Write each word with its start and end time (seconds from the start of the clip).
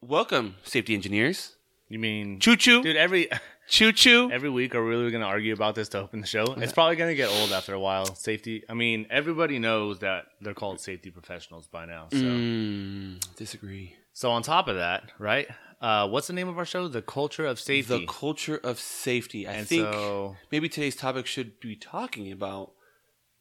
Welcome, 0.00 0.56
safety 0.64 0.94
engineers. 0.94 1.56
You 1.88 1.98
mean, 1.98 2.38
Choo 2.40 2.56
choo, 2.56 2.82
dude? 2.82 2.96
Every 2.96 3.28
choo 3.68 3.92
choo. 3.92 4.30
every 4.32 4.50
week, 4.50 4.74
are 4.74 4.82
we 4.84 4.90
really 4.90 5.10
going 5.10 5.20
to 5.22 5.26
argue 5.26 5.52
about 5.52 5.74
this 5.74 5.88
to 5.90 5.98
open 6.00 6.20
the 6.20 6.26
show? 6.26 6.44
It's 6.56 6.72
probably 6.72 6.96
going 6.96 7.10
to 7.10 7.14
get 7.14 7.28
old 7.30 7.52
after 7.52 7.74
a 7.74 7.80
while. 7.80 8.06
Safety. 8.14 8.62
I 8.68 8.74
mean, 8.74 9.06
everybody 9.10 9.58
knows 9.58 10.00
that 10.00 10.26
they're 10.40 10.54
called 10.54 10.80
safety 10.80 11.10
professionals 11.10 11.66
by 11.68 11.86
now. 11.86 12.08
So, 12.10 12.18
Mm, 12.18 13.36
disagree. 13.36 13.94
so 14.12 14.30
on 14.32 14.42
top 14.42 14.68
of 14.68 14.76
that, 14.76 15.12
right? 15.18 15.46
Uh, 15.80 16.08
what's 16.08 16.26
the 16.26 16.32
name 16.32 16.48
of 16.48 16.58
our 16.58 16.64
show? 16.64 16.88
The 16.88 17.02
culture 17.02 17.46
of 17.46 17.60
safety. 17.60 18.00
The 18.00 18.06
culture 18.06 18.56
of 18.56 18.80
safety. 18.80 19.46
I 19.46 19.52
and 19.52 19.68
think 19.68 19.82
so 19.92 20.36
maybe 20.50 20.68
today's 20.68 20.96
topic 20.96 21.26
should 21.26 21.60
be 21.60 21.76
talking 21.76 22.32
about 22.32 22.72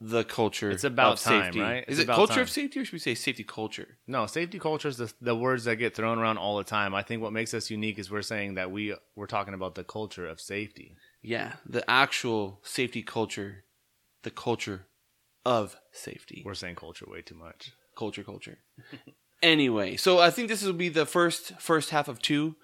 the 0.02 0.24
culture. 0.24 0.70
It's 0.72 0.84
about 0.84 1.18
time, 1.18 1.44
safety. 1.46 1.62
right? 1.62 1.86
Is 1.88 2.00
It's 2.00 2.10
it 2.10 2.14
culture 2.14 2.34
time. 2.34 2.42
of 2.44 2.50
safety, 2.50 2.80
or 2.80 2.86
should 2.86 2.94
we 2.94 3.00
say 3.00 3.16
safety 3.16 3.44
culture? 3.44 3.98
No, 4.08 4.26
safety 4.26 4.60
culture 4.60 4.88
is 4.90 4.98
the, 4.98 5.12
the 5.22 5.36
words 5.36 5.64
that 5.66 5.78
get 5.78 5.96
thrown 5.96 6.20
around 6.20 6.38
all 6.38 6.58
the 6.58 6.64
time. 6.64 6.94
I 6.94 7.02
think 7.02 7.22
what 7.22 7.32
makes 7.34 7.54
us 7.54 7.70
unique 7.70 7.98
is 8.00 8.12
we're 8.12 8.22
saying 8.22 8.56
that 8.56 8.72
we 8.72 8.96
we're 9.16 9.26
talking 9.28 9.54
about 9.54 9.76
the 9.76 9.84
culture 9.84 10.28
of 10.28 10.40
safety. 10.42 10.96
Yeah, 11.22 11.54
the 11.66 11.90
actual 11.90 12.60
safety 12.64 13.02
culture, 13.04 13.64
the 14.24 14.32
culture 14.32 14.86
of 15.46 15.76
safety. 15.92 16.44
We're 16.46 16.54
saying 16.56 16.76
culture 16.76 17.06
way 17.10 17.22
too 17.22 17.36
much. 17.36 17.72
culture 17.98 18.24
culture 18.24 18.58
anyway 19.42 19.96
so 19.96 20.20
i 20.20 20.30
think 20.30 20.48
this 20.50 20.64
will 20.64 20.74
be 20.74 20.90
the 20.90 21.06
first 21.06 21.54
first 21.60 21.90
half 21.92 22.08
of 22.08 22.22
two 22.22 22.56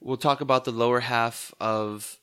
we'll 0.00 0.16
talk 0.16 0.40
about 0.40 0.64
the 0.64 0.70
lower 0.70 1.00
half 1.00 1.52
of 1.60 2.17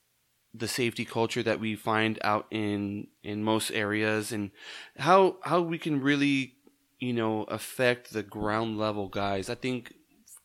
the 0.57 0.67
safety 0.67 1.05
culture 1.05 1.43
that 1.43 1.59
we 1.59 1.75
find 1.75 2.19
out 2.23 2.45
in 2.51 3.07
in 3.23 3.43
most 3.43 3.71
areas 3.71 4.31
and 4.31 4.51
how 4.97 5.37
how 5.43 5.61
we 5.61 5.77
can 5.77 6.01
really 6.01 6.55
you 6.99 7.13
know 7.13 7.43
affect 7.43 8.13
the 8.13 8.23
ground 8.23 8.77
level 8.77 9.07
guys 9.09 9.49
i 9.49 9.55
think 9.55 9.93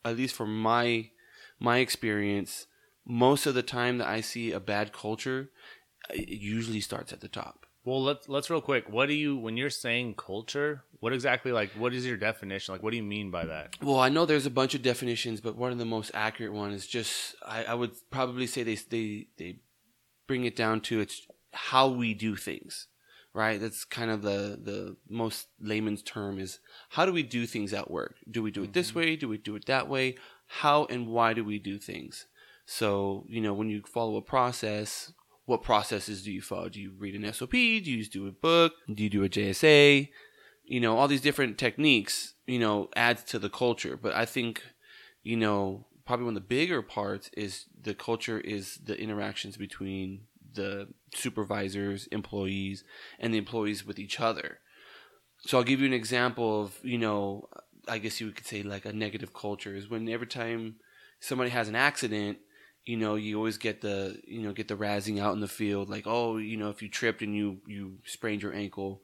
at 0.03 0.17
least 0.17 0.35
from 0.35 0.61
my 0.61 1.09
my 1.59 1.77
experience 1.77 2.67
most 3.05 3.45
of 3.45 3.53
the 3.53 3.63
time 3.63 3.97
that 3.99 4.07
i 4.07 4.19
see 4.21 4.51
a 4.51 4.59
bad 4.59 4.91
culture 4.91 5.49
it 6.09 6.27
usually 6.27 6.81
starts 6.81 7.13
at 7.13 7.21
the 7.21 7.27
top 7.27 7.65
Well, 7.83 8.03
let's 8.03 8.29
let's 8.29 8.49
real 8.49 8.61
quick. 8.61 8.89
What 8.89 9.07
do 9.07 9.15
you 9.15 9.35
when 9.37 9.57
you're 9.57 9.71
saying 9.71 10.13
culture? 10.15 10.83
What 10.99 11.13
exactly 11.13 11.51
like 11.51 11.71
what 11.71 11.93
is 11.93 12.05
your 12.05 12.17
definition? 12.17 12.73
Like 12.73 12.83
what 12.83 12.91
do 12.91 12.97
you 12.97 13.03
mean 13.03 13.31
by 13.31 13.45
that? 13.45 13.75
Well, 13.81 13.99
I 13.99 14.09
know 14.09 14.25
there's 14.25 14.45
a 14.45 14.51
bunch 14.51 14.75
of 14.75 14.83
definitions, 14.83 15.41
but 15.41 15.55
one 15.55 15.71
of 15.71 15.79
the 15.79 15.85
most 15.85 16.11
accurate 16.13 16.53
one 16.53 16.71
is 16.73 16.85
just 16.85 17.35
I, 17.45 17.63
I 17.63 17.73
would 17.73 17.93
probably 18.11 18.45
say 18.45 18.61
they 18.63 18.75
they 18.75 19.27
they 19.37 19.59
bring 20.31 20.45
it 20.45 20.55
down 20.55 20.79
to 20.79 21.01
it's 21.01 21.27
how 21.51 21.89
we 21.89 22.13
do 22.13 22.37
things, 22.37 22.87
right? 23.33 23.59
That's 23.59 23.83
kind 23.83 24.09
of 24.09 24.21
the 24.21 24.57
the 24.63 24.95
most 25.09 25.47
layman's 25.59 26.01
term 26.01 26.39
is 26.39 26.59
how 26.91 27.05
do 27.05 27.11
we 27.11 27.21
do 27.21 27.45
things 27.45 27.73
at 27.73 27.91
work? 27.91 28.15
Do 28.29 28.41
we 28.41 28.49
do 28.49 28.63
it 28.63 28.71
this 28.71 28.91
mm-hmm. 28.91 28.99
way? 28.99 29.15
Do 29.17 29.27
we 29.27 29.37
do 29.37 29.57
it 29.57 29.65
that 29.65 29.89
way? 29.89 30.15
How 30.47 30.85
and 30.85 31.07
why 31.07 31.33
do 31.33 31.43
we 31.43 31.59
do 31.59 31.77
things? 31.79 32.27
So 32.65 33.25
you 33.27 33.41
know 33.41 33.53
when 33.53 33.69
you 33.69 33.81
follow 33.85 34.15
a 34.15 34.21
process. 34.21 35.11
What 35.45 35.63
processes 35.63 36.23
do 36.23 36.31
you 36.31 36.41
follow? 36.41 36.69
Do 36.69 36.79
you 36.79 36.93
read 36.97 37.15
an 37.15 37.33
SOP? 37.33 37.51
Do 37.51 37.57
you 37.57 37.97
just 37.97 38.13
do 38.13 38.27
a 38.27 38.31
book? 38.31 38.71
Do 38.93 39.03
you 39.03 39.09
do 39.09 39.23
a 39.25 39.27
JSA? 39.27 40.07
you 40.63 40.79
know 40.79 40.97
all 40.97 41.07
these 41.09 41.27
different 41.27 41.57
techniques 41.57 42.35
you 42.45 42.59
know 42.59 42.87
adds 42.95 43.23
to 43.23 43.39
the 43.39 43.49
culture 43.49 43.97
but 43.97 44.13
i 44.13 44.23
think 44.25 44.63
you 45.23 45.35
know 45.35 45.85
probably 46.11 46.25
one 46.25 46.35
of 46.35 46.43
the 46.43 46.55
bigger 46.55 46.81
parts 46.81 47.29
is 47.37 47.67
the 47.81 47.93
culture 47.93 48.37
is 48.37 48.79
the 48.83 48.99
interactions 48.99 49.55
between 49.55 50.19
the 50.53 50.89
supervisors 51.15 52.07
employees 52.07 52.83
and 53.17 53.33
the 53.33 53.37
employees 53.37 53.85
with 53.87 53.97
each 53.97 54.19
other. 54.19 54.59
So 55.45 55.57
i'll 55.57 55.63
give 55.63 55.79
you 55.79 55.85
an 55.85 55.93
example 55.93 56.63
of 56.63 56.77
you 56.83 56.97
know 56.97 57.47
i 57.87 57.97
guess 57.97 58.19
you 58.19 58.29
could 58.31 58.45
say 58.45 58.61
like 58.61 58.83
a 58.83 58.91
negative 58.91 59.33
culture 59.33 59.73
is 59.73 59.89
when 59.89 60.09
every 60.09 60.27
time 60.27 60.75
somebody 61.21 61.49
has 61.49 61.69
an 61.69 61.75
accident 61.75 62.39
you 62.83 62.97
know 62.97 63.15
you 63.15 63.37
always 63.37 63.57
get 63.57 63.79
the 63.79 64.21
you 64.27 64.41
know 64.41 64.51
get 64.51 64.67
the 64.67 64.75
razzing 64.75 65.17
out 65.17 65.33
in 65.33 65.39
the 65.39 65.47
field 65.47 65.89
like 65.89 66.05
oh 66.07 66.35
you 66.35 66.57
know 66.57 66.69
if 66.69 66.81
you 66.81 66.89
tripped 66.89 67.21
and 67.21 67.33
you 67.33 67.61
you 67.65 67.99
sprained 68.03 68.41
your 68.41 68.53
ankle 68.53 69.01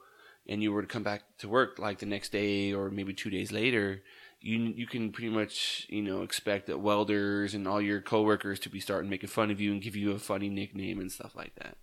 and 0.47 0.63
you 0.63 0.71
were 0.71 0.81
to 0.81 0.87
come 0.87 1.03
back 1.03 1.23
to 1.39 1.49
work 1.49 1.77
like 1.77 1.99
the 1.99 2.05
next 2.05 2.31
day 2.31 2.73
or 2.73 2.89
maybe 2.89 3.13
two 3.13 3.29
days 3.29 3.51
later, 3.51 4.01
you 4.47 4.73
you 4.75 4.87
can 4.87 5.11
pretty 5.11 5.29
much 5.29 5.85
you 5.89 6.01
know 6.01 6.21
expect 6.21 6.67
that 6.67 6.79
welders 6.79 7.53
and 7.53 7.67
all 7.67 7.81
your 7.81 8.01
coworkers 8.01 8.59
to 8.59 8.69
be 8.69 8.79
starting 8.79 9.09
making 9.09 9.29
fun 9.29 9.51
of 9.51 9.59
you 9.59 9.73
and 9.73 9.81
give 9.81 9.95
you 9.95 10.11
a 10.11 10.19
funny 10.19 10.49
nickname 10.49 10.99
and 10.99 11.11
stuff 11.11 11.35
like 11.35 11.53
that. 11.55 11.75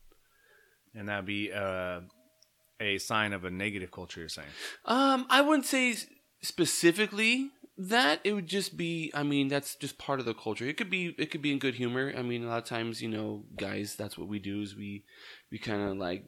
And 0.94 1.08
that'd 1.08 1.26
be 1.26 1.52
uh, 1.52 2.00
a 2.80 2.98
sign 2.98 3.32
of 3.32 3.44
a 3.44 3.50
negative 3.50 3.90
culture. 3.90 4.20
You're 4.20 4.28
saying. 4.28 4.48
Um, 4.86 5.26
I 5.28 5.42
wouldn't 5.42 5.66
say 5.66 5.94
specifically 6.40 7.50
that. 7.76 8.20
It 8.24 8.32
would 8.32 8.46
just 8.46 8.76
be. 8.78 9.10
I 9.12 9.24
mean, 9.24 9.48
that's 9.48 9.74
just 9.74 9.98
part 9.98 10.20
of 10.20 10.26
the 10.26 10.34
culture. 10.34 10.66
It 10.66 10.78
could 10.78 10.90
be. 10.90 11.14
It 11.18 11.30
could 11.30 11.42
be 11.42 11.52
in 11.52 11.58
good 11.58 11.74
humor. 11.74 12.14
I 12.16 12.22
mean, 12.22 12.44
a 12.44 12.48
lot 12.48 12.58
of 12.58 12.64
times, 12.64 13.02
you 13.02 13.10
know, 13.10 13.44
guys, 13.56 13.94
that's 13.96 14.16
what 14.16 14.28
we 14.28 14.38
do. 14.38 14.62
Is 14.62 14.74
we 14.74 15.04
we 15.50 15.58
kind 15.58 15.82
of 15.82 15.98
like 15.98 16.24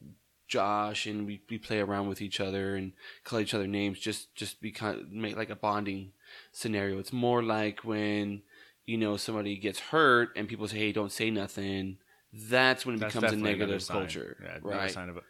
Josh 0.49 1.07
and 1.07 1.27
we, 1.27 1.41
we 1.49 1.59
play 1.59 1.81
around 1.81 2.09
with 2.09 2.21
each 2.21 2.41
other 2.41 2.77
and 2.77 2.93
call 3.25 3.41
each 3.41 3.55
other 3.55 3.67
names. 3.67 3.99
Just 3.99 4.35
just 4.35 4.61
be 4.61 4.71
kind 4.71 5.01
of 5.01 5.11
make 5.11 5.37
like 5.37 5.51
a 5.51 5.57
bonding 5.57 6.13
scenario. 6.53 6.99
It's 6.99 7.13
more 7.13 7.43
like 7.43 7.85
when 7.85 8.43
you 8.85 8.99
know 8.99 9.17
somebody 9.17 9.57
gets 9.57 9.79
hurt 9.79 10.31
and 10.37 10.49
people 10.49 10.69
say, 10.69 10.79
"Hey, 10.79 10.93
don't 10.93 11.13
say 11.13 11.31
nothing." 11.31 11.99
That's 12.33 12.85
when 12.85 12.97
it 12.97 12.99
That's 12.99 13.15
becomes 13.15 13.33
a 13.33 13.37
negative 13.37 13.87
culture, 13.87 14.37
Yeah, 14.43 14.59
right? 14.63 14.91
sign 14.91 15.09
of 15.09 15.17
it. 15.17 15.25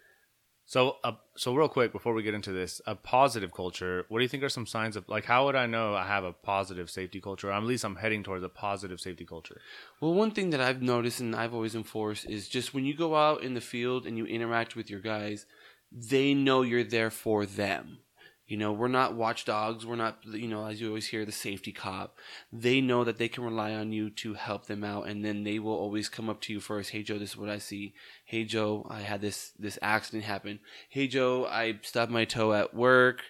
So, 0.68 0.96
uh, 1.04 1.12
so 1.36 1.54
real 1.54 1.68
quick 1.68 1.92
before 1.92 2.12
we 2.12 2.24
get 2.24 2.34
into 2.34 2.50
this, 2.50 2.80
a 2.88 2.96
positive 2.96 3.52
culture. 3.52 4.04
What 4.08 4.18
do 4.18 4.24
you 4.24 4.28
think 4.28 4.42
are 4.42 4.48
some 4.48 4.66
signs 4.66 4.96
of 4.96 5.08
like? 5.08 5.24
How 5.24 5.46
would 5.46 5.54
I 5.54 5.66
know 5.66 5.94
I 5.94 6.04
have 6.04 6.24
a 6.24 6.32
positive 6.32 6.90
safety 6.90 7.20
culture? 7.20 7.50
Or 7.50 7.52
at 7.52 7.62
least 7.62 7.84
I'm 7.84 7.94
heading 7.96 8.24
towards 8.24 8.42
a 8.42 8.48
positive 8.48 9.00
safety 9.00 9.24
culture. 9.24 9.60
Well, 10.00 10.12
one 10.12 10.32
thing 10.32 10.50
that 10.50 10.60
I've 10.60 10.82
noticed 10.82 11.20
and 11.20 11.36
I've 11.36 11.54
always 11.54 11.76
enforced 11.76 12.28
is 12.28 12.48
just 12.48 12.74
when 12.74 12.84
you 12.84 12.96
go 12.96 13.14
out 13.14 13.44
in 13.44 13.54
the 13.54 13.60
field 13.60 14.06
and 14.06 14.18
you 14.18 14.26
interact 14.26 14.74
with 14.74 14.90
your 14.90 15.00
guys, 15.00 15.46
they 15.92 16.34
know 16.34 16.62
you're 16.62 16.82
there 16.82 17.10
for 17.10 17.46
them. 17.46 17.98
You 18.46 18.56
know, 18.56 18.72
we're 18.72 18.86
not 18.86 19.14
watchdogs. 19.14 19.84
We're 19.84 19.96
not, 19.96 20.18
you 20.24 20.46
know, 20.46 20.66
as 20.66 20.80
you 20.80 20.88
always 20.88 21.08
hear, 21.08 21.24
the 21.24 21.32
safety 21.32 21.72
cop. 21.72 22.16
They 22.52 22.80
know 22.80 23.02
that 23.02 23.18
they 23.18 23.28
can 23.28 23.42
rely 23.42 23.74
on 23.74 23.92
you 23.92 24.08
to 24.10 24.34
help 24.34 24.66
them 24.66 24.84
out, 24.84 25.08
and 25.08 25.24
then 25.24 25.42
they 25.42 25.58
will 25.58 25.74
always 25.74 26.08
come 26.08 26.30
up 26.30 26.40
to 26.42 26.52
you 26.52 26.60
first. 26.60 26.90
Hey, 26.90 27.02
Joe, 27.02 27.18
this 27.18 27.30
is 27.30 27.36
what 27.36 27.48
I 27.48 27.58
see. 27.58 27.94
Hey, 28.24 28.44
Joe, 28.44 28.86
I 28.88 29.00
had 29.00 29.20
this 29.20 29.52
this 29.58 29.80
accident 29.82 30.24
happen. 30.24 30.60
Hey, 30.88 31.08
Joe, 31.08 31.44
I 31.46 31.80
stubbed 31.82 32.12
my 32.12 32.24
toe 32.24 32.52
at 32.52 32.72
work, 32.72 33.22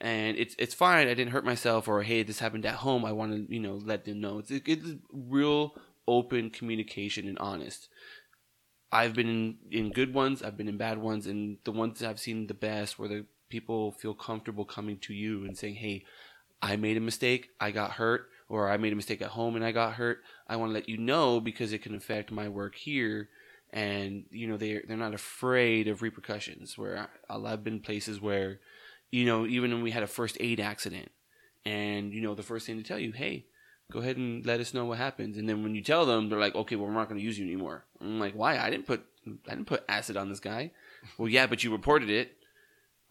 and 0.00 0.36
it's 0.36 0.56
it's 0.58 0.74
fine. 0.74 1.06
I 1.06 1.14
didn't 1.14 1.32
hurt 1.32 1.44
myself. 1.44 1.86
Or 1.86 2.02
hey, 2.02 2.24
this 2.24 2.40
happened 2.40 2.66
at 2.66 2.76
home. 2.76 3.04
I 3.04 3.12
want 3.12 3.32
to, 3.32 3.54
you 3.54 3.60
know, 3.60 3.74
let 3.76 4.04
them 4.04 4.20
know. 4.20 4.38
It's 4.40 4.50
it's 4.50 4.88
real 5.12 5.74
open 6.08 6.50
communication 6.50 7.28
and 7.28 7.38
honest. 7.38 7.88
I've 8.90 9.14
been 9.14 9.28
in, 9.28 9.56
in 9.72 9.90
good 9.90 10.14
ones, 10.14 10.40
I've 10.40 10.56
been 10.56 10.68
in 10.68 10.76
bad 10.76 10.98
ones, 10.98 11.26
and 11.26 11.58
the 11.64 11.72
ones 11.72 11.98
that 11.98 12.08
I've 12.08 12.20
seen 12.20 12.46
the 12.46 12.54
best 12.54 12.96
were 12.96 13.08
the 13.08 13.26
people 13.54 13.92
feel 13.92 14.14
comfortable 14.14 14.64
coming 14.64 14.98
to 14.98 15.14
you 15.14 15.44
and 15.44 15.56
saying, 15.56 15.76
"Hey, 15.76 16.04
I 16.60 16.74
made 16.74 16.96
a 16.96 17.08
mistake, 17.10 17.50
I 17.60 17.70
got 17.70 17.92
hurt, 17.92 18.28
or 18.48 18.68
I 18.68 18.76
made 18.78 18.92
a 18.92 18.96
mistake 18.96 19.22
at 19.22 19.36
home 19.38 19.54
and 19.54 19.64
I 19.64 19.70
got 19.70 19.94
hurt. 19.94 20.24
I 20.48 20.56
want 20.56 20.70
to 20.70 20.74
let 20.74 20.88
you 20.88 20.98
know 20.98 21.40
because 21.40 21.72
it 21.72 21.82
can 21.82 21.94
affect 21.94 22.32
my 22.32 22.48
work 22.48 22.74
here." 22.74 23.28
And 23.72 24.24
you 24.30 24.46
know 24.48 24.56
they 24.56 24.82
they're 24.86 25.06
not 25.06 25.14
afraid 25.14 25.86
of 25.86 26.02
repercussions. 26.02 26.76
Where 26.76 27.08
I've 27.30 27.62
been 27.62 27.78
places 27.78 28.20
where, 28.20 28.58
you 29.12 29.24
know, 29.24 29.46
even 29.46 29.70
when 29.72 29.82
we 29.82 29.92
had 29.92 30.02
a 30.02 30.08
first 30.18 30.36
aid 30.40 30.58
accident, 30.58 31.12
and 31.64 32.12
you 32.12 32.20
know 32.20 32.34
the 32.34 32.50
first 32.50 32.66
thing 32.66 32.76
to 32.76 32.88
tell 32.90 32.98
you, 32.98 33.12
"Hey, 33.12 33.46
go 33.92 34.00
ahead 34.00 34.16
and 34.16 34.44
let 34.44 34.60
us 34.60 34.74
know 34.74 34.84
what 34.84 34.98
happens. 34.98 35.36
And 35.36 35.48
then 35.48 35.62
when 35.62 35.74
you 35.74 35.82
tell 35.82 36.06
them, 36.06 36.28
they're 36.28 36.38
like, 36.38 36.54
okay, 36.54 36.76
well, 36.76 36.86
we're 36.86 36.94
not 36.94 37.08
going 37.08 37.20
to 37.20 37.24
use 37.24 37.38
you 37.38 37.46
anymore. 37.46 37.84
I'm 38.00 38.18
like, 38.18 38.34
why? 38.34 38.58
I 38.58 38.70
didn't 38.70 38.86
put, 38.86 39.04
I 39.46 39.50
didn't 39.50 39.66
put 39.66 39.84
acid 39.88 40.16
on 40.16 40.28
this 40.28 40.40
guy. 40.40 40.72
well, 41.18 41.28
yeah, 41.28 41.46
but 41.46 41.62
you 41.62 41.70
reported 41.70 42.10
it. 42.10 42.36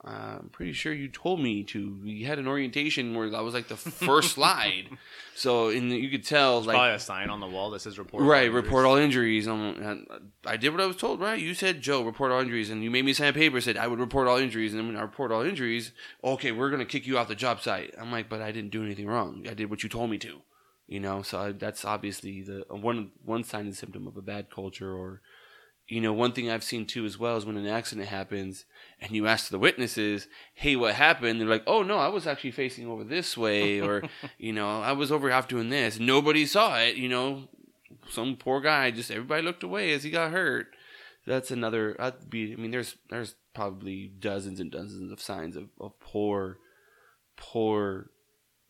Uh, 0.05 0.39
I'm 0.41 0.49
pretty 0.49 0.73
sure 0.73 0.91
you 0.91 1.07
told 1.07 1.39
me 1.39 1.63
to. 1.63 1.97
We 2.03 2.23
had 2.23 2.37
an 2.37 2.45
orientation 2.47 3.15
where 3.15 3.33
I 3.33 3.39
was 3.39 3.53
like 3.53 3.69
the 3.69 3.77
first 3.77 4.31
slide. 4.35 4.89
So, 5.33 5.69
and 5.69 5.91
you 5.91 6.09
could 6.09 6.25
tell, 6.25 6.61
like, 6.61 6.75
Probably 6.75 6.95
a 6.95 6.99
sign 6.99 7.29
on 7.29 7.39
the 7.39 7.47
wall 7.47 7.69
that 7.71 7.79
says 7.79 7.97
report. 7.97 8.21
all 8.21 8.29
right, 8.29 8.47
injuries. 8.47 8.63
report 8.65 8.85
all 8.85 8.97
injuries. 8.97 9.47
Um, 9.47 10.05
I 10.45 10.57
did 10.57 10.69
what 10.71 10.81
I 10.81 10.85
was 10.85 10.97
told, 10.97 11.21
right? 11.21 11.39
You 11.39 11.53
said, 11.53 11.81
Joe, 11.81 12.03
report 12.03 12.33
all 12.33 12.41
injuries. 12.41 12.69
And 12.69 12.83
you 12.83 12.91
made 12.91 13.05
me 13.05 13.13
sign 13.13 13.29
a 13.29 13.33
paper 13.33 13.61
said 13.61 13.77
I 13.77 13.87
would 13.87 13.99
report 13.99 14.27
all 14.27 14.37
injuries. 14.37 14.73
And 14.73 14.79
then 14.79 14.87
when 14.87 14.97
I 14.97 15.01
report 15.01 15.31
all 15.31 15.41
injuries, 15.41 15.93
okay, 16.21 16.51
we're 16.51 16.69
going 16.69 16.79
to 16.81 16.85
kick 16.85 17.07
you 17.07 17.17
off 17.17 17.29
the 17.29 17.35
job 17.35 17.61
site. 17.61 17.93
I'm 17.97 18.11
like, 18.11 18.27
but 18.27 18.41
I 18.41 18.51
didn't 18.51 18.71
do 18.71 18.83
anything 18.83 19.07
wrong. 19.07 19.45
I 19.49 19.53
did 19.53 19.69
what 19.69 19.83
you 19.83 19.89
told 19.89 20.09
me 20.09 20.17
to. 20.19 20.41
You 20.85 20.99
know, 20.99 21.21
so 21.21 21.39
I, 21.39 21.51
that's 21.53 21.85
obviously 21.85 22.41
the 22.41 22.65
one 22.69 23.11
one 23.23 23.45
sign 23.45 23.67
and 23.67 23.75
symptom 23.75 24.05
of 24.05 24.17
a 24.17 24.21
bad 24.21 24.51
culture. 24.51 24.91
Or, 24.93 25.21
you 25.93 26.01
know, 26.01 26.11
one 26.11 26.31
thing 26.31 26.49
I've 26.49 26.63
seen 26.63 26.87
too 26.87 27.05
as 27.05 27.19
well 27.19 27.37
is 27.37 27.45
when 27.45 27.55
an 27.55 27.67
accident 27.67 28.07
happens 28.07 28.65
and 28.99 29.11
you 29.11 29.27
ask 29.27 29.49
the 29.49 29.59
witnesses, 29.59 30.27
"Hey, 30.55 30.75
what 30.75 30.95
happened?" 30.95 31.39
They're 31.39 31.47
like, 31.47 31.63
"Oh 31.67 31.83
no, 31.83 31.97
I 31.97 32.07
was 32.07 32.25
actually 32.25 32.49
facing 32.49 32.87
over 32.87 33.03
this 33.03 33.37
way," 33.37 33.79
or, 33.87 34.01
you 34.39 34.53
know, 34.53 34.81
I 34.81 34.93
was 34.93 35.11
over 35.11 35.29
half 35.29 35.47
doing 35.47 35.69
this. 35.69 35.99
Nobody 35.99 36.47
saw 36.47 36.79
it. 36.79 36.95
You 36.95 37.09
know, 37.09 37.47
some 38.09 38.37
poor 38.37 38.59
guy 38.59 38.89
just 38.89 39.11
everybody 39.11 39.43
looked 39.43 39.61
away 39.61 39.91
as 39.93 40.03
he 40.03 40.09
got 40.09 40.31
hurt. 40.31 40.75
That's 41.27 41.51
another. 41.51 41.95
I'd 41.99 42.27
be. 42.27 42.53
I 42.53 42.55
mean, 42.55 42.71
there's 42.71 42.95
there's 43.11 43.35
probably 43.53 44.07
dozens 44.07 44.59
and 44.59 44.71
dozens 44.71 45.11
of 45.11 45.21
signs 45.21 45.55
of, 45.55 45.69
of 45.79 45.99
poor, 45.99 46.57
poor 47.37 48.09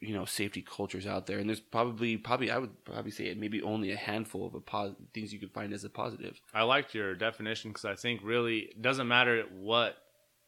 you 0.04 0.14
know 0.14 0.26
safety 0.26 0.62
cultures 0.62 1.08
out 1.08 1.26
there, 1.28 1.40
and 1.40 1.48
there's 1.50 1.60
probably 1.60 2.18
probably 2.18 2.52
I 2.52 2.58
would 2.58 2.84
probably 2.84 3.12
say 3.12 3.34
maybe 3.36 3.62
only 3.62 3.92
a 3.92 3.96
handful 3.98 4.46
of 4.46 4.54
a 4.54 4.60
pos- 4.60 4.96
things 5.14 5.34
you 5.34 5.40
could 5.40 5.52
find 5.52 5.74
as 5.74 5.84
a 5.84 5.90
positive. 5.90 6.40
I 6.54 6.64
liked 6.64 6.94
your 6.94 7.16
definition 7.16 7.72
because 7.72 7.86
I 7.86 7.96
think 7.96 8.22
really 8.24 8.60
it 8.60 8.82
doesn't 8.82 9.08
matter 9.08 9.46
what 9.52 9.98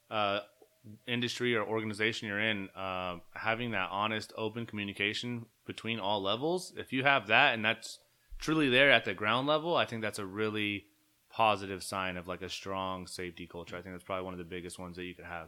uh, 0.09 0.41
industry 1.07 1.55
or 1.55 1.63
organization 1.63 2.27
you're 2.27 2.39
in, 2.39 2.69
uh, 2.75 3.17
having 3.33 3.71
that 3.71 3.89
honest, 3.91 4.33
open 4.37 4.65
communication 4.65 5.45
between 5.65 5.99
all 5.99 6.21
levels. 6.21 6.73
If 6.77 6.93
you 6.93 7.03
have 7.03 7.27
that, 7.27 7.53
and 7.53 7.63
that's 7.63 7.99
truly 8.39 8.69
there 8.69 8.91
at 8.91 9.05
the 9.05 9.13
ground 9.13 9.47
level, 9.47 9.75
I 9.75 9.85
think 9.85 10.01
that's 10.01 10.19
a 10.19 10.25
really 10.25 10.85
positive 11.35 11.83
sign 11.83 12.15
of 12.15 12.27
like 12.27 12.41
a 12.41 12.49
strong 12.49 13.07
safety 13.07 13.45
culture. 13.45 13.75
I 13.75 13.81
think 13.81 13.93
that's 13.93 14.05
probably 14.05 14.23
one 14.23 14.33
of 14.33 14.37
the 14.37 14.45
biggest 14.45 14.79
ones 14.79 14.95
that 14.95 15.03
you 15.03 15.13
could 15.13 15.25
have. 15.25 15.47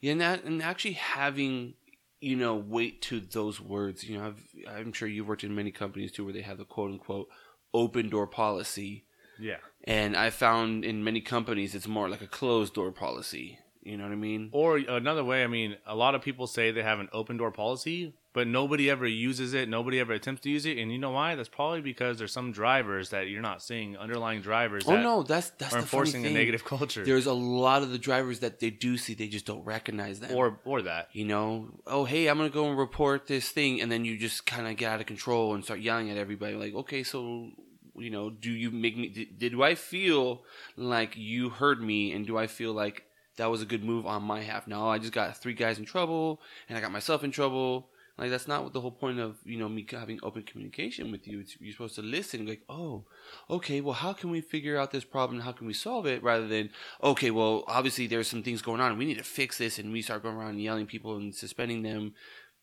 Yeah, 0.00 0.12
and 0.12 0.20
that 0.20 0.44
and 0.44 0.62
actually 0.62 0.94
having 0.94 1.74
you 2.20 2.36
know 2.36 2.56
weight 2.56 3.02
to 3.02 3.20
those 3.20 3.60
words. 3.60 4.04
You 4.04 4.18
know, 4.18 4.26
I've, 4.26 4.44
I'm 4.68 4.92
sure 4.92 5.08
you've 5.08 5.28
worked 5.28 5.44
in 5.44 5.54
many 5.54 5.70
companies 5.70 6.12
too 6.12 6.24
where 6.24 6.32
they 6.32 6.42
have 6.42 6.58
the 6.58 6.64
quote 6.64 6.92
unquote 6.92 7.28
open 7.72 8.08
door 8.08 8.26
policy. 8.26 9.04
Yeah. 9.38 9.58
And 9.84 10.16
I 10.16 10.30
found 10.30 10.84
in 10.84 11.04
many 11.04 11.20
companies 11.20 11.74
it's 11.74 11.86
more 11.86 12.08
like 12.08 12.22
a 12.22 12.26
closed 12.26 12.74
door 12.74 12.90
policy. 12.90 13.58
You 13.88 13.96
know 13.96 14.04
what 14.04 14.12
I 14.12 14.16
mean? 14.16 14.50
Or 14.52 14.76
another 14.76 15.24
way, 15.24 15.42
I 15.42 15.46
mean, 15.46 15.76
a 15.86 15.96
lot 15.96 16.14
of 16.14 16.20
people 16.22 16.46
say 16.46 16.70
they 16.70 16.82
have 16.82 17.00
an 17.00 17.08
open 17.12 17.38
door 17.38 17.50
policy, 17.50 18.12
but 18.34 18.46
nobody 18.46 18.90
ever 18.90 19.06
uses 19.06 19.54
it. 19.54 19.68
Nobody 19.68 19.98
ever 19.98 20.12
attempts 20.12 20.42
to 20.42 20.50
use 20.50 20.66
it, 20.66 20.76
and 20.76 20.92
you 20.92 20.98
know 20.98 21.10
why? 21.10 21.34
That's 21.34 21.48
probably 21.48 21.80
because 21.80 22.18
there's 22.18 22.32
some 22.32 22.52
drivers 22.52 23.08
that 23.10 23.28
you're 23.28 23.40
not 23.40 23.62
seeing, 23.62 23.96
underlying 23.96 24.42
drivers. 24.42 24.84
Oh 24.86 24.92
that 24.92 25.02
no, 25.02 25.22
that's 25.22 25.50
that's 25.50 25.74
are 25.74 25.78
enforcing 25.78 26.26
a 26.26 26.30
negative 26.30 26.64
culture, 26.66 27.02
There's 27.02 27.26
a 27.26 27.32
lot 27.32 27.82
of 27.82 27.90
the 27.90 27.98
drivers 27.98 28.40
that 28.40 28.60
they 28.60 28.68
do 28.68 28.98
see, 28.98 29.14
they 29.14 29.28
just 29.28 29.46
don't 29.46 29.64
recognize 29.64 30.20
them. 30.20 30.36
or 30.36 30.60
or 30.66 30.82
that. 30.82 31.08
you 31.12 31.24
know, 31.24 31.68
oh 31.86 32.04
hey, 32.04 32.28
I'm 32.28 32.36
gonna 32.36 32.50
go 32.50 32.68
and 32.68 32.78
report 32.78 33.26
this 33.26 33.48
thing, 33.48 33.80
and 33.80 33.90
then 33.90 34.04
you 34.04 34.18
just 34.18 34.44
kind 34.44 34.68
of 34.68 34.76
get 34.76 34.92
out 34.92 35.00
of 35.00 35.06
control 35.06 35.54
and 35.54 35.64
start 35.64 35.80
yelling 35.80 36.10
at 36.10 36.18
everybody. 36.18 36.54
Like, 36.54 36.74
okay, 36.74 37.02
so 37.02 37.48
you 37.96 38.10
know, 38.10 38.30
do 38.30 38.50
you 38.50 38.70
make 38.70 38.96
me? 38.96 39.08
Did, 39.08 39.38
did 39.38 39.60
I 39.60 39.74
feel 39.74 40.42
like 40.76 41.16
you 41.16 41.48
heard 41.48 41.82
me, 41.82 42.12
and 42.12 42.26
do 42.26 42.36
I 42.36 42.46
feel 42.46 42.72
like 42.72 43.04
that 43.38 43.50
was 43.50 43.62
a 43.62 43.66
good 43.66 43.82
move 43.82 44.06
on 44.06 44.22
my 44.22 44.42
half? 44.42 44.66
No, 44.66 44.88
I 44.88 44.98
just 44.98 45.12
got 45.12 45.36
three 45.36 45.54
guys 45.54 45.78
in 45.78 45.84
trouble, 45.84 46.40
and 46.68 46.76
I 46.76 46.80
got 46.80 46.92
myself 46.92 47.24
in 47.24 47.30
trouble. 47.30 47.88
Like 48.18 48.30
that's 48.30 48.48
not 48.48 48.64
what 48.64 48.72
the 48.72 48.80
whole 48.80 48.90
point 48.90 49.20
of 49.20 49.36
you 49.44 49.56
know 49.56 49.68
me 49.68 49.86
having 49.88 50.18
open 50.24 50.42
communication 50.42 51.12
with 51.12 51.28
you. 51.28 51.40
It's, 51.40 51.56
you're 51.60 51.72
supposed 51.72 51.94
to 51.94 52.02
listen. 52.02 52.46
Like, 52.46 52.62
oh, 52.68 53.04
okay, 53.48 53.80
well, 53.80 53.94
how 53.94 54.12
can 54.12 54.30
we 54.30 54.40
figure 54.40 54.76
out 54.76 54.90
this 54.90 55.04
problem? 55.04 55.40
How 55.40 55.52
can 55.52 55.68
we 55.68 55.72
solve 55.72 56.04
it? 56.06 56.22
Rather 56.22 56.48
than, 56.48 56.70
okay, 57.02 57.30
well, 57.30 57.62
obviously 57.68 58.08
there's 58.08 58.26
some 58.26 58.42
things 58.42 58.60
going 58.60 58.80
on. 58.80 58.90
And 58.90 58.98
we 58.98 59.04
need 59.06 59.18
to 59.18 59.24
fix 59.24 59.56
this, 59.56 59.78
and 59.78 59.92
we 59.92 60.02
start 60.02 60.24
going 60.24 60.36
around 60.36 60.58
yelling 60.58 60.86
people 60.86 61.16
and 61.16 61.34
suspending 61.34 61.82
them. 61.82 62.14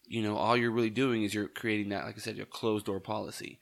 You 0.08 0.22
know, 0.22 0.36
all 0.36 0.58
you're 0.58 0.72
really 0.72 0.90
doing 0.92 1.24
is 1.24 1.34
you're 1.34 1.48
creating 1.48 1.90
that, 1.90 2.06
like 2.06 2.16
I 2.16 2.20
said, 2.20 2.36
your 2.38 2.46
closed 2.46 2.86
door 2.86 3.00
policy. 3.00 3.60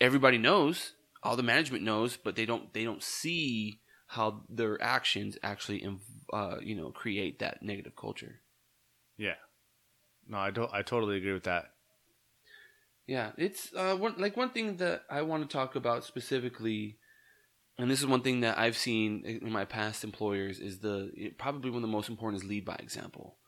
Everybody 0.00 0.38
knows, 0.38 0.92
all 1.22 1.36
the 1.36 1.42
management 1.42 1.84
knows, 1.84 2.16
but 2.16 2.36
they 2.36 2.46
don't 2.46 2.72
they 2.74 2.84
don't 2.84 3.02
see 3.02 3.80
how 4.12 4.42
their 4.50 4.80
actions 4.82 5.38
actually, 5.42 5.86
uh, 6.34 6.56
you 6.60 6.74
know, 6.74 6.90
create 6.90 7.38
that 7.38 7.62
negative 7.62 7.96
culture. 7.96 8.40
Yeah. 9.16 9.36
No, 10.28 10.36
I 10.36 10.50
don't. 10.50 10.70
I 10.72 10.82
totally 10.82 11.16
agree 11.16 11.32
with 11.32 11.44
that. 11.44 11.72
Yeah, 13.06 13.32
it's 13.38 13.72
uh, 13.74 13.96
one 13.96 14.14
like 14.18 14.36
one 14.36 14.50
thing 14.50 14.76
that 14.76 15.04
I 15.10 15.22
want 15.22 15.48
to 15.48 15.52
talk 15.52 15.76
about 15.76 16.04
specifically, 16.04 16.98
and 17.78 17.90
this 17.90 18.00
is 18.00 18.06
one 18.06 18.20
thing 18.20 18.40
that 18.40 18.58
I've 18.58 18.76
seen 18.76 19.24
in 19.24 19.50
my 19.50 19.64
past 19.64 20.04
employers 20.04 20.60
is 20.60 20.80
the 20.80 21.32
probably 21.38 21.70
one 21.70 21.78
of 21.78 21.82
the 21.82 21.88
most 21.88 22.10
important 22.10 22.42
is 22.42 22.48
lead 22.48 22.66
by 22.66 22.76
example, 22.76 23.38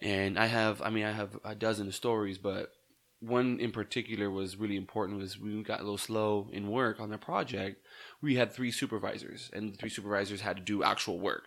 and 0.00 0.36
I 0.36 0.46
have 0.46 0.82
I 0.82 0.90
mean 0.90 1.04
I 1.04 1.12
have 1.12 1.38
a 1.44 1.54
dozen 1.54 1.86
of 1.86 1.94
stories, 1.94 2.38
but 2.38 2.72
one 3.22 3.60
in 3.60 3.70
particular 3.70 4.30
was 4.30 4.56
really 4.56 4.76
important 4.76 5.18
was 5.18 5.38
we 5.38 5.62
got 5.62 5.80
a 5.80 5.84
little 5.84 5.98
slow 5.98 6.48
in 6.52 6.68
work 6.68 7.00
on 7.00 7.10
the 7.10 7.18
project. 7.18 7.84
We 8.20 8.34
had 8.34 8.52
three 8.52 8.70
supervisors, 8.70 9.50
and 9.52 9.72
the 9.72 9.76
three 9.76 9.90
supervisors 9.90 10.40
had 10.40 10.56
to 10.56 10.62
do 10.62 10.82
actual 10.82 11.18
work, 11.18 11.44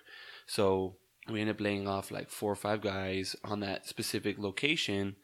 so 0.48 0.96
we 1.30 1.42
ended 1.42 1.56
up 1.56 1.62
laying 1.62 1.88
off 1.88 2.12
like 2.12 2.30
four 2.30 2.52
or 2.52 2.56
five 2.56 2.82
guys 2.82 3.36
on 3.44 3.60
that 3.62 3.88
specific 3.88 4.38
location 4.38 5.16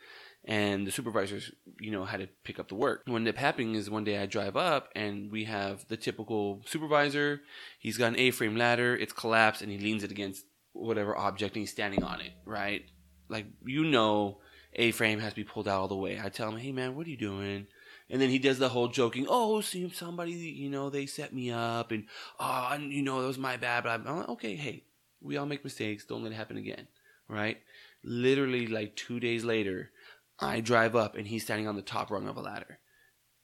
and 0.46 0.88
the 0.88 0.92
supervisors, 0.92 1.52
you 1.80 1.92
know, 1.92 2.06
had 2.06 2.20
to 2.20 2.28
pick 2.44 2.60
up 2.60 2.68
the 2.68 2.76
work. 2.76 3.04
What 3.06 3.18
ended 3.18 3.36
up 3.36 3.40
happening 3.40 3.76
is 3.76 3.90
one 3.90 4.04
day 4.04 4.18
I 4.18 4.26
drive 4.26 4.58
up 4.58 4.90
and 4.96 5.32
we 5.32 5.44
have 5.44 5.88
the 5.88 5.98
typical 5.98 6.64
supervisor. 6.66 7.42
He's 7.80 7.98
got 7.98 8.08
an 8.08 8.20
A-frame 8.20 8.56
ladder, 8.56 8.96
it's 8.96 9.14
collapsed, 9.14 9.62
and 9.62 9.72
he 9.72 9.78
leans 9.78 10.04
it 10.04 10.12
against 10.12 10.46
whatever 10.74 11.16
object 11.16 11.56
and 11.56 11.62
he's 11.62 11.72
standing 11.72 12.04
on 12.04 12.22
it, 12.22 12.32
right? 12.46 12.86
Like 13.30 13.46
you 13.66 13.84
know, 13.84 14.40
A-frame 14.74 15.20
has 15.20 15.34
to 15.34 15.36
be 15.36 15.44
pulled 15.44 15.68
out 15.68 15.82
all 15.82 15.88
the 15.88 15.96
way. 15.96 16.20
I 16.24 16.30
tell 16.30 16.50
him, 16.50 16.58
hey 16.58 16.72
man, 16.72 16.96
what 16.96 17.08
are 17.08 17.10
you 17.10 17.18
doing? 17.18 17.68
And 18.10 18.22
then 18.22 18.30
he 18.30 18.40
does 18.40 18.60
the 18.60 18.70
whole 18.70 18.88
joking, 18.90 19.26
oh, 19.30 19.62
see 19.62 19.90
somebody, 19.90 20.32
you 20.32 20.70
know, 20.70 20.90
they 20.90 21.06
set 21.06 21.34
me 21.34 21.52
up, 21.52 21.92
and 21.92 22.06
oh, 22.40 22.78
you 22.80 23.02
know, 23.02 23.22
that 23.22 23.28
was 23.28 23.38
my 23.38 23.58
bad. 23.58 23.84
But 23.84 24.02
I'm 24.06 24.18
like, 24.18 24.30
okay, 24.30 24.56
hey, 24.56 24.84
we 25.22 25.38
all 25.38 25.46
make 25.46 25.64
mistakes. 25.64 26.06
Don't 26.06 26.24
let 26.24 26.34
it 26.34 26.36
happen 26.36 26.58
again, 26.58 26.88
right? 27.28 27.60
Literally, 28.04 28.68
like 28.68 28.96
two 28.96 29.20
days 29.20 29.44
later, 29.44 29.92
I 30.40 30.60
drive 30.60 30.96
up 30.96 31.16
and 31.16 31.28
he's 31.28 31.44
standing 31.44 31.68
on 31.68 31.76
the 31.76 31.82
top 31.82 32.10
rung 32.10 32.28
of 32.28 32.36
a 32.36 32.42
ladder 32.42 32.80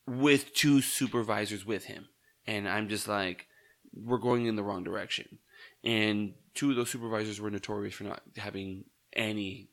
with 0.08 0.54
two 0.54 0.82
supervisors 0.82 1.66
with 1.66 1.86
him. 1.86 2.08
And 2.46 2.68
I'm 2.68 2.90
just 2.90 3.08
like, 3.08 3.46
we're 3.94 4.18
going 4.18 4.48
in 4.48 4.56
the 4.56 4.64
wrong 4.64 4.84
direction. 4.84 5.40
And 5.84 6.34
two 6.56 6.72
of 6.72 6.76
those 6.76 6.90
supervisors 6.90 7.40
were 7.40 7.52
notorious 7.52 7.94
for 7.94 8.06
not 8.06 8.22
having 8.36 8.86
any, 9.14 9.70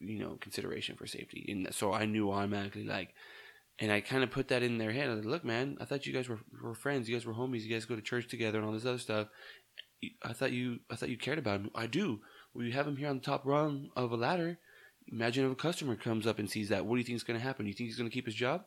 you 0.00 0.18
know, 0.18 0.36
consideration 0.40 0.96
for 0.96 1.06
safety. 1.06 1.46
And 1.48 1.74
so 1.74 1.92
I 1.92 2.06
knew 2.06 2.30
automatically, 2.30 2.84
like, 2.84 3.14
and 3.78 3.90
I 3.90 4.00
kind 4.00 4.22
of 4.22 4.30
put 4.30 4.48
that 4.48 4.62
in 4.62 4.78
their 4.78 4.92
head. 4.92 5.08
I 5.08 5.14
was 5.14 5.24
like, 5.24 5.32
look, 5.32 5.44
man, 5.44 5.78
I 5.80 5.84
thought 5.84 6.06
you 6.06 6.12
guys 6.12 6.28
were, 6.28 6.38
were 6.62 6.74
friends. 6.74 7.08
You 7.08 7.16
guys 7.16 7.24
were 7.24 7.34
homies. 7.34 7.62
You 7.62 7.70
guys 7.70 7.86
go 7.86 7.96
to 7.96 8.02
church 8.02 8.28
together 8.28 8.58
and 8.58 8.66
all 8.66 8.74
this 8.74 8.84
other 8.84 8.98
stuff. 8.98 9.28
I 10.22 10.32
thought 10.32 10.52
you, 10.52 10.80
I 10.90 10.96
thought 10.96 11.08
you 11.08 11.16
cared 11.16 11.38
about 11.38 11.60
him. 11.60 11.70
I 11.74 11.86
do. 11.86 12.20
We 12.54 12.72
have 12.72 12.86
him 12.86 12.96
here 12.96 13.08
on 13.08 13.16
the 13.16 13.24
top 13.24 13.46
rung 13.46 13.90
of 13.96 14.12
a 14.12 14.16
ladder. 14.16 14.58
Imagine 15.10 15.46
if 15.46 15.52
a 15.52 15.56
customer 15.56 15.96
comes 15.96 16.26
up 16.26 16.38
and 16.38 16.50
sees 16.50 16.68
that. 16.68 16.84
What 16.84 16.96
do 16.96 16.98
you 17.00 17.04
think 17.04 17.16
is 17.16 17.24
going 17.24 17.38
to 17.38 17.44
happen? 17.44 17.66
You 17.66 17.72
think 17.72 17.88
he's 17.88 17.96
going 17.96 18.08
to 18.08 18.14
keep 18.14 18.26
his 18.26 18.34
job? 18.34 18.64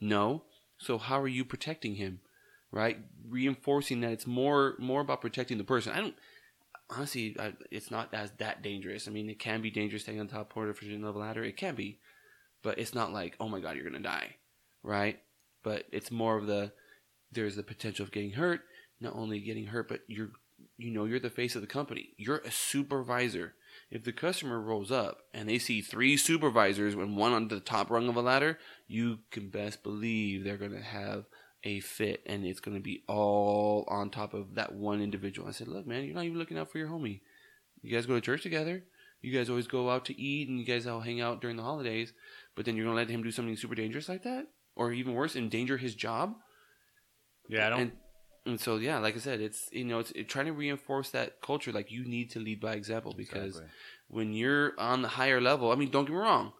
No. 0.00 0.44
So 0.78 0.98
how 0.98 1.20
are 1.20 1.28
you 1.28 1.44
protecting 1.44 1.96
him? 1.96 2.20
Right? 2.70 2.98
Reinforcing 3.28 4.00
that 4.00 4.12
it's 4.12 4.26
more 4.26 4.74
more 4.78 5.00
about 5.00 5.20
protecting 5.20 5.58
the 5.58 5.64
person. 5.64 5.92
I 5.92 6.00
don't 6.00 6.16
honestly. 6.94 7.36
I, 7.38 7.52
it's 7.70 7.90
not 7.90 8.12
as 8.12 8.30
that 8.38 8.62
dangerous. 8.62 9.08
I 9.08 9.10
mean, 9.10 9.28
it 9.28 9.38
can 9.38 9.62
be 9.62 9.70
dangerous 9.70 10.02
staying 10.02 10.20
on 10.20 10.28
top 10.28 10.56
of 10.56 10.68
a 10.68 10.74
fishing 10.74 11.02
level 11.02 11.20
ladder. 11.20 11.44
It 11.44 11.56
can 11.56 11.74
be, 11.74 11.98
but 12.62 12.78
it's 12.78 12.94
not 12.94 13.12
like 13.12 13.36
oh 13.40 13.48
my 13.48 13.60
god, 13.60 13.76
you're 13.76 13.90
to 13.90 13.98
die, 14.00 14.36
right? 14.82 15.18
But 15.62 15.84
it's 15.92 16.10
more 16.10 16.36
of 16.36 16.46
the 16.46 16.72
there's 17.32 17.56
the 17.56 17.62
potential 17.62 18.04
of 18.04 18.12
getting 18.12 18.32
hurt. 18.32 18.60
Not 19.00 19.14
only 19.14 19.40
getting 19.40 19.66
hurt, 19.66 19.88
but 19.88 20.00
you're 20.06 20.30
you 20.76 20.90
know 20.90 21.04
you're 21.04 21.20
the 21.20 21.30
face 21.30 21.54
of 21.54 21.60
the 21.60 21.66
company. 21.66 22.10
You're 22.16 22.38
a 22.38 22.50
supervisor 22.50 23.54
if 23.90 24.04
the 24.04 24.12
customer 24.12 24.60
rolls 24.60 24.90
up 24.90 25.18
and 25.32 25.48
they 25.48 25.58
see 25.58 25.80
three 25.80 26.16
supervisors 26.16 26.94
and 26.94 27.16
one 27.16 27.32
on 27.32 27.48
the 27.48 27.60
top 27.60 27.90
rung 27.90 28.08
of 28.08 28.16
a 28.16 28.22
ladder, 28.22 28.58
you 28.86 29.20
can 29.30 29.48
best 29.48 29.82
believe 29.82 30.44
they're 30.44 30.58
to 30.72 30.82
have 30.82 31.24
a 31.64 31.80
fit 31.80 32.22
and 32.26 32.44
it's 32.44 32.60
going 32.60 32.76
to 32.76 32.82
be 32.82 33.02
all 33.08 33.84
on 33.88 34.10
top 34.10 34.34
of 34.34 34.54
that 34.54 34.74
one 34.74 35.00
individual. 35.00 35.48
I 35.48 35.52
said, 35.52 35.68
look, 35.68 35.86
man, 35.86 36.04
you're 36.04 36.14
not 36.14 36.24
even 36.24 36.38
looking 36.38 36.58
out 36.58 36.70
for 36.70 36.78
your 36.78 36.88
homie. 36.88 37.20
You 37.82 37.94
guys 37.94 38.06
go 38.06 38.14
to 38.14 38.20
church 38.20 38.42
together. 38.42 38.84
You 39.22 39.32
guys 39.32 39.48
always 39.48 39.66
go 39.66 39.88
out 39.88 40.04
to 40.06 40.20
eat 40.20 40.48
and 40.48 40.58
you 40.58 40.66
guys 40.66 40.86
all 40.86 41.00
hang 41.00 41.22
out 41.22 41.40
during 41.40 41.56
the 41.56 41.62
holidays, 41.62 42.12
but 42.54 42.66
then 42.66 42.76
you're 42.76 42.84
going 42.84 42.94
to 42.94 43.00
let 43.00 43.08
him 43.10 43.22
do 43.22 43.30
something 43.30 43.56
super 43.56 43.74
dangerous 43.74 44.08
like 44.08 44.22
that? 44.24 44.46
Or 44.76 44.92
even 44.92 45.14
worse, 45.14 45.34
endanger 45.34 45.78
his 45.78 45.94
job? 45.94 46.34
Yeah, 47.48 47.66
I 47.66 47.70
don't. 47.70 47.80
And, 47.80 47.92
and 48.44 48.60
so, 48.60 48.76
yeah, 48.76 48.98
like 48.98 49.14
I 49.14 49.18
said, 49.18 49.40
it's, 49.40 49.68
you 49.72 49.84
know, 49.84 50.00
it's 50.00 50.10
it, 50.10 50.28
trying 50.28 50.46
to 50.46 50.52
reinforce 50.52 51.10
that 51.10 51.40
culture. 51.40 51.72
Like, 51.72 51.90
you 51.90 52.04
need 52.04 52.30
to 52.32 52.40
lead 52.40 52.60
by 52.60 52.74
example 52.74 53.14
because 53.16 53.56
Exactly. 53.56 53.70
when 54.08 54.32
you're 54.34 54.72
on 54.78 55.00
the 55.00 55.08
higher 55.08 55.40
level, 55.40 55.72
I 55.72 55.76
mean, 55.76 55.90
don't 55.90 56.04
get 56.04 56.12
me 56.12 56.18
wrong, 56.18 56.52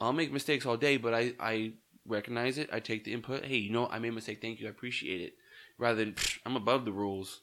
I'll 0.00 0.12
make 0.12 0.32
mistakes 0.32 0.66
all 0.66 0.76
day, 0.76 0.96
but 0.96 1.14
I, 1.14 1.32
I 1.40 1.72
recognize 2.06 2.58
it. 2.58 2.68
I 2.72 2.80
take 2.80 3.04
the 3.04 3.12
input. 3.12 3.44
Hey, 3.44 3.56
you 3.56 3.70
know, 3.72 3.86
I 3.88 3.98
made 3.98 4.08
a 4.08 4.12
mistake. 4.12 4.40
Thank 4.40 4.60
you. 4.60 4.66
I 4.66 4.70
appreciate 4.70 5.20
it. 5.20 5.32
Rather 5.78 6.04
than 6.04 6.14
I'm 6.46 6.56
above 6.56 6.84
the 6.84 6.92
rules. 6.92 7.40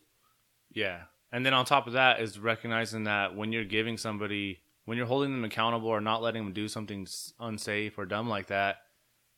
Yeah. 0.72 1.02
And 1.32 1.46
then 1.46 1.54
on 1.54 1.66
top 1.66 1.88
of 1.88 1.94
that 1.94 2.22
is 2.22 2.40
recognizing 2.40 3.06
that 3.06 3.36
when 3.36 3.52
you're 3.52 3.66
giving 3.66 3.98
somebody, 3.98 4.60
when 4.86 4.98
you're 4.98 5.08
holding 5.08 5.32
them 5.32 5.44
accountable 5.44 5.88
or 5.90 6.02
not 6.02 6.22
letting 6.22 6.44
them 6.46 6.54
do 6.54 6.68
something 6.68 7.08
unsafe 7.40 7.98
or 7.98 8.06
dumb 8.06 8.30
like 8.30 8.48
that, 8.48 8.78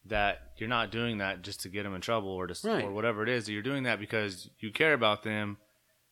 that 0.05 0.39
you're 0.57 0.69
not 0.69 0.91
doing 0.91 1.19
that 1.19 1.41
just 1.43 1.61
to 1.61 1.69
get 1.69 1.83
them 1.83 1.95
in 1.95 2.01
trouble 2.01 2.29
or 2.29 2.47
to, 2.47 2.67
Right. 2.67 2.83
or 2.83 2.91
whatever 2.91 3.23
it 3.23 3.29
is. 3.29 3.49
You're 3.49 3.61
doing 3.61 3.83
that 3.83 3.99
because 3.99 4.49
you 4.59 4.71
care 4.71 4.93
about 4.93 5.23
them 5.23 5.57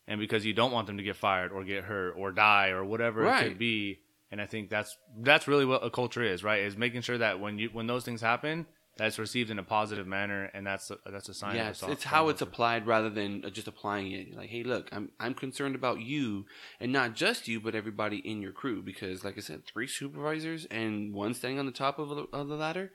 and 0.08 0.20
because 0.20 0.46
you 0.46 0.54
don't 0.54 0.72
want 0.72 0.88
them 0.88 0.98
to 0.98 1.04
get 1.04 1.16
fired 1.18 1.52
or 1.52 1.64
get 1.64 1.84
hurt 1.84 2.14
or 2.18 2.32
die 2.32 2.70
or 2.70 2.84
whatever 2.86 3.26
it 3.26 3.44
could 3.44 3.58
be. 3.60 4.00
And 4.32 4.42
I 4.42 4.46
think 4.46 4.70
that's 4.70 4.96
that's 5.20 5.46
really 5.48 5.66
what 5.66 5.84
a 5.84 5.90
culture 5.90 6.24
is, 6.24 6.42
right? 6.44 6.62
Is 6.62 6.78
making 6.78 7.02
sure 7.02 7.18
that 7.18 7.40
when 7.42 7.60
you 7.60 7.70
when 7.74 7.88
those 7.88 8.06
things 8.06 8.22
happen, 8.22 8.66
that's 8.98 9.18
received 9.18 9.50
in 9.50 9.58
a 9.58 9.64
positive 9.64 10.06
manner, 10.06 10.50
and 10.54 10.68
that's 10.68 10.92
a, 10.92 10.98
that's 11.06 11.30
a 11.30 11.34
sign. 11.34 11.56
yeah, 11.56 11.68
a 11.68 11.70
it's, 11.72 11.84
it's 11.84 12.04
how 12.04 12.30
it's 12.30 12.42
applied 12.42 12.86
rather 12.86 13.10
than 13.10 13.46
uh, 13.46 13.50
just 13.50 13.68
applying 13.68 14.12
it. 14.12 14.36
Like, 14.36 14.50
hey, 14.50 14.64
look, 14.64 14.90
I'm 14.92 15.12
I'm 15.20 15.34
concerned 15.34 15.76
about 15.76 16.02
you, 16.02 16.46
and 16.80 16.92
not 16.92 17.16
just 17.16 17.48
you, 17.48 17.60
but 17.60 17.74
everybody 17.74 18.18
in 18.18 18.42
your 18.42 18.52
crew. 18.52 18.82
Because, 18.82 19.24
like 19.24 19.38
I 19.38 19.42
said, 19.42 19.66
three 19.66 19.88
supervisors 19.88 20.66
and 20.66 21.14
one 21.14 21.34
standing 21.34 21.60
on 21.60 21.66
the 21.66 21.72
top 21.72 22.00
of 22.00 22.10
the, 22.10 22.28
of 22.34 22.50
the 22.50 22.56
ladder, 22.56 22.92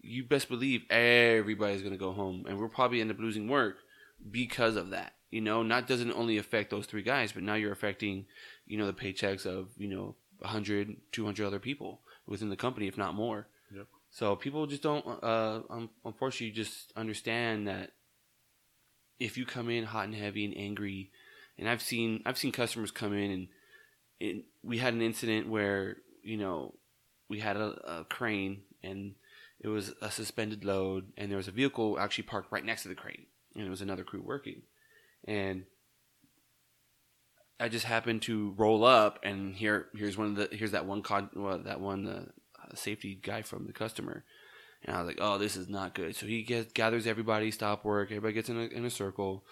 you 0.00 0.22
best 0.24 0.48
believe 0.48 0.82
everybody's 0.88 1.82
gonna 1.82 1.96
go 1.96 2.12
home, 2.12 2.44
and 2.48 2.58
we'll 2.58 2.68
probably 2.68 3.00
end 3.00 3.10
up 3.10 3.18
losing 3.18 3.48
work 3.48 3.78
because 4.30 4.76
of 4.76 4.90
that. 4.90 5.14
You 5.30 5.40
know, 5.40 5.62
not 5.62 5.86
doesn't 5.86 6.12
only 6.12 6.38
affect 6.38 6.70
those 6.70 6.86
three 6.86 7.02
guys, 7.02 7.32
but 7.32 7.42
now 7.42 7.54
you're 7.54 7.72
affecting, 7.72 8.26
you 8.66 8.78
know, 8.78 8.86
the 8.86 8.92
paychecks 8.92 9.46
of 9.46 9.68
you 9.76 9.88
know 9.88 10.14
100, 10.38 10.96
200 11.12 11.46
other 11.46 11.58
people 11.58 12.00
within 12.26 12.50
the 12.50 12.56
company, 12.56 12.86
if 12.86 12.96
not 12.96 13.14
more. 13.14 13.48
So 14.10 14.34
people 14.36 14.66
just 14.66 14.82
don't, 14.82 15.06
uh, 15.06 15.60
unfortunately, 16.04 16.50
just 16.50 16.92
understand 16.96 17.68
that 17.68 17.92
if 19.20 19.38
you 19.38 19.46
come 19.46 19.70
in 19.70 19.84
hot 19.84 20.06
and 20.06 20.14
heavy 20.14 20.44
and 20.44 20.56
angry, 20.56 21.10
and 21.58 21.68
I've 21.68 21.82
seen 21.82 22.22
I've 22.26 22.38
seen 22.38 22.52
customers 22.52 22.90
come 22.90 23.12
in 23.12 23.30
and 23.30 23.48
it, 24.18 24.44
we 24.62 24.78
had 24.78 24.94
an 24.94 25.02
incident 25.02 25.48
where 25.48 25.98
you 26.22 26.36
know 26.36 26.74
we 27.28 27.38
had 27.38 27.56
a, 27.56 28.00
a 28.00 28.04
crane 28.04 28.62
and 28.82 29.14
it 29.60 29.68
was 29.68 29.92
a 30.00 30.10
suspended 30.10 30.64
load 30.64 31.12
and 31.16 31.30
there 31.30 31.36
was 31.36 31.48
a 31.48 31.52
vehicle 31.52 31.98
actually 32.00 32.24
parked 32.24 32.50
right 32.50 32.64
next 32.64 32.82
to 32.82 32.88
the 32.88 32.94
crane 32.94 33.26
and 33.54 33.66
it 33.66 33.70
was 33.70 33.82
another 33.82 34.04
crew 34.04 34.22
working. 34.24 34.62
And 35.24 35.64
I 37.60 37.68
just 37.68 37.84
happened 37.84 38.22
to 38.22 38.54
roll 38.56 38.84
up 38.84 39.18
and 39.22 39.54
here 39.54 39.88
here's 39.94 40.16
one 40.16 40.28
of 40.28 40.36
the 40.36 40.56
here's 40.56 40.72
that 40.72 40.86
one 40.86 41.02
con 41.02 41.28
well, 41.36 41.58
that 41.58 41.80
one 41.80 42.06
uh, 42.08 42.24
safety 42.76 43.18
guy 43.20 43.42
from 43.42 43.66
the 43.66 43.72
customer. 43.72 44.24
And 44.84 44.96
I 44.96 45.00
was 45.02 45.08
like 45.08 45.18
oh 45.20 45.38
this 45.38 45.56
is 45.56 45.68
not 45.68 45.94
good. 45.94 46.16
So 46.16 46.26
he 46.26 46.42
gets 46.42 46.72
gathers 46.72 47.06
everybody 47.06 47.50
stop 47.50 47.84
work 47.84 48.10
everybody 48.10 48.34
gets 48.34 48.48
in 48.48 48.56
a, 48.56 48.64
in 48.64 48.84
a 48.84 48.90
circle. 48.90 49.44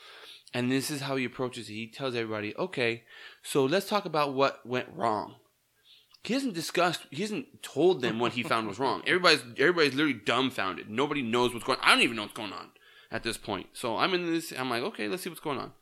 And 0.54 0.72
this 0.72 0.90
is 0.90 1.02
how 1.02 1.16
he 1.16 1.24
approaches 1.24 1.68
it. 1.68 1.74
He 1.74 1.86
tells 1.86 2.14
everybody 2.14 2.56
okay 2.56 3.04
so 3.42 3.64
let's 3.64 3.88
talk 3.88 4.04
about 4.04 4.34
what 4.34 4.64
went 4.66 4.88
wrong. 4.94 5.36
He 6.24 6.34
hasn't 6.34 6.54
discussed 6.54 7.06
he 7.10 7.22
hasn't 7.22 7.62
told 7.62 8.02
them 8.02 8.18
what 8.18 8.32
he 8.32 8.42
found 8.42 8.68
was 8.68 8.78
wrong. 8.78 9.02
Everybody's 9.06 9.42
everybody's 9.56 9.94
literally 9.94 10.20
dumbfounded. 10.24 10.90
Nobody 10.90 11.22
knows 11.22 11.52
what's 11.52 11.64
going 11.64 11.78
on. 11.78 11.84
I 11.86 11.92
don't 11.92 12.02
even 12.02 12.16
know 12.16 12.22
what's 12.22 12.34
going 12.34 12.52
on 12.52 12.70
at 13.10 13.22
this 13.22 13.38
point. 13.38 13.68
So 13.72 13.96
I'm 13.96 14.14
in 14.14 14.30
this 14.30 14.52
I'm 14.56 14.70
like 14.70 14.82
okay 14.82 15.08
let's 15.08 15.22
see 15.22 15.30
what's 15.30 15.40
going 15.40 15.58
on. 15.58 15.72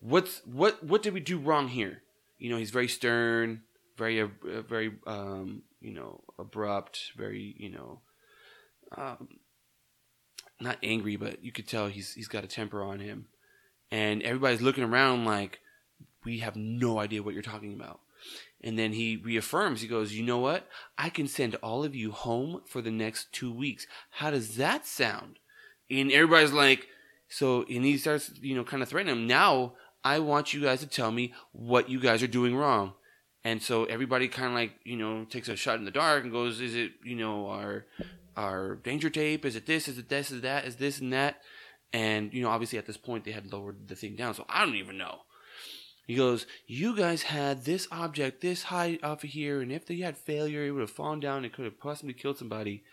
What's 0.00 0.42
what 0.44 0.84
what 0.84 1.02
did 1.02 1.14
we 1.14 1.20
do 1.20 1.38
wrong 1.38 1.68
here? 1.68 2.02
You 2.38 2.50
know 2.50 2.58
he's 2.58 2.70
very 2.70 2.88
stern 2.88 3.62
very 3.96 4.20
uh, 4.20 4.28
very 4.68 4.92
um 5.06 5.62
you 5.80 5.92
know 5.92 6.22
abrupt 6.38 7.12
very 7.16 7.54
you 7.58 7.70
know 7.70 8.00
um 8.96 9.28
not 10.60 10.78
angry 10.82 11.16
but 11.16 11.42
you 11.44 11.52
could 11.52 11.68
tell 11.68 11.88
he's 11.88 12.14
he's 12.14 12.28
got 12.28 12.44
a 12.44 12.48
temper 12.48 12.82
on 12.82 13.00
him. 13.00 13.26
And 13.90 14.22
everybody's 14.22 14.62
looking 14.62 14.84
around 14.84 15.24
like 15.24 15.60
we 16.24 16.40
have 16.40 16.56
no 16.56 16.98
idea 16.98 17.22
what 17.22 17.34
you're 17.34 17.42
talking 17.42 17.74
about. 17.74 18.00
And 18.62 18.78
then 18.78 18.92
he 18.92 19.16
reaffirms 19.16 19.80
he 19.80 19.88
goes 19.88 20.12
you 20.12 20.24
know 20.24 20.38
what? 20.38 20.66
I 20.98 21.10
can 21.10 21.28
send 21.28 21.54
all 21.56 21.84
of 21.84 21.94
you 21.94 22.10
home 22.10 22.62
for 22.66 22.80
the 22.80 22.90
next 22.90 23.32
two 23.32 23.52
weeks. 23.52 23.86
How 24.10 24.30
does 24.30 24.56
that 24.56 24.86
sound? 24.86 25.38
And 25.90 26.10
everybody's 26.10 26.52
like 26.52 26.88
so 27.28 27.64
and 27.68 27.84
he 27.84 27.98
starts 27.98 28.32
you 28.40 28.54
know 28.54 28.64
kind 28.64 28.82
of 28.82 28.88
threatening 28.88 29.16
him. 29.16 29.26
Now 29.26 29.74
i 30.04 30.20
want 30.20 30.54
you 30.54 30.60
guys 30.60 30.78
to 30.78 30.86
tell 30.86 31.10
me 31.10 31.34
what 31.50 31.88
you 31.88 31.98
guys 31.98 32.22
are 32.22 32.28
doing 32.28 32.54
wrong 32.54 32.92
and 33.46 33.62
so 33.62 33.84
everybody 33.84 34.26
kind 34.26 34.48
of 34.48 34.54
like 34.54 34.72
you 34.84 34.96
know 34.96 35.24
takes 35.24 35.48
a 35.48 35.54
shot 35.54 35.78
in 35.78 35.84
the 35.84 35.90
dark 35.92 36.24
and 36.24 36.32
goes 36.32 36.60
is 36.60 36.74
it 36.74 36.92
you 37.04 37.14
know 37.14 37.46
our 37.46 37.86
our 38.36 38.74
danger 38.74 39.08
tape 39.08 39.44
is 39.44 39.54
it 39.54 39.66
this 39.66 39.86
is 39.86 39.98
it 39.98 40.08
this 40.08 40.32
is 40.32 40.40
that 40.42 40.64
is 40.64 40.76
this 40.76 40.98
and 41.00 41.12
that 41.12 41.40
and 41.92 42.34
you 42.34 42.42
know 42.42 42.50
obviously 42.50 42.76
at 42.76 42.86
this 42.86 42.96
point 42.96 43.24
they 43.24 43.30
had 43.30 43.52
lowered 43.52 43.86
the 43.86 43.94
thing 43.94 44.16
down 44.16 44.34
so 44.34 44.44
i 44.48 44.64
don't 44.64 44.74
even 44.74 44.98
know 44.98 45.20
he 46.06 46.14
goes, 46.14 46.46
You 46.68 46.96
guys 46.96 47.24
had 47.24 47.64
this 47.64 47.88
object 47.90 48.40
this 48.40 48.64
high 48.64 48.98
off 49.02 49.24
of 49.24 49.30
here, 49.30 49.60
and 49.60 49.72
if 49.72 49.86
they 49.86 49.96
had 49.96 50.16
failure, 50.16 50.64
it 50.64 50.70
would 50.70 50.82
have 50.82 50.90
fallen 50.90 51.18
down 51.18 51.44
and 51.44 51.52
could 51.52 51.64
have 51.64 51.80
possibly 51.80 52.14
killed 52.14 52.38
somebody. 52.38 52.84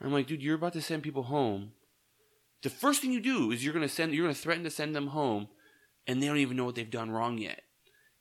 I'm 0.00 0.12
like, 0.12 0.28
dude, 0.28 0.40
you're 0.40 0.54
about 0.54 0.74
to 0.74 0.80
send 0.80 1.02
people 1.02 1.24
home. 1.24 1.72
The 2.62 2.70
first 2.70 3.02
thing 3.02 3.12
you 3.12 3.20
do 3.20 3.50
is 3.50 3.64
you're 3.64 3.74
gonna 3.74 3.88
send 3.88 4.14
you're 4.14 4.24
gonna 4.24 4.34
threaten 4.34 4.62
to 4.64 4.70
send 4.70 4.94
them 4.94 5.08
home, 5.08 5.48
and 6.06 6.22
they 6.22 6.28
don't 6.28 6.36
even 6.36 6.56
know 6.56 6.64
what 6.64 6.76
they've 6.76 6.88
done 6.88 7.10
wrong 7.10 7.38
yet. 7.38 7.62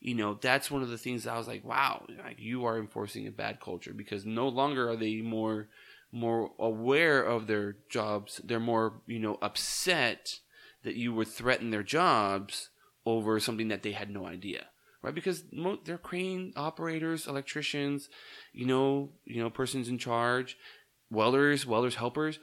You 0.01 0.15
know, 0.15 0.37
that's 0.39 0.71
one 0.71 0.81
of 0.81 0.89
the 0.89 0.97
things 0.97 1.27
I 1.27 1.37
was 1.37 1.47
like, 1.47 1.65
wow, 1.65 2.05
like 2.23 2.39
you 2.39 2.65
are 2.65 2.79
enforcing 2.79 3.27
a 3.27 3.31
bad 3.31 3.59
culture 3.59 3.93
because 3.93 4.25
no 4.25 4.47
longer 4.47 4.89
are 4.89 4.95
they 4.95 5.21
more 5.21 5.67
more 6.11 6.51
aware 6.57 7.21
of 7.21 7.47
their 7.47 7.75
jobs. 7.89 8.41
They're 8.43 8.59
more, 8.59 9.01
you 9.05 9.19
know, 9.19 9.37
upset 9.41 10.39
that 10.83 10.95
you 10.95 11.13
would 11.13 11.27
threaten 11.27 11.69
their 11.69 11.83
jobs 11.83 12.69
over 13.05 13.39
something 13.39 13.67
that 13.67 13.83
they 13.83 13.91
had 13.91 14.09
no 14.09 14.25
idea, 14.25 14.67
right? 15.01 15.13
Because 15.13 15.43
they're 15.85 15.97
crane 15.97 16.53
operators, 16.55 17.27
electricians, 17.27 18.09
you 18.53 18.65
know, 18.65 19.11
you 19.25 19.41
know, 19.41 19.49
persons 19.49 19.89
in 19.89 19.97
charge, 19.97 20.57
welders, 21.11 21.65
welders 21.65 21.95
helpers. 21.95 22.39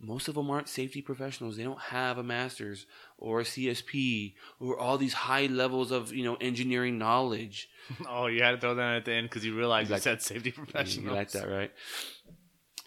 Most 0.00 0.28
of 0.28 0.34
them 0.34 0.50
aren't 0.50 0.68
safety 0.68 1.00
professionals. 1.00 1.56
They 1.56 1.62
don't 1.62 1.80
have 1.80 2.18
a 2.18 2.22
master's 2.22 2.86
or 3.24 3.40
a 3.40 3.44
CSP 3.44 4.34
or 4.60 4.78
all 4.78 4.98
these 4.98 5.14
high 5.14 5.46
levels 5.46 5.90
of 5.90 6.12
you 6.12 6.24
know 6.24 6.36
engineering 6.40 6.98
knowledge. 6.98 7.68
oh, 8.08 8.26
you 8.26 8.42
had 8.42 8.52
to 8.52 8.58
throw 8.58 8.74
that 8.74 8.96
at 8.96 9.04
the 9.06 9.12
end 9.12 9.28
because 9.28 9.44
you 9.44 9.56
realized 9.56 9.88
you 9.88 9.94
Like- 9.94 10.02
said 10.02 10.20
safety 10.22 10.50
professionals. 10.50 11.10
You 11.10 11.16
like 11.16 11.30
that, 11.30 11.48
right? 11.48 11.72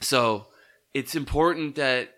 So 0.01 0.47
it's 0.93 1.15
important 1.15 1.75
that 1.75 2.13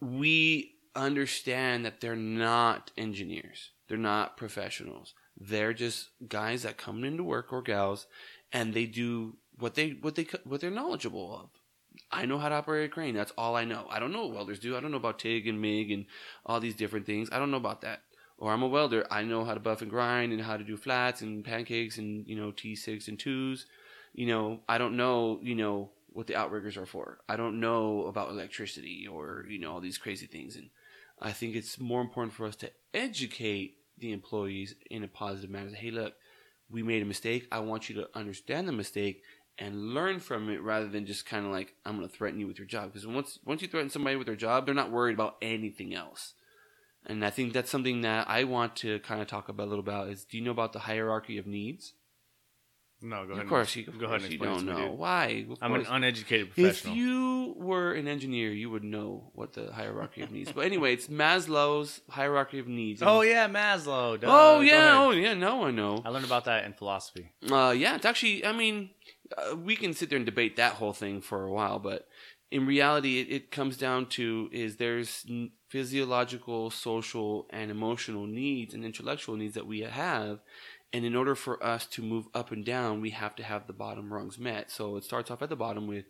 we 0.00 0.72
understand 0.94 1.84
that 1.86 2.00
they're 2.00 2.16
not 2.16 2.90
engineers. 2.96 3.70
They're 3.88 3.98
not 3.98 4.36
professionals. 4.36 5.14
They're 5.38 5.72
just 5.74 6.08
guys 6.28 6.62
that 6.62 6.76
come 6.76 7.04
into 7.04 7.22
work 7.22 7.52
or 7.52 7.62
gals, 7.62 8.06
and 8.52 8.74
they 8.74 8.86
do 8.86 9.36
what 9.58 9.74
they 9.74 9.90
what 10.00 10.14
they 10.14 10.26
what 10.44 10.60
they're 10.60 10.70
knowledgeable 10.70 11.34
of. 11.42 11.50
I 12.10 12.26
know 12.26 12.38
how 12.38 12.48
to 12.48 12.54
operate 12.54 12.86
a 12.86 12.92
crane. 12.92 13.14
That's 13.14 13.32
all 13.36 13.56
I 13.56 13.64
know. 13.64 13.86
I 13.90 13.98
don't 13.98 14.12
know 14.12 14.26
what 14.26 14.34
welders 14.34 14.58
do. 14.58 14.76
I 14.76 14.80
don't 14.80 14.90
know 14.90 14.96
about 14.96 15.18
TIG 15.18 15.46
and 15.48 15.60
MIG 15.60 15.90
and 15.90 16.06
all 16.44 16.60
these 16.60 16.76
different 16.76 17.06
things. 17.06 17.28
I 17.32 17.38
don't 17.38 17.50
know 17.50 17.56
about 17.56 17.80
that. 17.82 18.02
Or 18.38 18.52
I'm 18.52 18.62
a 18.62 18.68
welder. 18.68 19.06
I 19.10 19.22
know 19.22 19.44
how 19.44 19.54
to 19.54 19.60
buff 19.60 19.82
and 19.82 19.90
grind 19.90 20.32
and 20.32 20.42
how 20.42 20.56
to 20.56 20.64
do 20.64 20.76
flats 20.76 21.22
and 21.22 21.44
pancakes 21.44 21.98
and 21.98 22.26
you 22.26 22.36
know 22.36 22.52
T6 22.52 23.08
and 23.08 23.18
twos. 23.18 23.66
You 24.12 24.26
know, 24.26 24.60
I 24.68 24.78
don't 24.78 24.96
know, 24.96 25.40
you 25.42 25.54
know, 25.54 25.90
what 26.16 26.26
the 26.26 26.36
outriggers 26.36 26.78
are 26.78 26.86
for. 26.86 27.18
I 27.28 27.36
don't 27.36 27.60
know 27.60 28.06
about 28.06 28.30
electricity 28.30 29.06
or, 29.06 29.44
you 29.50 29.58
know, 29.58 29.72
all 29.72 29.80
these 29.80 29.98
crazy 29.98 30.26
things. 30.26 30.56
And 30.56 30.70
I 31.20 31.32
think 31.32 31.54
it's 31.54 31.78
more 31.78 32.00
important 32.00 32.32
for 32.32 32.46
us 32.46 32.56
to 32.56 32.70
educate 32.94 33.76
the 33.98 34.12
employees 34.12 34.74
in 34.90 35.04
a 35.04 35.08
positive 35.08 35.50
manner. 35.50 35.74
Hey, 35.74 35.90
look, 35.90 36.14
we 36.70 36.82
made 36.82 37.02
a 37.02 37.06
mistake. 37.06 37.46
I 37.52 37.58
want 37.60 37.90
you 37.90 37.96
to 37.96 38.08
understand 38.14 38.66
the 38.66 38.72
mistake 38.72 39.22
and 39.58 39.94
learn 39.94 40.20
from 40.20 40.50
it 40.50 40.62
rather 40.62 40.88
than 40.88 41.06
just 41.06 41.26
kind 41.26 41.46
of 41.46 41.52
like, 41.52 41.74
I'm 41.84 41.96
going 41.96 42.08
to 42.08 42.14
threaten 42.14 42.38
you 42.40 42.46
with 42.46 42.58
your 42.58 42.66
job. 42.66 42.92
Because 42.92 43.06
once, 43.06 43.38
once 43.44 43.62
you 43.62 43.68
threaten 43.68 43.90
somebody 43.90 44.16
with 44.16 44.26
their 44.26 44.36
job, 44.36 44.66
they're 44.66 44.74
not 44.74 44.90
worried 44.90 45.14
about 45.14 45.36
anything 45.40 45.94
else. 45.94 46.34
And 47.06 47.24
I 47.24 47.30
think 47.30 47.52
that's 47.52 47.70
something 47.70 48.02
that 48.02 48.28
I 48.28 48.44
want 48.44 48.76
to 48.76 48.98
kind 49.00 49.22
of 49.22 49.28
talk 49.28 49.48
about 49.48 49.64
a 49.64 49.70
little 49.70 49.84
about 49.84 50.08
is 50.08 50.24
do 50.24 50.36
you 50.36 50.44
know 50.44 50.50
about 50.50 50.72
the 50.72 50.80
hierarchy 50.80 51.38
of 51.38 51.46
needs? 51.46 51.94
No, 53.02 53.26
go 53.26 53.32
ahead. 53.32 53.44
Of 53.44 53.48
course, 53.50 53.76
you, 53.76 53.84
of 53.86 53.98
go 53.98 54.06
course 54.06 54.22
ahead 54.22 54.32
and 54.32 54.32
you 54.32 54.38
explain 54.38 54.68
it 54.68 54.72
don't 54.72 54.80
know. 54.80 54.88
dude. 54.88 54.98
Why? 54.98 55.46
I'm 55.60 55.74
an 55.74 55.86
uneducated 55.88 56.48
uneducated 56.56 56.86
If 56.88 56.96
you 56.96 57.54
were 57.58 57.92
an 57.92 58.08
engineer, 58.08 58.50
you 58.50 58.70
would 58.70 58.84
know 58.84 59.30
what 59.34 59.52
the 59.52 59.70
hierarchy 59.70 60.22
of 60.22 60.30
needs. 60.30 60.50
But 60.50 60.64
anyway, 60.64 60.94
it's 60.94 61.06
Maslow's 61.06 62.00
hierarchy 62.08 62.58
of 62.58 62.68
needs. 62.68 63.02
oh 63.02 63.20
yeah, 63.20 63.48
Maslow. 63.48 64.18
duh. 64.18 64.26
Oh 64.28 64.60
yeah. 64.60 64.98
Oh 64.98 65.10
yeah. 65.10 65.34
No, 65.34 65.64
I 65.64 65.70
know. 65.70 66.02
I 66.04 66.08
learned 66.08 66.24
about 66.24 66.46
that 66.46 66.64
in 66.64 66.72
philosophy. 66.72 67.32
Uh, 67.50 67.74
yeah, 67.76 67.96
it's 67.96 68.06
actually. 68.06 68.46
I 68.46 68.52
mean, 68.52 68.90
uh, 69.36 69.56
we 69.56 69.76
can 69.76 69.94
sit 69.94 70.10
there 70.10 70.16
and 70.16 70.26
debate 70.26 70.56
that 70.56 70.74
whole 70.74 70.92
thing 70.92 71.20
for 71.20 71.44
a 71.44 71.52
while, 71.52 71.78
but 71.78 72.06
in 72.50 72.66
reality, 72.66 73.20
it, 73.20 73.30
it 73.30 73.50
comes 73.50 73.76
down 73.76 74.06
to 74.06 74.48
is 74.52 74.76
there's 74.76 75.26
physiological, 75.68 76.70
social, 76.70 77.46
and 77.50 77.70
emotional 77.70 78.26
needs 78.26 78.72
and 78.72 78.84
intellectual 78.84 79.36
needs 79.36 79.54
that 79.54 79.66
we 79.66 79.80
have, 79.80 80.40
and 80.92 81.04
in 81.04 81.16
order 81.16 81.34
for 81.34 81.62
us 81.62 81.86
to 81.86 82.02
move 82.02 82.26
up 82.34 82.52
and 82.52 82.64
down, 82.64 83.00
we 83.00 83.10
have 83.10 83.34
to 83.36 83.42
have 83.42 83.66
the 83.66 83.72
bottom 83.72 84.12
rungs 84.12 84.38
met. 84.38 84.70
So 84.70 84.96
it 84.96 85.04
starts 85.04 85.30
off 85.30 85.42
at 85.42 85.48
the 85.48 85.56
bottom 85.56 85.86
with 85.86 86.04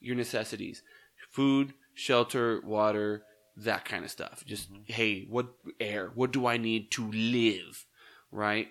your 0.00 0.16
necessities: 0.16 0.82
food, 1.30 1.72
shelter, 1.94 2.60
water, 2.64 3.22
that 3.56 3.84
kind 3.84 4.04
of 4.04 4.10
stuff. 4.10 4.44
Just 4.46 4.68
hey, 4.84 5.26
what 5.28 5.48
air? 5.80 6.12
What 6.14 6.32
do 6.32 6.46
I 6.46 6.58
need 6.58 6.90
to 6.92 7.10
live? 7.10 7.86
Right? 8.30 8.68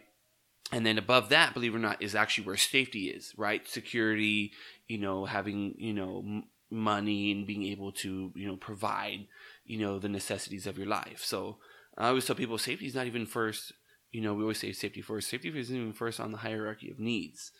And 0.71 0.85
then 0.85 0.97
above 0.97 1.29
that, 1.29 1.53
believe 1.53 1.73
it 1.73 1.77
or 1.77 1.79
not, 1.79 2.01
is 2.01 2.13
actually 2.15 2.45
where 2.45 2.57
safety 2.57 3.09
is, 3.09 3.33
right? 3.37 3.65
Security, 3.67 4.51
you 4.87 4.97
know, 4.97 5.25
having, 5.25 5.75
you 5.77 5.93
know, 5.93 6.23
m- 6.25 6.43
money 6.69 7.31
and 7.31 7.47
being 7.47 7.63
able 7.63 7.93
to, 7.93 8.33
you 8.35 8.47
know, 8.47 8.57
provide, 8.57 9.27
you 9.65 9.79
know, 9.79 9.97
the 9.97 10.09
necessities 10.09 10.67
of 10.67 10.77
your 10.77 10.87
life. 10.87 11.23
So 11.23 11.57
I 11.97 12.09
always 12.09 12.25
tell 12.25 12.35
people 12.35 12.57
safety 12.57 12.85
is 12.85 12.95
not 12.95 13.07
even 13.07 13.25
first, 13.25 13.71
you 14.11 14.19
know, 14.19 14.33
we 14.33 14.41
always 14.43 14.59
say 14.59 14.73
safety 14.73 15.01
first. 15.01 15.29
Safety 15.29 15.57
isn't 15.57 15.75
even 15.75 15.93
first 15.93 16.19
on 16.19 16.31
the 16.33 16.39
hierarchy 16.39 16.91
of 16.91 16.99
needs. 16.99 17.51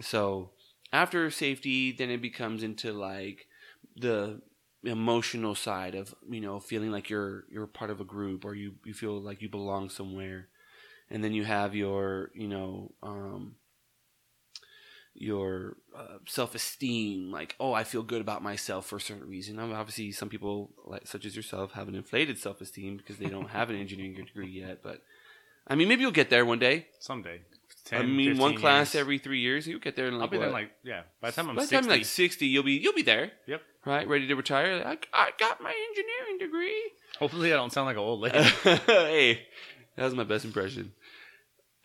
So 0.00 0.50
after 0.92 1.30
safety, 1.30 1.92
then 1.92 2.10
it 2.10 2.20
becomes 2.20 2.64
into 2.64 2.92
like 2.92 3.46
the 3.96 4.40
emotional 4.84 5.54
side 5.54 5.94
of 5.94 6.14
you 6.28 6.40
know 6.40 6.60
feeling 6.60 6.92
like 6.92 7.10
you're 7.10 7.44
you're 7.50 7.66
part 7.66 7.90
of 7.90 8.00
a 8.00 8.04
group 8.04 8.44
or 8.44 8.54
you 8.54 8.74
you 8.84 8.94
feel 8.94 9.20
like 9.20 9.42
you 9.42 9.48
belong 9.48 9.88
somewhere 9.88 10.48
and 11.10 11.22
then 11.22 11.32
you 11.32 11.44
have 11.44 11.74
your 11.74 12.30
you 12.34 12.48
know 12.48 12.92
um, 13.02 13.54
your 15.14 15.76
uh, 15.96 16.18
self-esteem 16.28 17.30
like 17.30 17.56
oh 17.58 17.72
i 17.72 17.84
feel 17.84 18.02
good 18.02 18.20
about 18.20 18.42
myself 18.42 18.86
for 18.86 18.96
a 18.96 19.00
certain 19.00 19.26
reason 19.26 19.58
I 19.58 19.70
obviously 19.72 20.12
some 20.12 20.28
people 20.28 20.70
like 20.84 21.06
such 21.06 21.24
as 21.24 21.34
yourself 21.34 21.72
have 21.72 21.88
an 21.88 21.94
inflated 21.94 22.38
self-esteem 22.38 22.98
because 22.98 23.16
they 23.16 23.28
don't 23.30 23.48
have 23.50 23.70
an 23.70 23.76
engineering 23.76 24.14
degree 24.14 24.50
yet 24.50 24.82
but 24.82 25.02
i 25.66 25.74
mean 25.74 25.88
maybe 25.88 26.02
you'll 26.02 26.10
get 26.10 26.28
there 26.28 26.44
one 26.44 26.58
day 26.58 26.86
Someday. 26.98 27.40
i 27.92 27.96
10, 27.98 28.14
mean 28.16 28.36
one 28.36 28.50
15 28.52 28.60
class 28.60 28.94
years. 28.94 29.00
every 29.00 29.18
three 29.18 29.40
years 29.40 29.66
you'll 29.66 29.80
get 29.80 29.96
there 29.96 30.08
in 30.08 30.14
like 30.18 30.22
I'll 30.24 30.28
be 30.28 30.38
there 30.38 30.50
like 30.50 30.70
yeah. 30.84 31.02
By 31.22 31.30
the 31.30 31.36
time 31.36 31.48
I'm 31.48 31.56
by 31.56 31.62
the 31.62 31.68
60, 31.68 31.88
time 31.88 31.98
like 31.98 32.04
60 32.04 32.46
you'll 32.46 32.62
be 32.62 32.72
you'll 32.72 32.92
be 32.92 33.02
there 33.02 33.32
Yep. 33.46 33.62
right 33.86 34.06
ready 34.06 34.26
to 34.26 34.34
retire 34.34 34.84
like 34.84 35.08
i 35.14 35.30
got 35.38 35.62
my 35.62 35.72
engineering 35.88 36.38
degree 36.38 36.90
hopefully 37.18 37.52
I 37.54 37.56
don't 37.56 37.72
sound 37.72 37.86
like 37.86 37.96
an 37.96 38.02
old 38.02 38.20
lady. 38.20 38.38
hey, 38.86 39.46
that 39.96 40.04
was 40.04 40.14
my 40.14 40.24
best 40.24 40.44
impression. 40.44 40.92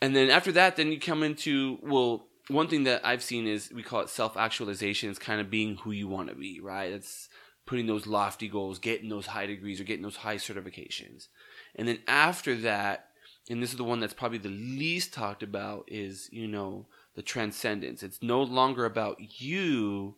And 0.02 0.16
then 0.16 0.30
after 0.30 0.52
that, 0.54 0.76
then 0.76 0.92
you 0.92 1.00
come 1.00 1.24
into 1.24 1.80
well, 1.84 2.28
one 2.48 2.68
thing 2.68 2.84
that 2.84 3.06
I've 3.06 3.24
seen 3.24 3.48
is 3.48 3.72
we 3.74 3.84
call 3.84 4.02
it 4.02 4.10
self 4.10 4.36
actualization. 4.36 5.10
It's 5.10 5.20
kind 5.20 5.42
of 5.42 5.50
being 5.50 5.78
who 5.78 5.92
you 5.92 6.08
want 6.08 6.30
to 6.30 6.36
be, 6.36 6.60
right? 6.60 6.92
That's 6.92 7.30
putting 7.66 7.88
those 7.88 8.08
lofty 8.08 8.48
goals, 8.48 8.80
getting 8.80 9.10
those 9.10 9.28
high 9.28 9.46
degrees, 9.46 9.80
or 9.80 9.84
getting 9.84 10.04
those 10.04 10.18
high 10.18 10.36
certifications. 10.36 11.28
And 11.76 11.88
then 11.88 12.00
after 12.08 12.56
that, 12.58 13.08
and 13.50 13.62
this 13.62 13.72
is 13.72 13.78
the 13.78 13.84
one 13.84 14.00
that's 14.00 14.14
probably 14.14 14.38
the 14.40 14.50
least 14.50 15.14
talked 15.14 15.44
about, 15.44 15.86
is 15.88 16.30
you 16.32 16.48
know 16.48 16.88
the 17.16 17.22
transcendence. 17.22 18.04
It's 18.04 18.22
no 18.22 18.42
longer 18.42 18.86
about 18.86 19.18
you. 19.42 20.16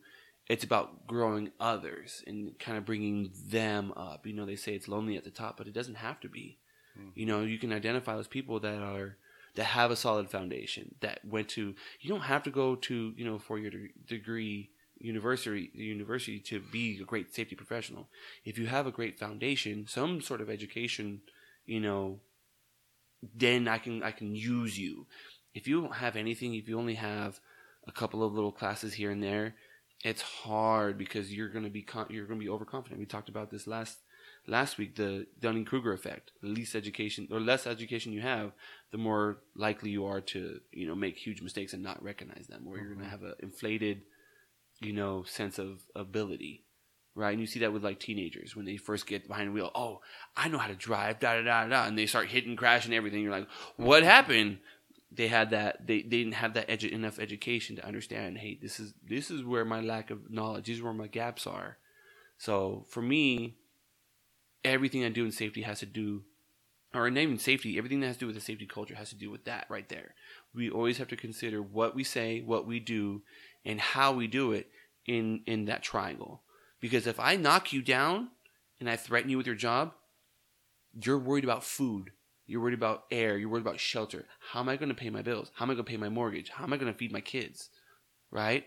It's 0.47 0.63
about 0.63 1.07
growing 1.07 1.51
others 1.59 2.21
and 2.27 2.57
kind 2.59 2.77
of 2.77 2.85
bringing 2.85 3.31
them 3.47 3.93
up. 3.95 4.27
You 4.27 4.33
know, 4.33 4.45
they 4.45 4.57
say 4.57 4.73
it's 4.73 4.89
lonely 4.89 5.15
at 5.15 5.23
the 5.23 5.31
top, 5.31 5.57
but 5.57 5.67
it 5.67 5.73
doesn't 5.73 5.95
have 5.95 6.19
to 6.21 6.29
be. 6.29 6.57
Mm-hmm. 6.97 7.09
You 7.15 7.25
know, 7.25 7.41
you 7.41 7.57
can 7.57 7.73
identify 7.73 8.15
those 8.15 8.27
people 8.27 8.59
that 8.61 8.81
are 8.81 9.17
that 9.55 9.65
have 9.65 9.91
a 9.91 9.95
solid 9.95 10.29
foundation 10.29 10.95
that 11.01 11.19
went 11.23 11.49
to. 11.49 11.75
You 12.01 12.09
don't 12.09 12.21
have 12.21 12.43
to 12.43 12.51
go 12.51 12.75
to 12.75 13.13
you 13.15 13.25
know 13.25 13.39
four 13.39 13.59
year 13.59 13.69
de- 13.69 13.89
degree 14.07 14.69
university 14.97 15.69
university 15.73 16.39
to 16.39 16.59
be 16.59 16.99
a 17.01 17.05
great 17.05 17.33
safety 17.33 17.55
professional. 17.55 18.07
If 18.45 18.57
you 18.57 18.67
have 18.67 18.87
a 18.87 18.91
great 18.91 19.19
foundation, 19.19 19.85
some 19.87 20.21
sort 20.21 20.41
of 20.41 20.49
education, 20.49 21.21
you 21.65 21.79
know, 21.79 22.19
then 23.35 23.67
I 23.67 23.77
can 23.77 24.03
I 24.03 24.11
can 24.11 24.35
use 24.35 24.77
you. 24.77 25.07
If 25.53 25.67
you 25.67 25.81
don't 25.81 25.95
have 25.95 26.15
anything, 26.15 26.55
if 26.55 26.67
you 26.67 26.79
only 26.79 26.95
have 26.95 27.39
a 27.87 27.91
couple 27.91 28.23
of 28.23 28.33
little 28.33 28.51
classes 28.51 28.93
here 28.93 29.11
and 29.11 29.21
there, 29.21 29.55
it's 30.03 30.21
hard 30.21 30.97
because 30.97 31.33
you're 31.33 31.49
gonna 31.49 31.69
be 31.69 31.81
con- 31.81 32.07
you're 32.09 32.25
gonna 32.25 32.39
be 32.39 32.49
overconfident. 32.49 32.99
We 32.99 33.05
talked 33.05 33.29
about 33.29 33.51
this 33.51 33.67
last 33.67 33.99
last 34.47 34.77
week, 34.77 34.95
the 34.95 35.27
Dunning 35.39 35.65
Kruger 35.65 35.93
effect. 35.93 36.31
The 36.41 36.47
least 36.47 36.75
education 36.75 37.27
or 37.31 37.39
less 37.39 37.65
education 37.67 38.13
you 38.13 38.21
have, 38.21 38.51
the 38.91 38.97
more 38.97 39.39
likely 39.55 39.89
you 39.89 40.05
are 40.05 40.21
to 40.21 40.59
you 40.71 40.87
know 40.87 40.95
make 40.95 41.17
huge 41.17 41.41
mistakes 41.41 41.73
and 41.73 41.83
not 41.83 42.03
recognize 42.03 42.47
them, 42.47 42.65
or 42.67 42.77
you're 42.77 42.93
gonna 42.93 43.01
mm-hmm. 43.01 43.11
have 43.11 43.23
an 43.23 43.33
inflated, 43.39 44.01
you 44.81 44.93
know, 44.93 45.23
sense 45.23 45.59
of 45.59 45.81
ability. 45.95 46.65
Right, 47.15 47.31
and 47.31 47.39
you 47.39 47.45
see 47.45 47.59
that 47.59 47.71
with 47.71 47.83
like 47.83 47.99
teenagers 47.99 48.55
when 48.55 48.65
they 48.65 48.75
first 48.75 49.05
get 49.05 49.27
behind 49.27 49.49
the 49.49 49.51
wheel. 49.51 49.69
Oh, 49.75 50.01
I 50.35 50.47
know 50.47 50.57
how 50.57 50.67
to 50.67 50.75
drive, 50.75 51.19
da 51.19 51.35
da 51.35 51.43
da 51.43 51.67
da, 51.67 51.85
and 51.85 51.97
they 51.97 52.07
start 52.07 52.29
hitting, 52.29 52.55
crashing, 52.55 52.91
everything. 52.91 53.21
You're 53.21 53.31
like, 53.31 53.47
what 53.77 54.01
happened? 54.01 54.57
they 55.15 55.27
had 55.27 55.51
that 55.51 55.85
they, 55.85 56.01
they 56.01 56.17
didn't 56.17 56.33
have 56.33 56.55
that 56.55 56.67
edu- 56.69 56.91
enough 56.91 57.19
education 57.19 57.75
to 57.75 57.85
understand 57.85 58.37
hey 58.37 58.57
this 58.61 58.79
is 58.79 58.93
this 59.07 59.29
is 59.29 59.43
where 59.43 59.65
my 59.65 59.79
lack 59.79 60.09
of 60.09 60.31
knowledge 60.31 60.65
these 60.65 60.79
are 60.79 60.85
where 60.85 60.93
my 60.93 61.07
gaps 61.07 61.45
are 61.45 61.77
so 62.37 62.85
for 62.89 63.01
me 63.01 63.55
everything 64.63 65.03
i 65.03 65.09
do 65.09 65.25
in 65.25 65.31
safety 65.31 65.61
has 65.61 65.79
to 65.79 65.85
do 65.85 66.23
or 66.93 67.09
not 67.09 67.21
even 67.21 67.37
safety 67.37 67.77
everything 67.77 67.99
that 67.99 68.07
has 68.07 68.15
to 68.15 68.21
do 68.21 68.27
with 68.27 68.35
the 68.35 68.41
safety 68.41 68.65
culture 68.65 68.95
has 68.95 69.09
to 69.09 69.15
do 69.15 69.29
with 69.29 69.45
that 69.45 69.65
right 69.69 69.89
there 69.89 70.15
we 70.53 70.69
always 70.69 70.97
have 70.97 71.07
to 71.07 71.15
consider 71.15 71.61
what 71.61 71.95
we 71.95 72.03
say 72.03 72.41
what 72.41 72.65
we 72.65 72.79
do 72.79 73.21
and 73.65 73.79
how 73.79 74.11
we 74.11 74.27
do 74.27 74.51
it 74.51 74.69
in 75.05 75.41
in 75.45 75.65
that 75.65 75.83
triangle 75.83 76.41
because 76.79 77.07
if 77.07 77.19
i 77.19 77.35
knock 77.35 77.73
you 77.73 77.81
down 77.81 78.29
and 78.79 78.89
i 78.89 78.95
threaten 78.95 79.29
you 79.29 79.37
with 79.37 79.47
your 79.47 79.55
job 79.55 79.93
you're 80.93 81.17
worried 81.17 81.43
about 81.43 81.63
food 81.63 82.11
you're 82.45 82.61
worried 82.61 82.73
about 82.73 83.05
air. 83.09 83.37
You're 83.37 83.49
worried 83.49 83.61
about 83.65 83.79
shelter. 83.79 84.25
How 84.51 84.59
am 84.59 84.69
I 84.69 84.75
going 84.75 84.89
to 84.89 84.95
pay 84.95 85.09
my 85.09 85.21
bills? 85.21 85.51
How 85.55 85.65
am 85.65 85.71
I 85.71 85.75
going 85.75 85.85
to 85.85 85.89
pay 85.89 85.97
my 85.97 86.09
mortgage? 86.09 86.49
How 86.49 86.63
am 86.63 86.73
I 86.73 86.77
going 86.77 86.91
to 86.91 86.97
feed 86.97 87.11
my 87.11 87.21
kids? 87.21 87.69
Right? 88.31 88.65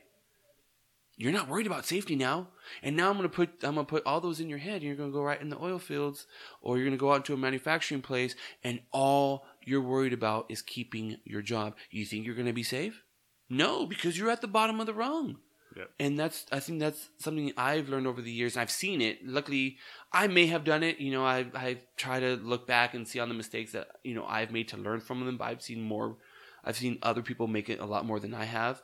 You're 1.16 1.32
not 1.32 1.48
worried 1.48 1.66
about 1.66 1.86
safety 1.86 2.14
now. 2.14 2.48
And 2.82 2.94
now 2.94 3.08
I'm 3.08 3.16
going 3.16 3.28
to 3.28 3.34
put 3.34 3.50
I'm 3.62 3.76
to 3.76 3.84
put 3.84 4.04
all 4.04 4.20
those 4.20 4.40
in 4.40 4.50
your 4.50 4.58
head. 4.58 4.74
And 4.74 4.82
you're 4.82 4.96
going 4.96 5.10
to 5.10 5.16
go 5.16 5.22
right 5.22 5.40
in 5.40 5.48
the 5.48 5.62
oil 5.62 5.78
fields 5.78 6.26
or 6.60 6.76
you're 6.76 6.84
going 6.86 6.96
to 6.96 7.00
go 7.00 7.12
out 7.12 7.16
into 7.16 7.34
a 7.34 7.38
manufacturing 7.38 8.02
place 8.02 8.34
and 8.62 8.80
all 8.92 9.46
you're 9.64 9.80
worried 9.80 10.12
about 10.12 10.46
is 10.50 10.62
keeping 10.62 11.16
your 11.24 11.42
job. 11.42 11.74
You 11.90 12.04
think 12.04 12.26
you're 12.26 12.34
going 12.34 12.46
to 12.46 12.52
be 12.52 12.62
safe? 12.62 13.02
No, 13.48 13.86
because 13.86 14.18
you're 14.18 14.30
at 14.30 14.40
the 14.40 14.48
bottom 14.48 14.80
of 14.80 14.86
the 14.86 14.94
rung. 14.94 15.38
Yep. 15.76 15.90
And 16.00 16.18
that's 16.18 16.46
I 16.52 16.60
think 16.60 16.80
that's 16.80 17.08
something 17.18 17.52
I've 17.56 17.88
learned 17.88 18.06
over 18.06 18.22
the 18.22 18.30
years. 18.30 18.56
And 18.56 18.62
I've 18.62 18.70
seen 18.70 19.00
it. 19.00 19.26
Luckily, 19.26 19.76
I 20.12 20.26
may 20.26 20.46
have 20.46 20.64
done 20.64 20.82
it. 20.82 20.98
You 20.98 21.12
know, 21.12 21.24
I 21.24 21.46
I 21.54 21.78
try 21.96 22.20
to 22.20 22.36
look 22.36 22.66
back 22.66 22.94
and 22.94 23.06
see 23.06 23.20
on 23.20 23.28
the 23.28 23.34
mistakes 23.34 23.72
that 23.72 23.88
you 24.02 24.14
know 24.14 24.24
I've 24.26 24.50
made 24.50 24.68
to 24.68 24.76
learn 24.76 25.00
from 25.00 25.24
them. 25.24 25.36
But 25.36 25.44
I've 25.48 25.62
seen 25.62 25.82
more. 25.82 26.16
I've 26.64 26.76
seen 26.76 26.98
other 27.02 27.22
people 27.22 27.46
make 27.46 27.68
it 27.68 27.78
a 27.78 27.86
lot 27.86 28.06
more 28.06 28.18
than 28.18 28.34
I 28.34 28.44
have. 28.44 28.82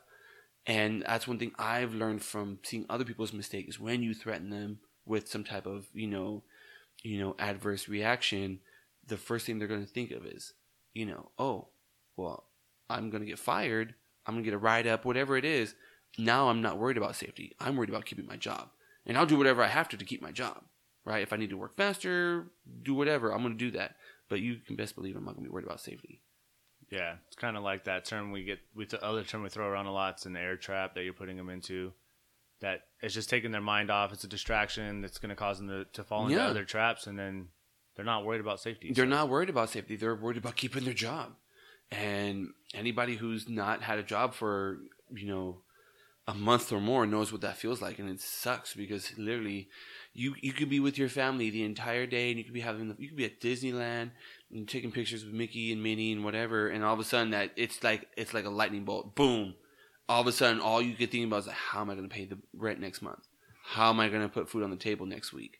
And 0.65 1.03
that's 1.05 1.27
one 1.27 1.39
thing 1.39 1.51
I've 1.59 1.93
learned 1.93 2.23
from 2.23 2.59
seeing 2.63 2.85
other 2.89 3.03
people's 3.03 3.33
mistakes. 3.33 3.79
When 3.79 4.01
you 4.01 4.13
threaten 4.13 4.49
them 4.49 4.79
with 5.05 5.27
some 5.27 5.43
type 5.43 5.65
of 5.65 5.87
you 5.93 6.07
know, 6.07 6.43
you 7.03 7.19
know, 7.19 7.35
adverse 7.37 7.89
reaction, 7.89 8.59
the 9.05 9.17
first 9.17 9.45
thing 9.45 9.59
they're 9.59 9.67
going 9.67 9.85
to 9.85 9.91
think 9.91 10.11
of 10.11 10.25
is, 10.25 10.53
you 10.93 11.05
know, 11.05 11.31
oh, 11.37 11.67
well, 12.15 12.45
I'm 12.89 13.09
going 13.09 13.21
to 13.21 13.29
get 13.29 13.39
fired. 13.39 13.95
I'm 14.25 14.35
going 14.35 14.43
to 14.43 14.49
get 14.49 14.55
a 14.55 14.59
write 14.59 14.87
up, 14.87 15.03
whatever 15.03 15.35
it 15.35 15.45
is. 15.45 15.75
Now 16.17 16.49
I'm 16.49 16.61
not 16.61 16.77
worried 16.77 16.97
about 16.97 17.15
safety. 17.15 17.55
I'm 17.59 17.75
worried 17.75 17.89
about 17.89 18.05
keeping 18.05 18.25
my 18.25 18.37
job. 18.37 18.69
And 19.05 19.17
I'll 19.17 19.25
do 19.25 19.37
whatever 19.37 19.61
I 19.63 19.67
have 19.67 19.89
to 19.89 19.97
to 19.97 20.05
keep 20.05 20.21
my 20.21 20.31
job, 20.31 20.63
right? 21.03 21.23
If 21.23 21.33
I 21.33 21.37
need 21.37 21.49
to 21.49 21.57
work 21.57 21.75
faster, 21.75 22.47
do 22.83 22.93
whatever, 22.93 23.33
I'm 23.33 23.41
going 23.41 23.57
to 23.57 23.65
do 23.65 23.71
that. 23.71 23.95
But 24.29 24.39
you 24.39 24.57
can 24.65 24.75
best 24.75 24.95
believe 24.95 25.15
I'm 25.15 25.25
not 25.25 25.35
going 25.35 25.43
to 25.43 25.49
be 25.49 25.53
worried 25.53 25.65
about 25.65 25.81
safety. 25.81 26.21
Yeah, 26.93 27.15
it's 27.27 27.35
kind 27.35 27.57
of 27.57 27.63
like 27.63 27.85
that 27.85 28.05
term 28.05 28.31
we 28.31 28.43
get. 28.43 28.59
We 28.75 28.85
the 28.85 29.03
other 29.03 29.23
term 29.23 29.41
we 29.41 29.49
throw 29.49 29.67
around 29.67 29.87
a 29.87 29.91
lot. 29.91 30.13
It's 30.13 30.25
an 30.27 30.35
error 30.37 30.57
trap 30.57 30.93
that 30.93 31.03
you're 31.03 31.13
putting 31.13 31.37
them 31.37 31.49
into. 31.49 31.91
That 32.61 32.81
it's 33.01 33.15
just 33.15 33.29
taking 33.31 33.51
their 33.51 33.61
mind 33.61 33.89
off. 33.89 34.13
It's 34.13 34.23
a 34.23 34.27
distraction 34.27 35.01
that's 35.01 35.17
going 35.17 35.31
to 35.31 35.35
cause 35.35 35.57
them 35.57 35.67
to, 35.69 35.85
to 35.93 36.03
fall 36.03 36.25
into 36.25 36.35
Yeah. 36.37 36.47
other 36.47 36.65
traps, 36.65 37.07
and 37.07 37.17
then 37.17 37.47
they're 37.95 38.05
not 38.05 38.25
worried 38.25 38.41
about 38.41 38.59
safety. 38.59 38.91
They're 38.93 39.05
So- 39.05 39.09
not 39.09 39.27
worried 39.29 39.49
about 39.49 39.69
safety. 39.71 39.95
They're 39.95 40.15
worried 40.15 40.37
about 40.37 40.55
keeping 40.55 40.83
their 40.83 40.93
job. 40.93 41.35
And 41.91 42.49
anybody 42.73 43.15
who's 43.15 43.49
not 43.49 43.81
had 43.81 43.97
a 43.99 44.03
job 44.03 44.33
for, 44.35 44.77
you 45.11 45.27
know, 45.27 45.63
a 46.27 46.33
month 46.33 46.71
or 46.71 46.79
more 46.79 47.05
knows 47.05 47.31
what 47.31 47.41
that 47.41 47.57
feels 47.57 47.81
like 47.81 47.99
and 47.99 48.09
it 48.09 48.21
sucks 48.21 48.73
because 48.73 49.11
literally 49.17 49.67
you 50.13 50.35
you 50.41 50.53
could 50.53 50.69
be 50.69 50.79
with 50.79 50.97
your 50.97 51.09
family 51.09 51.49
the 51.49 51.63
entire 51.63 52.05
day 52.05 52.29
and 52.29 52.37
you 52.37 52.45
could 52.45 52.53
be 52.53 52.61
having 52.61 52.95
you 52.97 53.09
could 53.09 53.17
be 53.17 53.25
at 53.25 53.41
Disneyland 53.41 54.11
and 54.51 54.67
taking 54.67 54.91
pictures 54.91 55.25
with 55.25 55.33
Mickey 55.33 55.73
and 55.73 55.83
Minnie 55.83 56.13
and 56.13 56.23
whatever 56.23 56.69
and 56.69 56.83
all 56.83 56.93
of 56.93 56.99
a 56.99 57.03
sudden 57.03 57.31
that 57.31 57.51
it's 57.57 57.83
like 57.83 58.07
it's 58.15 58.33
like 58.33 58.45
a 58.45 58.49
lightning 58.49 58.85
bolt 58.85 59.15
boom 59.15 59.55
all 60.07 60.21
of 60.21 60.27
a 60.27 60.31
sudden 60.31 60.61
all 60.61 60.81
you 60.81 60.93
could 60.95 61.11
think 61.11 61.25
about 61.25 61.39
is 61.39 61.47
like 61.47 61.55
how 61.55 61.81
am 61.81 61.89
I 61.89 61.95
going 61.95 62.07
to 62.07 62.13
pay 62.15 62.25
the 62.25 62.37
rent 62.55 62.79
next 62.79 63.01
month 63.01 63.27
how 63.65 63.89
am 63.89 63.99
I 63.99 64.07
going 64.07 64.21
to 64.21 64.29
put 64.29 64.49
food 64.49 64.63
on 64.63 64.69
the 64.69 64.77
table 64.77 65.05
next 65.05 65.33
week 65.33 65.59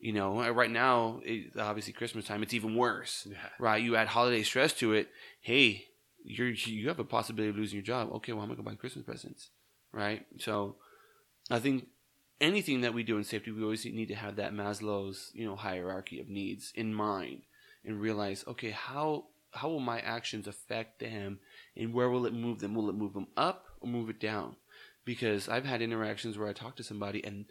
you 0.00 0.12
know 0.12 0.50
right 0.50 0.70
now 0.70 1.20
it, 1.24 1.52
obviously 1.56 1.92
Christmas 1.92 2.24
time 2.24 2.42
it's 2.42 2.54
even 2.54 2.74
worse 2.74 3.28
Yeah. 3.30 3.36
right? 3.60 3.80
You 3.80 3.94
add 3.94 4.08
holiday 4.08 4.42
stress 4.42 4.72
to 4.74 4.94
it. 4.94 5.10
Hey, 5.40 5.86
you're 6.24 6.48
you 6.48 6.88
have 6.88 6.98
a 6.98 7.04
possibility 7.04 7.50
of 7.50 7.56
losing 7.56 7.76
your 7.76 7.84
job. 7.84 8.10
Okay, 8.14 8.32
well, 8.32 8.42
I'm 8.42 8.48
gonna 8.48 8.62
go 8.62 8.68
buy 8.68 8.74
Christmas 8.74 9.04
presents, 9.04 9.50
right? 9.92 10.26
So, 10.38 10.76
I 11.50 11.58
think 11.58 11.88
anything 12.40 12.80
that 12.82 12.94
we 12.94 13.02
do 13.02 13.16
in 13.16 13.24
safety, 13.24 13.50
we 13.50 13.62
always 13.62 13.84
need 13.84 14.08
to 14.08 14.14
have 14.14 14.36
that 14.36 14.52
Maslow's 14.52 15.30
you 15.34 15.44
know 15.44 15.56
hierarchy 15.56 16.20
of 16.20 16.28
needs 16.28 16.72
in 16.74 16.94
mind 16.94 17.42
and 17.84 18.00
realize, 18.00 18.44
okay, 18.46 18.70
how 18.70 19.26
how 19.52 19.68
will 19.68 19.80
my 19.80 20.00
actions 20.00 20.46
affect 20.46 21.00
them, 21.00 21.40
and 21.76 21.92
where 21.92 22.10
will 22.10 22.26
it 22.26 22.34
move 22.34 22.60
them? 22.60 22.74
Will 22.74 22.88
it 22.88 22.96
move 22.96 23.14
them 23.14 23.28
up 23.36 23.66
or 23.80 23.88
move 23.88 24.08
it 24.08 24.20
down? 24.20 24.56
Because 25.04 25.48
I've 25.48 25.64
had 25.64 25.82
interactions 25.82 26.38
where 26.38 26.48
I 26.48 26.52
talk 26.52 26.76
to 26.76 26.84
somebody 26.84 27.24
and 27.24 27.46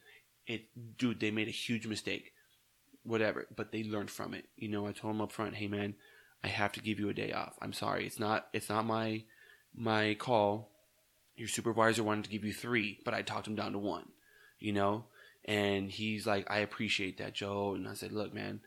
it, 0.47 0.69
dude, 0.97 1.19
they 1.19 1.31
made 1.31 1.49
a 1.49 1.51
huge 1.51 1.85
mistake 1.85 2.31
whatever, 3.03 3.47
but 3.55 3.71
they 3.71 3.83
learned 3.83 4.11
from 4.11 4.33
it. 4.33 4.45
You 4.55 4.67
know, 4.67 4.87
I 4.87 4.91
told 4.91 5.13
them 5.13 5.21
up 5.21 5.31
front, 5.31 5.55
hey 5.55 5.67
man, 5.67 5.95
I 6.43 6.47
have 6.47 6.71
to 6.73 6.81
give 6.81 6.99
you 6.99 7.09
a 7.09 7.13
day 7.13 7.31
off. 7.31 7.55
I'm 7.61 7.73
sorry, 7.73 8.05
it's 8.05 8.19
not 8.19 8.47
it's 8.53 8.69
not 8.69 8.85
my 8.85 9.23
my 9.75 10.15
call. 10.15 10.70
Your 11.41 11.49
supervisor 11.49 12.03
wanted 12.03 12.25
to 12.25 12.29
give 12.29 12.45
you 12.45 12.53
three, 12.53 12.99
but 13.03 13.15
I 13.15 13.23
talked 13.23 13.47
him 13.47 13.55
down 13.55 13.71
to 13.71 13.79
one. 13.79 14.09
You 14.59 14.73
know, 14.73 15.05
and 15.45 15.89
he's 15.89 16.27
like, 16.27 16.45
I 16.51 16.59
appreciate 16.59 17.17
that, 17.17 17.33
Joe. 17.33 17.73
And 17.73 17.87
I 17.87 17.95
said, 17.95 18.11
look, 18.11 18.31
man, 18.31 18.61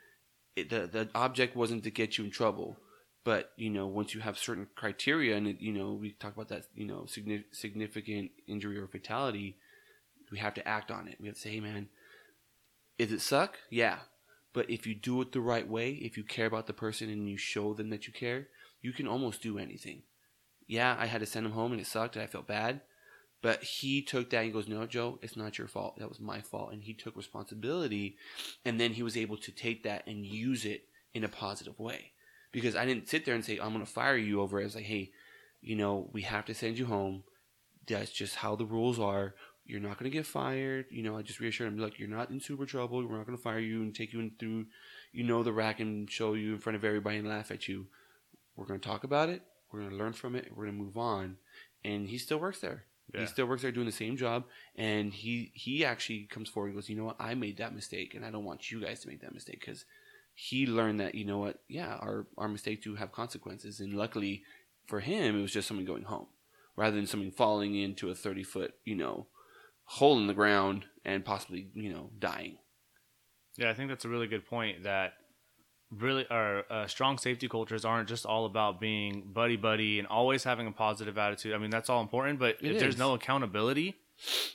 it, 0.57 0.71
the 0.71 0.89
the 0.89 1.09
object 1.15 1.55
wasn't 1.55 1.85
to 1.85 1.91
get 1.93 2.19
you 2.19 2.25
in 2.25 2.33
trouble. 2.33 2.79
But 3.23 3.53
you 3.57 3.71
know, 3.71 3.87
once 3.87 4.13
you 4.13 4.21
have 4.23 4.37
certain 4.37 4.67
criteria, 4.75 5.37
and 5.37 5.47
it, 5.47 5.61
you 5.61 5.73
know, 5.73 5.93
we 5.93 6.13
talk 6.13 6.35
about 6.35 6.49
that, 6.49 6.65
you 6.75 6.85
know, 6.85 7.07
significant 7.53 8.33
injury 8.49 8.77
or 8.77 8.89
fatality, 8.89 9.57
we 10.33 10.39
have 10.39 10.55
to 10.55 10.67
act 10.69 10.91
on 10.91 11.07
it. 11.07 11.19
We 11.21 11.29
have 11.29 11.37
to 11.37 11.41
say, 11.41 11.53
hey, 11.53 11.61
man, 11.61 11.89
Does 12.99 13.13
it 13.13 13.21
suck? 13.21 13.59
Yeah. 13.71 13.99
But 14.53 14.71
if 14.71 14.87
you 14.87 14.95
do 14.97 15.21
it 15.21 15.33
the 15.33 15.41
right 15.41 15.69
way, 15.69 15.93
if 15.93 16.17
you 16.17 16.25
care 16.25 16.47
about 16.47 16.67
the 16.67 16.73
person 16.73 17.11
and 17.11 17.29
you 17.29 17.37
show 17.37 17.75
them 17.75 17.91
that 17.91 18.07
you 18.07 18.13
care, 18.13 18.49
you 18.83 18.93
can 18.93 19.07
almost 19.09 19.43
do 19.43 19.59
anything. 19.59 20.03
Yeah, 20.67 20.97
I 20.99 21.07
had 21.07 21.21
to 21.21 21.27
send 21.27 21.47
him 21.47 21.53
home 21.53 21.73
and 21.73 21.81
it 21.81 21.87
sucked 21.87 22.17
and 22.17 22.23
I 22.23 22.27
felt 22.27 22.47
bad. 22.47 22.81
But 23.43 23.63
he 23.63 24.01
took 24.01 24.31
that 24.31 24.39
and 24.39 24.47
he 24.47 24.53
goes, 24.53 24.69
No, 24.69 24.87
Joe, 24.87 25.19
it's 25.21 25.37
not 25.37 25.59
your 25.59 25.69
fault. 25.69 25.99
That 25.99 26.09
was 26.09 26.19
my 26.19 26.41
fault. 26.41 26.73
And 26.73 26.83
he 26.83 26.95
took 26.95 27.15
responsibility. 27.15 28.17
And 28.65 28.81
then 28.81 28.95
he 28.95 29.03
was 29.03 29.19
able 29.19 29.37
to 29.37 29.53
take 29.53 29.83
that 29.83 30.07
and 30.07 30.25
use 30.25 30.65
it 30.65 30.85
in 31.13 31.25
a 31.25 31.29
positive 31.29 31.79
way. 31.79 32.13
Because 32.53 32.75
I 32.75 32.87
didn't 32.87 33.09
sit 33.09 33.27
there 33.27 33.35
and 33.35 33.45
say, 33.45 33.59
I'm 33.59 33.75
going 33.75 33.85
to 33.85 33.93
fire 33.93 34.17
you 34.17 34.41
over 34.41 34.59
it. 34.59 34.63
I 34.63 34.65
was 34.65 34.75
like, 34.77 34.85
Hey, 34.85 35.11
you 35.61 35.77
know, 35.77 36.09
we 36.13 36.23
have 36.23 36.47
to 36.47 36.55
send 36.55 36.79
you 36.79 36.87
home. 36.87 37.25
That's 37.87 38.11
just 38.11 38.37
how 38.37 38.57
the 38.57 38.65
rules 38.65 38.99
are. 38.99 39.35
You're 39.67 39.81
not 39.81 39.99
going 39.99 40.11
to 40.11 40.17
get 40.17 40.27
fired. 40.27 40.87
You 40.91 41.03
know, 41.03 41.19
I 41.19 41.21
just 41.21 41.41
reassured 41.41 41.69
him, 41.69 41.79
look, 41.79 41.99
you're 41.99 42.09
not 42.09 42.31
in 42.31 42.41
super 42.41 42.65
trouble. 42.65 43.07
We're 43.07 43.17
not 43.17 43.27
going 43.27 43.37
to 43.37 43.43
fire 43.43 43.59
you 43.59 43.83
and 43.83 43.95
take 43.95 44.15
you 44.15 44.21
in 44.21 44.33
through, 44.39 44.67
you 45.13 45.25
know, 45.25 45.43
the 45.43 45.53
rack 45.53 45.81
and 45.81 46.11
show 46.11 46.33
you 46.33 46.55
in 46.55 46.61
front 46.61 46.77
of 46.77 46.85
everybody 46.85 47.19
and 47.19 47.29
laugh 47.29 47.51
at 47.51 47.69
you. 47.69 47.87
We're 48.57 48.67
going 48.67 48.81
to 48.81 48.89
talk 48.89 49.05
about 49.05 49.29
it. 49.29 49.43
We're 49.75 49.81
going 49.81 49.91
to 49.91 49.97
learn 49.97 50.13
from 50.13 50.37
it. 50.37 50.53
We're 50.55 50.67
going 50.67 50.79
to 50.79 50.85
move 50.85 50.97
on. 50.97 51.37
And 51.85 52.09
he 52.09 52.17
still 52.17 52.39
works 52.39 52.61
there. 52.61 52.85
Yeah. 53.13 53.23
He 53.23 53.27
still 53.27 53.47
works 53.47 53.63
there 53.63 53.73
doing 53.73 53.87
the 53.87 53.93
same 53.93 54.17
job. 54.17 54.45
And 54.77 55.13
he, 55.13 55.51
he 55.53 55.85
actually 55.85 56.29
comes 56.31 56.49
forward 56.49 56.69
and 56.69 56.77
goes, 56.77 56.89
you 56.89 56.97
know 56.97 57.05
what? 57.05 57.17
I 57.19 57.35
made 57.35 57.59
that 57.59 57.75
mistake 57.75 58.15
and 58.15 58.25
I 58.25 58.31
don't 58.31 58.45
want 58.45 58.71
you 58.71 58.81
guys 58.81 59.01
to 59.01 59.09
make 59.09 59.21
that 59.23 59.35
mistake 59.35 59.59
because 59.59 59.85
he 60.33 60.65
learned 60.67 61.01
that, 61.01 61.17
you 61.17 61.25
know 61.25 61.39
what? 61.39 61.59
Yeah, 61.69 61.97
our, 61.97 62.27
our 62.39 62.47
mistakes 62.47 62.85
do 62.85 62.95
have 62.95 63.11
consequences. 63.11 63.81
And 63.81 63.95
luckily 63.95 64.45
for 64.87 65.01
him, 65.01 65.37
it 65.37 65.43
was 65.43 65.53
just 65.53 65.67
someone 65.67 65.87
going 65.87 66.05
home 66.05 66.29
rather 66.77 66.95
than 66.95 67.07
someone 67.07 67.33
falling 67.33 67.75
into 67.75 68.11
a 68.11 68.15
30 68.15 68.45
foot, 68.45 68.75
you 68.85 68.95
know, 68.95 69.27
hole 69.87 70.19
in 70.19 70.29
the 70.29 70.35
ground 70.35 70.85
and 71.05 71.25
possibly, 71.25 71.69
you 71.75 71.93
know, 71.93 72.11
dying. 72.19 72.59
Yeah, 73.57 73.71
I 73.71 73.75
think 73.75 73.89
that's 73.89 74.05
a 74.05 74.09
really 74.09 74.27
good 74.29 74.47
point. 74.47 74.85
That 74.85 75.15
really 75.99 76.27
our 76.31 76.65
uh, 76.71 76.87
strong 76.87 77.19
safety 77.19 77.49
cultures 77.49 77.85
aren't 77.85 78.09
just 78.09 78.25
all 78.27 78.47
about 78.47 78.81
being 78.81 79.23
buddy 79.33 79.57
buddy 79.57 79.99
and 79.99 80.09
always 80.09 80.45
having 80.45 80.67
a 80.67 80.73
positive 80.73 81.19
attitude. 81.19 81.55
I 81.55 81.59
mean, 81.59 81.71
that's 81.71 81.89
all 81.91 82.01
important, 82.01 82.39
but 82.39 82.57
It 82.61 82.73
if 82.73 82.79
there's 82.81 82.99
no 82.99 83.15
accountability, 83.15 83.95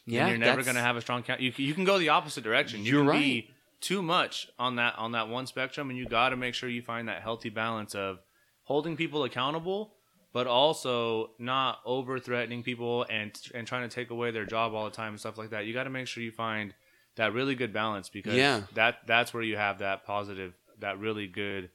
Yeah, 0.05 0.21
then 0.25 0.29
you're 0.29 0.37
never 0.39 0.63
going 0.63 0.75
to 0.75 0.81
have 0.81 0.97
a 0.97 1.01
strong. 1.01 1.23
Count. 1.23 1.41
You 1.41 1.51
can- 1.51 1.65
you 1.65 1.73
can 1.73 1.83
go 1.85 1.97
the 1.99 2.09
opposite 2.09 2.43
direction. 2.43 2.83
You 2.85 2.91
You're 2.93 3.01
can 3.01 3.07
right. 3.09 3.19
be 3.19 3.49
too 3.81 4.01
much 4.01 4.47
on 4.57 4.75
that 4.77 4.97
on 4.97 5.11
that 5.13 5.29
one 5.29 5.45
spectrum, 5.47 5.89
and 5.89 5.97
you 5.97 6.05
got 6.05 6.29
to 6.29 6.35
make 6.37 6.53
sure 6.53 6.69
you 6.69 6.81
find 6.81 7.07
that 7.07 7.21
healthy 7.21 7.49
balance 7.49 7.95
of 7.95 8.19
holding 8.63 8.95
people 8.97 9.23
accountable, 9.23 9.93
but 10.33 10.47
also 10.47 11.31
not 11.39 11.79
over 11.85 12.19
threatening 12.19 12.63
people 12.63 13.05
and 13.09 13.31
and 13.53 13.65
trying 13.67 13.87
to 13.87 13.93
take 13.93 14.09
away 14.11 14.31
their 14.31 14.45
job 14.45 14.73
all 14.73 14.85
the 14.85 14.91
time 14.91 15.09
and 15.13 15.19
stuff 15.19 15.37
like 15.37 15.49
that. 15.51 15.65
You 15.65 15.73
got 15.73 15.83
to 15.85 15.89
make 15.89 16.07
sure 16.07 16.21
you 16.23 16.31
find 16.31 16.73
that 17.15 17.33
really 17.33 17.55
good 17.55 17.73
balance 17.73 18.07
because 18.09 18.35
Yeah. 18.35 18.61
that 18.75 18.99
that's 19.07 19.33
where 19.33 19.43
you 19.43 19.57
have 19.57 19.79
that 19.79 20.05
positive, 20.05 20.53
that 20.79 20.99
really 20.99 21.27
good 21.27 21.69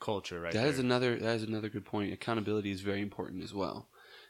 culture 0.00 0.40
right 0.40 0.52
That 0.52 0.60
there. 0.62 0.68
is 0.68 0.78
another 0.78 1.16
that 1.18 1.36
is 1.36 1.42
another 1.42 1.68
good 1.68 1.84
point. 1.84 2.12
Accountability 2.12 2.70
is 2.70 2.80
very 2.80 3.00
important 3.00 3.42
as 3.42 3.54
well, 3.54 3.88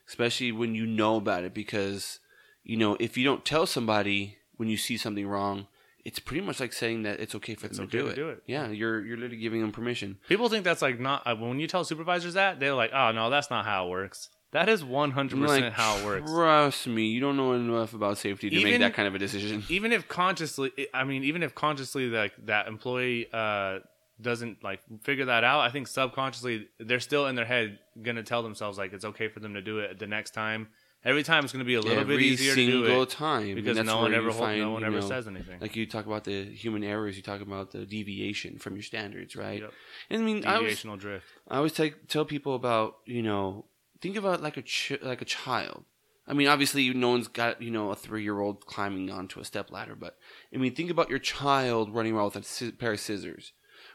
especially 0.08 0.52
when 0.52 0.74
you 0.74 0.86
know 0.86 1.16
about 1.16 1.44
it. 1.44 1.54
Because 1.54 2.20
you 2.62 2.76
know 2.76 2.96
if 3.00 3.16
you 3.16 3.24
don't 3.24 3.44
tell 3.44 3.66
somebody 3.66 4.38
when 4.56 4.68
you 4.68 4.76
see 4.76 4.96
something 4.96 5.26
wrong, 5.26 5.66
it's 6.04 6.18
pretty 6.18 6.44
much 6.44 6.60
like 6.60 6.72
saying 6.72 7.02
that 7.04 7.20
it's 7.20 7.34
okay 7.34 7.54
for 7.54 7.66
It's 7.66 7.78
them 7.78 7.86
okay 7.86 7.98
to 7.98 8.02
do 8.02 8.04
to 8.06 8.10
it. 8.12 8.16
do 8.16 8.28
it. 8.30 8.42
Yeah, 8.46 8.68
you're 8.68 9.04
you're 9.04 9.16
literally 9.16 9.38
giving 9.38 9.60
them 9.62 9.72
permission. 9.72 10.18
People 10.28 10.48
think 10.48 10.64
that's 10.64 10.82
like 10.82 11.00
not 11.00 11.22
uh, 11.26 11.34
when 11.36 11.58
you 11.58 11.66
tell 11.66 11.84
supervisors 11.84 12.34
that 12.34 12.60
they're 12.60 12.74
like, 12.74 12.92
oh 12.92 13.12
no, 13.12 13.30
that's 13.30 13.50
not 13.50 13.64
how 13.64 13.86
it 13.86 13.90
works. 13.90 14.28
That 14.52 14.68
is 14.68 14.84
100 14.84 15.40
percent 15.40 15.64
like, 15.64 15.72
how 15.72 15.96
it 15.96 16.04
works. 16.04 16.30
Trust 16.30 16.86
me, 16.86 17.06
you 17.06 17.20
don't 17.20 17.38
know 17.38 17.54
enough 17.54 17.94
about 17.94 18.18
safety 18.18 18.50
to 18.50 18.62
make 18.62 18.78
that 18.80 18.92
kind 18.92 19.08
of 19.08 19.14
a 19.14 19.18
decision. 19.18 19.64
even 19.70 19.92
if 19.92 20.06
consciously 20.08 20.70
i 20.92 21.04
mean 21.04 21.24
even 21.24 21.42
if 21.42 21.54
consciously 21.54 22.08
like 22.10 22.34
that 22.44 22.68
employee 22.68 23.26
uh 23.32 23.78
doesn't 24.22 24.62
like 24.62 24.80
figure 25.02 25.26
that 25.26 25.44
out 25.44 25.60
i 25.60 25.70
think 25.70 25.86
subconsciously 25.86 26.68
they're 26.78 27.00
still 27.00 27.26
in 27.26 27.34
their 27.34 27.44
head 27.44 27.78
gonna 28.02 28.22
tell 28.22 28.42
themselves 28.42 28.78
like 28.78 28.92
it's 28.92 29.04
okay 29.04 29.28
for 29.28 29.40
them 29.40 29.54
to 29.54 29.62
do 29.62 29.78
it 29.78 29.98
the 29.98 30.06
next 30.06 30.32
time 30.32 30.68
every 31.04 31.22
time 31.22 31.44
it's 31.44 31.52
gonna 31.52 31.64
be 31.64 31.74
a 31.74 31.80
little 31.80 31.98
Every 31.98 32.16
bit 32.16 32.24
easier 32.24 32.54
to 32.54 32.66
do 32.66 32.84
single 32.84 33.02
it 33.02 33.10
time 33.10 33.54
because 33.54 33.76
that's 33.76 33.86
no 33.86 33.98
one 33.98 34.14
ever 34.14 34.30
find, 34.32 34.60
no 34.60 34.70
one 34.70 34.84
ever 34.84 35.00
know, 35.00 35.08
says 35.08 35.26
anything 35.26 35.60
Like 35.60 35.76
you 35.76 35.86
talk 35.86 36.06
about 36.06 36.24
the 36.24 36.44
human 36.44 36.84
errors, 36.84 37.16
you 37.16 37.22
talk 37.22 37.40
about 37.40 37.72
the 37.72 37.84
deviation 37.84 38.58
from 38.58 38.74
your 38.74 38.82
standards, 38.82 39.36
right? 39.36 39.60
Yep. 39.60 39.72
And 40.10 40.22
I 40.22 40.24
mean, 40.24 40.46
I 40.46 40.60
was 40.60 40.74
deviational 40.74 40.98
drift 40.98 41.26
I 41.48 41.56
always 41.56 41.72
tell 41.72 41.90
tell 42.08 42.24
people 42.24 42.54
about 42.54 42.96
you 43.06 43.22
know 43.22 43.66
think 44.00 44.16
about 44.16 44.42
like 44.42 44.56
a 44.56 44.62
ch- 44.62 45.00
like 45.02 45.22
a 45.22 45.26
child. 45.26 45.84
I 46.26 46.34
mean, 46.34 46.46
obviously, 46.46 46.92
no 46.94 47.10
one's 47.10 47.28
got 47.28 47.62
you 47.62 47.70
know 47.70 47.90
a 47.90 47.96
three 47.96 48.22
year 48.22 48.40
old 48.40 48.66
climbing 48.66 49.10
onto 49.10 49.40
a 49.40 49.44
step 49.44 49.70
ladder, 49.70 49.96
but 49.96 50.18
I 50.54 50.58
mean, 50.58 50.74
think 50.74 50.90
about 50.90 51.10
your 51.10 51.18
child 51.18 51.94
running 51.94 52.14
around 52.14 52.34
with 52.34 52.62
a 52.62 52.72
pair 52.72 52.92
of 52.92 53.00
scissors, 53.00 53.52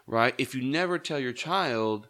right? 0.07 0.33
If 0.37 0.55
you 0.55 0.63
never 0.63 0.97
tell 0.97 1.19
your 1.19 1.33
child 1.33 2.07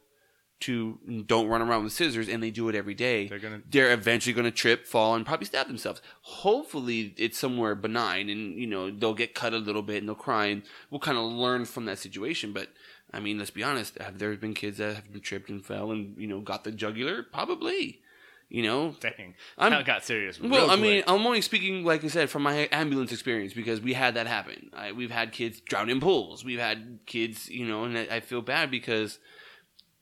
to 0.60 0.97
don't 1.27 1.47
run 1.47 1.62
around 1.62 1.83
with 1.83 1.93
scissors, 1.93 2.27
and 2.27 2.41
they 2.41 2.49
do 2.49 2.69
it 2.69 2.75
every 2.75 2.95
day, 2.95 3.27
they're 3.27 3.39
gonna 3.39 3.62
they're 3.69 3.91
eventually 3.91 4.33
going 4.33 4.45
to 4.45 4.51
trip, 4.51 4.88
fall, 4.88 5.13
and 5.13 5.25
probably 5.25 5.45
stab 5.45 5.67
themselves. 5.67 6.01
Hopefully, 6.21 7.13
it's 7.17 7.38
somewhere 7.38 7.75
benign, 7.75 8.29
and 8.29 8.57
you 8.57 8.65
know 8.65 8.89
they'll 8.89 9.13
get 9.13 9.36
cut 9.36 9.53
a 9.53 9.57
little 9.57 9.83
bit 9.83 9.97
and 9.97 10.07
they'll 10.07 10.15
cry, 10.15 10.45
and 10.47 10.63
we'll 10.89 10.99
kind 10.99 11.17
of 11.17 11.25
learn 11.25 11.65
from 11.65 11.86
that 11.86 11.99
situation. 11.99 12.53
But 12.53 12.69
I 13.13 13.19
mean, 13.19 13.38
let's 13.38 13.51
be 13.51 13.63
honest: 13.63 13.99
have 13.99 14.17
there 14.17 14.36
been 14.36 14.53
kids 14.53 14.77
that 14.79 14.95
have 14.95 15.12
been 15.12 15.21
tripped 15.21 15.49
and 15.49 15.63
fell 15.63 15.91
and 15.91 16.15
you 16.17 16.27
know 16.27 16.39
got 16.39 16.63
the 16.63 16.71
jugular? 16.71 17.23
Probably. 17.23 18.01
You 18.49 18.63
know, 18.63 18.95
dang 19.01 19.36
I'm- 19.57 19.71
that 19.71 19.86
got 19.86 20.05
serious 20.05 20.39
well, 20.39 20.71
I 20.71 20.77
mean, 20.77 21.03
quick. 21.03 21.05
I'm 21.07 21.25
only 21.25 21.41
speaking, 21.41 21.83
like 21.83 22.05
I 22.05 22.07
said, 22.07 22.29
from 22.29 22.43
my 22.43 22.69
ambulance 22.71 23.12
experience 23.12 23.53
because 23.53 23.81
we 23.81 23.93
had 23.93 24.13
that 24.13 24.25
happen. 24.25 24.69
I, 24.73 24.93
we've 24.93 25.12
had 25.12 25.33
kids 25.33 25.60
drown 25.60 25.89
in 25.89 25.99
pools. 25.99 26.45
We've 26.45 26.60
had 26.60 26.99
kids, 27.05 27.49
you 27.49 27.65
know, 27.67 27.83
and 27.83 27.97
I, 27.97 28.07
I 28.15 28.19
feel 28.21 28.41
bad 28.41 28.71
because 28.71 29.19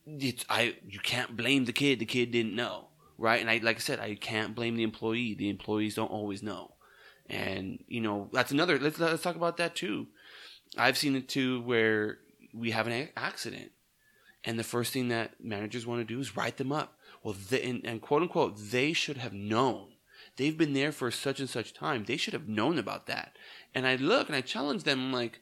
it's 0.05 0.45
I 0.47 0.75
you 0.87 0.99
can't 0.99 1.35
blame 1.35 1.65
the 1.65 1.73
kid. 1.73 1.97
The 1.97 2.05
kid 2.05 2.29
didn't 2.31 2.55
know, 2.55 2.89
right? 3.17 3.41
And 3.41 3.49
I, 3.49 3.57
like 3.63 3.77
I 3.77 3.79
said, 3.79 3.99
I 3.99 4.13
can't 4.13 4.53
blame 4.53 4.75
the 4.75 4.83
employee. 4.83 5.33
The 5.33 5.49
employees 5.49 5.95
don't 5.95 6.11
always 6.11 6.43
know, 6.43 6.75
and 7.27 7.83
you 7.87 8.01
know 8.01 8.29
that's 8.31 8.51
another. 8.51 8.77
Let's 8.77 8.99
let's 8.99 9.23
talk 9.23 9.35
about 9.35 9.57
that 9.57 9.75
too. 9.75 10.05
I've 10.77 10.97
seen 10.97 11.15
it 11.15 11.27
too 11.27 11.61
where 11.61 12.19
we 12.53 12.71
have 12.71 12.85
an 12.85 13.09
accident, 13.17 13.71
and 14.45 14.59
the 14.59 14.63
first 14.63 14.93
thing 14.93 15.07
that 15.09 15.43
managers 15.43 15.85
want 15.85 16.01
to 16.01 16.13
do 16.13 16.19
is 16.19 16.37
write 16.37 16.57
them 16.57 16.71
up. 16.71 16.97
Well, 17.23 17.35
they, 17.49 17.63
and, 17.63 17.85
and 17.85 18.01
quote 18.01 18.21
unquote, 18.21 18.57
they 18.57 18.93
should 18.93 19.17
have 19.17 19.33
known. 19.33 19.87
They've 20.37 20.57
been 20.57 20.73
there 20.73 20.91
for 20.91 21.11
such 21.11 21.39
and 21.39 21.49
such 21.49 21.73
time. 21.73 22.05
They 22.05 22.17
should 22.17 22.33
have 22.33 22.47
known 22.47 22.77
about 22.77 23.07
that. 23.07 23.37
And 23.73 23.87
I 23.87 23.95
look 23.95 24.27
and 24.27 24.35
I 24.35 24.41
challenge 24.41 24.83
them. 24.83 24.99
I'm 24.99 25.13
like, 25.13 25.39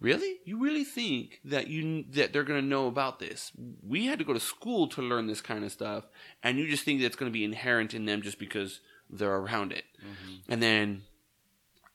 really? 0.00 0.38
You 0.44 0.58
really 0.58 0.84
think 0.84 1.40
that 1.44 1.68
you 1.68 2.04
that 2.10 2.32
they're 2.32 2.44
gonna 2.44 2.62
know 2.62 2.86
about 2.86 3.18
this? 3.18 3.52
We 3.82 4.06
had 4.06 4.18
to 4.18 4.24
go 4.24 4.34
to 4.34 4.40
school 4.40 4.88
to 4.88 5.02
learn 5.02 5.26
this 5.26 5.40
kind 5.40 5.64
of 5.64 5.72
stuff, 5.72 6.04
and 6.42 6.58
you 6.58 6.68
just 6.68 6.84
think 6.84 7.00
that's 7.00 7.16
gonna 7.16 7.30
be 7.30 7.44
inherent 7.44 7.94
in 7.94 8.04
them 8.04 8.22
just 8.22 8.38
because 8.38 8.80
they're 9.08 9.36
around 9.36 9.72
it. 9.72 9.84
Mm-hmm. 10.00 10.52
And 10.52 10.62
then 10.62 11.02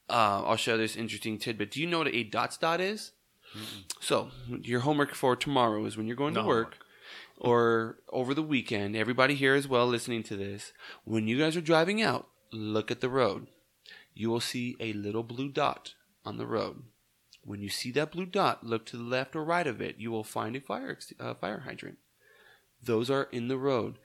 uh, 0.09 0.43
I'll 0.45 0.55
share 0.55 0.77
this 0.77 0.95
interesting 0.95 1.37
tidbit. 1.37 1.71
Do 1.71 1.81
you 1.81 1.87
know 1.87 1.99
what 1.99 2.13
a 2.13 2.23
dots 2.23 2.57
dot 2.57 2.81
is? 2.81 3.11
So 3.99 4.31
your 4.47 4.81
homework 4.81 5.13
for 5.13 5.35
tomorrow 5.35 5.85
is 5.85 5.97
when 5.97 6.07
you're 6.07 6.15
going 6.15 6.33
No 6.33 6.41
to 6.41 6.47
work 6.47 6.77
or 7.37 7.97
over 8.09 8.33
the 8.33 8.43
weekend. 8.43 8.95
Everybody 8.95 9.35
here 9.35 9.55
as 9.55 9.67
well 9.67 9.87
listening 9.87 10.23
to 10.23 10.35
this. 10.35 10.73
When 11.03 11.27
you 11.27 11.37
guys 11.37 11.57
are 11.57 11.61
driving 11.61 12.01
out, 12.01 12.27
look 12.51 12.91
at 12.91 13.01
the 13.01 13.09
road. 13.09 13.47
You 14.13 14.29
will 14.29 14.39
see 14.39 14.75
a 14.79 14.93
little 14.93 15.23
blue 15.23 15.49
dot 15.49 15.93
on 16.25 16.37
the 16.37 16.45
road. 16.45 16.83
When 17.43 17.61
you 17.61 17.69
see 17.69 17.91
that 17.91 18.11
blue 18.11 18.25
dot, 18.25 18.65
look 18.65 18.85
to 18.87 18.97
the 18.97 19.03
left 19.03 19.35
or 19.35 19.43
right 19.43 19.65
of 19.65 19.81
it. 19.81 19.97
You 19.97 20.11
will 20.11 20.23
find 20.23 20.55
a 20.55 20.61
fire 20.61 20.91
ex- 20.91 21.13
uh, 21.19 21.33
fire 21.33 21.61
hydrant. 21.61 21.97
Those 22.83 23.09
are 23.09 23.27
in 23.31 23.47
the 23.47 23.57
road. 23.57 23.97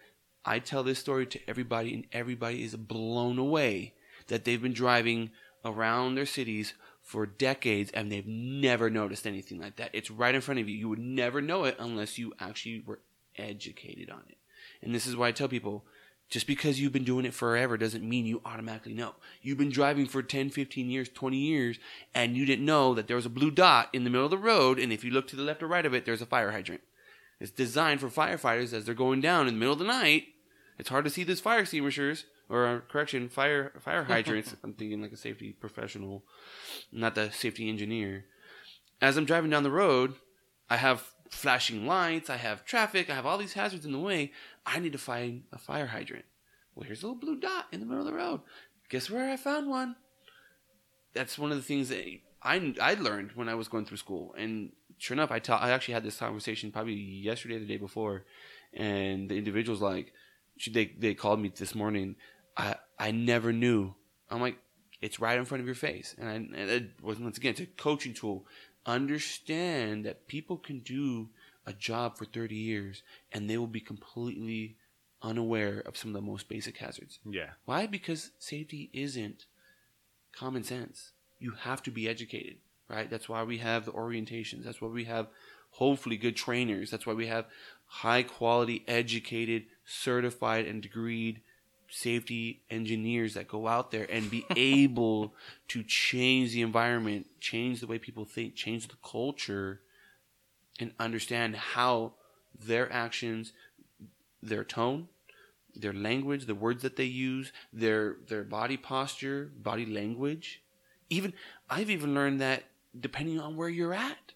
I 0.45 0.59
tell 0.59 0.83
this 0.83 0.99
story 1.01 1.27
to 1.27 1.41
everybody, 1.49 1.93
and 1.93 2.07
everybody 2.13 2.63
is 2.63 2.77
blown 2.77 3.39
away 3.39 3.95
that 4.29 4.45
they've 4.45 4.63
been 4.63 4.73
driving 4.73 5.31
around 5.65 6.15
their 6.15 6.27
cities 6.27 6.75
for 7.07 7.25
decades 7.25 7.93
and 7.93 8.11
they've 8.11 8.27
never 8.27 8.91
noticed 8.91 9.29
anything 9.29 9.61
like 9.61 9.77
that. 9.77 9.91
It's 9.93 10.11
right 10.11 10.35
in 10.35 10.41
front 10.41 10.59
of 10.59 10.69
you. 10.69 10.75
You 10.75 10.89
would 10.89 10.99
never 10.99 11.41
know 11.41 11.63
it 11.63 11.77
unless 11.79 12.19
you 12.19 12.35
actually 12.41 12.83
were 12.85 12.99
educated 13.37 14.11
on 14.11 14.25
it. 14.29 14.37
And 14.83 14.93
this 14.93 15.07
is 15.07 15.15
why 15.15 15.29
I 15.29 15.33
tell 15.33 15.47
people 15.47 15.85
just 16.29 16.49
because 16.49 16.81
you've 16.81 16.93
been 16.93 17.05
doing 17.05 17.25
it 17.25 17.33
forever 17.33 17.77
doesn't 17.77 18.03
mean 18.03 18.27
you 18.27 18.43
automatically 18.45 18.93
know. 18.93 19.15
You've 19.41 19.57
been 19.57 19.71
driving 19.71 20.07
for 20.07 20.21
10, 20.21 20.51
15 20.51 20.91
years, 20.91 21.09
20 21.09 21.37
years, 21.37 21.79
and 22.13 22.37
you 22.37 22.45
didn't 22.45 22.65
know 22.65 22.93
that 22.95 23.07
there 23.07 23.15
was 23.15 23.27
a 23.27 23.31
blue 23.31 23.53
dot 23.53 23.89
in 23.93 24.03
the 24.03 24.11
middle 24.11 24.25
of 24.25 24.33
the 24.33 24.37
road, 24.37 24.81
and 24.81 24.93
if 24.93 25.05
you 25.05 25.13
look 25.13 25.29
to 25.29 25.37
the 25.37 25.45
left 25.45 25.63
or 25.63 25.69
right 25.69 25.87
of 25.87 25.95
it, 25.95 26.05
there's 26.05 26.21
a 26.21 26.27
fire 26.27 26.51
hydrant. 26.51 26.81
It's 27.39 27.53
designed 27.53 28.01
for 28.01 28.09
firefighters 28.09 28.73
as 28.73 28.85
they're 28.85 28.95
going 28.97 29.21
down 29.21 29.47
in 29.47 29.55
the 29.55 29.61
middle 29.61 29.75
of 29.75 29.79
the 29.79 29.85
night. 29.85 30.25
It's 30.77 30.89
hard 30.89 31.05
to 31.05 31.11
see 31.11 31.23
those 31.23 31.39
fire 31.39 31.61
extinguishers, 31.61 32.25
or 32.49 32.67
uh, 32.67 32.81
correction, 32.89 33.29
fire 33.29 33.73
fire 33.81 34.05
hydrants. 34.13 34.55
I'm 34.63 34.73
thinking 34.75 35.03
like 35.03 35.13
a 35.13 35.17
safety 35.17 35.53
professional, 35.53 36.25
not 36.93 37.15
the 37.15 37.31
safety 37.31 37.69
engineer. 37.69 38.27
As 39.01 39.17
I'm 39.17 39.25
driving 39.25 39.51
down 39.51 39.63
the 39.63 39.71
road, 39.71 40.15
I 40.71 40.77
have 40.77 41.05
flashing 41.31 41.87
lights, 41.87 42.31
I 42.31 42.37
have 42.37 42.65
traffic, 42.65 43.11
I 43.11 43.15
have 43.15 43.27
all 43.27 43.39
these 43.39 43.53
hazards 43.55 43.85
in 43.85 43.93
the 43.93 43.99
way. 43.99 44.33
I 44.65 44.79
need 44.79 44.93
to 44.93 44.99
find 44.99 45.43
a 45.53 45.59
fire 45.59 45.87
hydrant. 45.87 46.25
Well, 46.75 46.85
here's 46.87 47.03
a 47.03 47.07
little 47.07 47.21
blue 47.21 47.39
dot 47.41 47.67
in 47.73 47.81
the 47.81 47.87
middle 47.87 48.07
of 48.07 48.07
the 48.07 48.19
road. 48.19 48.41
Guess 48.89 49.11
where 49.11 49.31
I 49.31 49.37
found 49.37 49.69
one? 49.69 49.97
That's 51.15 51.39
one 51.39 51.51
of 51.51 51.57
the 51.57 51.63
things 51.63 51.89
that 51.89 52.05
I 52.43 52.75
I 52.81 52.95
learned 52.95 53.33
when 53.35 53.49
I 53.49 53.55
was 53.55 53.69
going 53.69 53.87
through 53.87 53.97
school, 53.97 54.35
and 54.39 54.73
sure 54.99 55.15
enough, 55.15 55.31
I 55.31 55.39
ta- 55.39 55.59
I 55.59 55.71
actually 55.71 55.95
had 55.95 56.05
this 56.05 56.19
conversation 56.19 56.71
probably 56.71 56.95
yesterday, 56.95 57.57
or 57.57 57.61
the 57.61 57.67
day 57.67 57.79
before, 57.79 58.25
and 58.73 59.31
the 59.31 59.37
individual's 59.37 59.81
like, 59.81 60.13
she, 60.57 60.71
they 60.71 60.87
they 60.99 61.15
called 61.15 61.41
me 61.41 61.51
this 61.55 61.75
morning. 61.75 62.17
I 62.57 62.77
I 62.99 63.11
never 63.11 63.53
knew. 63.53 63.95
I'm 64.31 64.41
like, 64.41 64.57
it's 65.01 65.21
right 65.21 65.39
in 65.39 65.45
front 65.45 65.61
of 65.61 65.67
your 65.67 65.75
face, 65.75 66.15
and, 66.19 66.29
I, 66.29 66.35
and 66.35 66.71
it 66.71 66.91
was 67.03 67.19
once 67.19 67.39
again 67.39 67.53
it's 67.53 67.61
a 67.61 67.67
coaching 67.67 68.15
tool. 68.15 68.47
Understand 68.87 70.05
that 70.05 70.29
people 70.29 70.57
can 70.57 70.79
do 70.81 71.29
a 71.67 71.73
job 71.73 72.17
for 72.17 72.25
30 72.25 72.55
years, 72.55 73.03
and 73.33 73.51
they 73.51 73.59
will 73.59 73.67
be 73.67 73.81
completely 73.81 74.77
unaware 75.23 75.81
of 75.81 75.97
some 75.97 76.11
of 76.11 76.15
the 76.15 76.21
most 76.21 76.49
basic 76.49 76.79
hazards. 76.79 77.19
Yeah. 77.29 77.51
Why? 77.65 77.87
Because 77.87 78.31
safety 78.39 78.91
isn't 78.93 79.47
common 80.33 80.63
sense. 80.63 81.13
You 81.39 81.53
have 81.61 81.83
to 81.83 81.91
be 81.91 82.09
educated, 82.09 82.59
right? 82.89 83.11
That's 83.11 83.29
why 83.29 83.43
we 83.43 83.59
have 83.59 83.85
the 83.85 83.93
orientations. 83.93 84.65
That's 84.65 84.81
why 84.81 84.89
we 84.89 85.05
have 85.05 85.27
hopefully 85.71 86.17
good 86.17 86.37
trainers. 86.37 86.91
That's 86.91 87.07
why 87.07 87.15
we 87.15 87.27
have 87.27 87.47
high 87.87 88.23
quality, 88.23 88.85
educated, 88.87 89.65
certified, 89.85 90.67
and 90.67 90.83
degreed 90.83 91.39
safety 91.91 92.63
engineers 92.71 93.35
that 93.35 93.49
go 93.49 93.67
out 93.67 93.91
there 93.91 94.07
and 94.11 94.31
be 94.31 94.45
able 94.57 95.35
to 95.69 95.83
change 95.83 96.53
the 96.53 96.63
environment, 96.63 97.27
change 97.41 97.81
the 97.81 97.87
way 97.87 97.99
people 97.99 98.25
think, 98.25 98.55
change 98.55 98.89
the 98.89 98.97
culture, 99.03 99.81
and 100.79 100.93
understand 100.99 101.57
how 101.57 102.13
their 102.59 102.93
actions, 102.93 103.53
their 104.43 104.65
tone, 104.65 105.09
their 105.75 105.93
language, 105.93 106.47
the 106.47 106.55
words 106.55 106.83
that 106.83 106.97
they 106.97 107.05
use, 107.05 107.53
their 107.73 108.17
their 108.29 108.45
body 108.45 108.77
posture, 108.77 109.51
body 109.57 109.87
language. 109.87 110.63
Even 111.11 111.33
I've 111.69 111.91
even 111.91 112.15
learned 112.15 112.41
that 112.41 112.65
depending 112.99 113.41
on 113.41 113.57
where 113.57 113.69
you're 113.69 113.95
at. 113.95 114.33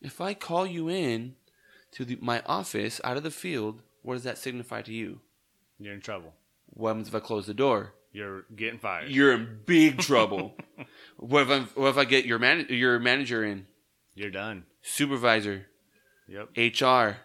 If 0.00 0.20
I 0.20 0.34
call 0.34 0.66
you 0.66 0.88
in 0.88 1.36
to 1.92 2.04
the, 2.04 2.18
my 2.20 2.42
office 2.46 3.00
out 3.02 3.16
of 3.16 3.22
the 3.22 3.30
field, 3.30 3.82
what 4.02 4.14
does 4.14 4.24
that 4.24 4.38
signify 4.38 4.82
to 4.82 4.92
you? 4.92 5.20
You're 5.78 5.94
in 5.94 6.00
trouble. 6.00 6.34
What 6.78 6.90
happens 6.90 7.08
if 7.08 7.14
I 7.14 7.18
close 7.20 7.46
the 7.46 7.54
door? 7.54 7.92
You're 8.12 8.44
getting 8.54 8.78
fired. 8.78 9.10
You're 9.10 9.32
in 9.32 9.58
big 9.66 9.98
trouble. 10.10 10.54
what 11.16 11.42
if 11.42 11.50
I 11.50 11.60
what 11.78 11.88
if 11.88 11.98
I 11.98 12.04
get 12.04 12.24
your 12.24 12.38
man 12.38 12.66
your 12.70 12.98
manager 13.00 13.44
in, 13.44 13.66
You're 14.14 14.30
done. 14.30 14.64
supervisor, 14.80 15.66
Yep. 16.28 16.50
HR, 16.56 17.16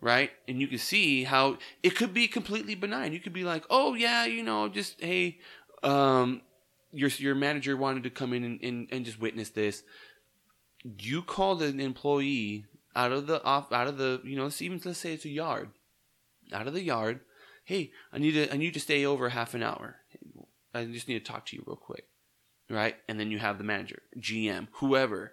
right? 0.00 0.30
And 0.48 0.60
you 0.60 0.66
can 0.66 0.78
see 0.78 1.24
how 1.24 1.58
it 1.82 1.94
could 1.96 2.12
be 2.12 2.26
completely 2.26 2.74
benign. 2.74 3.12
You 3.12 3.20
could 3.20 3.32
be 3.32 3.44
like, 3.44 3.64
oh 3.70 3.94
yeah, 3.94 4.24
you 4.26 4.42
know, 4.42 4.68
just 4.68 5.00
hey, 5.00 5.38
um, 5.82 6.42
your 6.92 7.10
your 7.18 7.34
manager 7.36 7.76
wanted 7.76 8.02
to 8.02 8.10
come 8.10 8.32
in 8.32 8.42
and, 8.44 8.60
and, 8.62 8.88
and 8.90 9.04
just 9.04 9.20
witness 9.20 9.50
this. 9.50 9.84
You 10.98 11.22
called 11.22 11.62
an 11.62 11.80
employee 11.80 12.64
out 12.96 13.12
of 13.12 13.26
the 13.28 13.42
off 13.44 13.72
out 13.72 13.86
of 13.86 13.98
the 13.98 14.20
you 14.24 14.36
know 14.36 14.44
let's 14.44 14.60
even 14.62 14.80
let's 14.84 14.98
say 14.98 15.12
it's 15.12 15.24
a 15.24 15.28
yard, 15.30 15.70
out 16.52 16.66
of 16.66 16.74
the 16.74 16.82
yard. 16.82 17.20
Hey, 17.68 17.90
I 18.10 18.16
need 18.16 18.32
to 18.32 18.50
I 18.50 18.56
need 18.56 18.72
to 18.72 18.80
stay 18.80 19.04
over 19.04 19.28
half 19.28 19.52
an 19.52 19.62
hour. 19.62 19.96
I 20.72 20.86
just 20.86 21.06
need 21.06 21.22
to 21.22 21.32
talk 21.32 21.44
to 21.46 21.56
you 21.56 21.62
real 21.66 21.76
quick, 21.76 22.04
right? 22.70 22.96
And 23.10 23.20
then 23.20 23.30
you 23.30 23.38
have 23.38 23.58
the 23.58 23.64
manager, 23.64 24.00
GM, 24.18 24.68
whoever. 24.76 25.32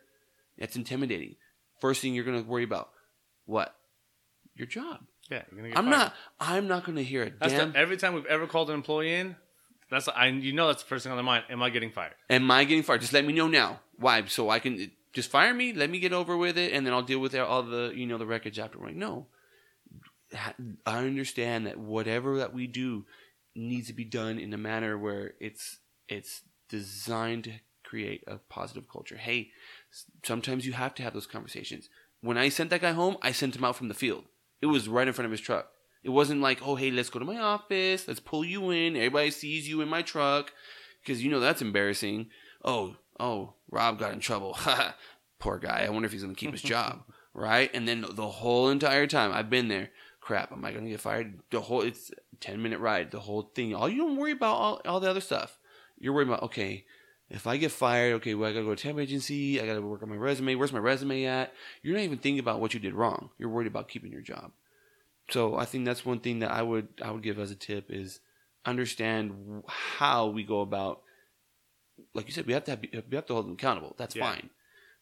That's 0.57 0.75
intimidating. 0.75 1.37
First 1.79 2.01
thing 2.01 2.13
you're 2.13 2.25
gonna 2.25 2.43
worry 2.43 2.65
about, 2.65 2.89
what? 3.45 3.73
Your 4.53 4.67
job. 4.67 5.05
Yeah. 5.31 5.43
You're 5.49 5.59
gonna 5.61 5.69
get 5.69 5.77
I'm 5.77 5.85
fired. 5.85 5.97
not. 5.97 6.13
I'm 6.41 6.67
not 6.67 6.83
gonna 6.83 7.03
hear 7.03 7.23
a 7.23 7.29
That's 7.29 7.53
damn. 7.53 7.71
the, 7.71 7.79
every 7.79 7.95
time 7.95 8.13
we've 8.15 8.25
ever 8.25 8.47
called 8.47 8.69
an 8.69 8.75
employee 8.75 9.13
in. 9.13 9.37
That's 9.89 10.09
I. 10.09 10.27
You 10.27 10.51
know 10.51 10.67
that's 10.67 10.83
the 10.83 10.89
first 10.89 11.03
thing 11.03 11.13
on 11.13 11.17
their 11.17 11.23
mind. 11.23 11.45
Am 11.49 11.63
I 11.63 11.69
getting 11.69 11.91
fired? 11.91 12.15
Am 12.29 12.51
I 12.51 12.65
getting 12.65 12.83
fired? 12.83 12.99
Just 12.99 13.13
let 13.13 13.23
me 13.23 13.31
know 13.31 13.47
now. 13.47 13.79
Why? 13.97 14.25
So 14.25 14.49
I 14.49 14.59
can 14.59 14.91
just 15.13 15.31
fire 15.31 15.53
me. 15.53 15.71
Let 15.71 15.89
me 15.89 15.99
get 15.99 16.11
over 16.11 16.35
with 16.35 16.57
it, 16.57 16.73
and 16.73 16.85
then 16.85 16.93
I'll 16.93 17.01
deal 17.01 17.19
with 17.19 17.33
all 17.33 17.63
the 17.63 17.93
you 17.95 18.05
know 18.05 18.17
the 18.17 18.25
wreckage 18.25 18.59
after. 18.59 18.77
Like 18.79 18.95
no, 18.97 19.27
I 20.85 20.97
understand 20.97 21.67
that 21.67 21.77
whatever 21.77 22.37
that 22.37 22.53
we 22.53 22.67
do 22.67 23.05
needs 23.55 23.87
to 23.87 23.93
be 23.93 24.03
done 24.03 24.37
in 24.37 24.53
a 24.53 24.57
manner 24.57 24.97
where 24.97 25.33
it's 25.39 25.79
it's 26.07 26.41
designed 26.69 27.45
to 27.45 27.51
create 27.83 28.23
a 28.27 28.37
positive 28.37 28.89
culture. 28.89 29.17
Hey, 29.17 29.51
sometimes 30.23 30.65
you 30.65 30.73
have 30.73 30.93
to 30.95 31.03
have 31.03 31.13
those 31.13 31.27
conversations. 31.27 31.89
When 32.21 32.37
I 32.37 32.49
sent 32.49 32.69
that 32.71 32.81
guy 32.81 32.91
home, 32.91 33.17
I 33.21 33.31
sent 33.31 33.55
him 33.55 33.63
out 33.63 33.75
from 33.75 33.87
the 33.87 33.93
field. 33.93 34.25
It 34.61 34.65
was 34.67 34.89
right 34.89 35.07
in 35.07 35.13
front 35.13 35.27
of 35.27 35.31
his 35.31 35.41
truck. 35.41 35.69
It 36.03 36.09
wasn't 36.09 36.41
like, 36.41 36.59
oh, 36.63 36.75
hey, 36.75 36.91
let's 36.91 37.09
go 37.09 37.19
to 37.19 37.25
my 37.25 37.37
office. 37.37 38.07
Let's 38.07 38.19
pull 38.19 38.45
you 38.45 38.69
in. 38.71 38.95
Everybody 38.95 39.31
sees 39.31 39.67
you 39.67 39.81
in 39.81 39.89
my 39.89 40.01
truck. 40.01 40.53
Because 41.01 41.23
you 41.23 41.31
know 41.31 41.39
that's 41.39 41.61
embarrassing. 41.61 42.27
Oh, 42.63 42.95
oh, 43.19 43.53
Rob 43.69 43.99
got 43.99 44.13
in 44.13 44.19
trouble. 44.19 44.57
Poor 45.39 45.57
guy. 45.57 45.85
I 45.85 45.89
wonder 45.89 46.05
if 46.05 46.11
he's 46.11 46.23
going 46.23 46.35
to 46.35 46.39
keep 46.39 46.51
his 46.51 46.61
job. 46.75 47.03
Right? 47.33 47.69
And 47.73 47.87
then 47.87 48.05
the 48.07 48.27
whole 48.27 48.69
entire 48.69 49.07
time 49.07 49.31
I've 49.31 49.49
been 49.49 49.67
there. 49.67 49.89
Crap, 50.25 50.51
am 50.51 50.65
I 50.65 50.71
going 50.71 50.85
to 50.85 50.89
get 50.89 51.01
fired? 51.01 51.39
The 51.51 51.61
whole, 51.61 51.81
it's 51.81 52.09
a 52.09 52.35
10 52.39 52.59
minute 52.59 52.79
ride. 52.79 53.11
The 53.11 53.19
whole 53.19 53.43
thing. 53.53 53.75
All 53.75 53.87
you 53.87 53.97
don't 53.99 54.17
worry 54.17 54.31
about 54.31 54.55
all, 54.55 54.81
all 54.83 54.99
the 54.99 55.07
other 55.09 55.21
stuff. 55.21 55.59
You're 55.99 56.13
worried 56.13 56.27
about, 56.27 56.41
okay, 56.41 56.83
if 57.29 57.45
I 57.45 57.57
get 57.57 57.71
fired, 57.71 58.15
okay, 58.15 58.33
well, 58.33 58.49
I 58.49 58.53
gotta 58.53 58.65
go 58.65 58.73
to 58.73 58.81
temp 58.81 58.97
agency. 58.97 59.61
I 59.61 59.67
gotta 59.67 59.83
work 59.83 60.01
on 60.01 60.09
my 60.09 60.15
resume. 60.15 60.55
Where's 60.55 60.73
my 60.73 60.79
resume 60.79 61.25
at? 61.25 61.53
You're 61.83 61.95
not 61.95 62.01
even 62.03 62.17
thinking 62.17 62.39
about 62.39 62.59
what 62.59 62.73
you 62.73 62.79
did 62.79 62.95
wrong. 62.95 63.29
You're 63.37 63.49
worried 63.49 63.67
about 63.67 63.87
keeping 63.87 64.11
your 64.11 64.21
job. 64.21 64.51
So 65.29 65.55
I 65.55 65.65
think 65.65 65.85
that's 65.85 66.03
one 66.03 66.19
thing 66.19 66.39
that 66.39 66.49
I 66.51 66.63
would 66.63 66.87
I 67.03 67.11
would 67.11 67.21
give 67.21 67.37
as 67.37 67.51
a 67.51 67.55
tip 67.55 67.91
is 67.91 68.19
understand 68.65 69.63
how 69.67 70.27
we 70.27 70.43
go 70.43 70.61
about. 70.61 71.01
Like 72.15 72.25
you 72.25 72.33
said, 72.33 72.47
we 72.47 72.53
have 72.53 72.63
to 72.65 72.71
have, 72.71 72.81
we 72.81 73.15
have 73.15 73.27
to 73.27 73.33
hold 73.33 73.45
them 73.45 73.53
accountable. 73.53 73.95
That's 73.97 74.15
Yeah. 74.15 74.31
fine, 74.31 74.49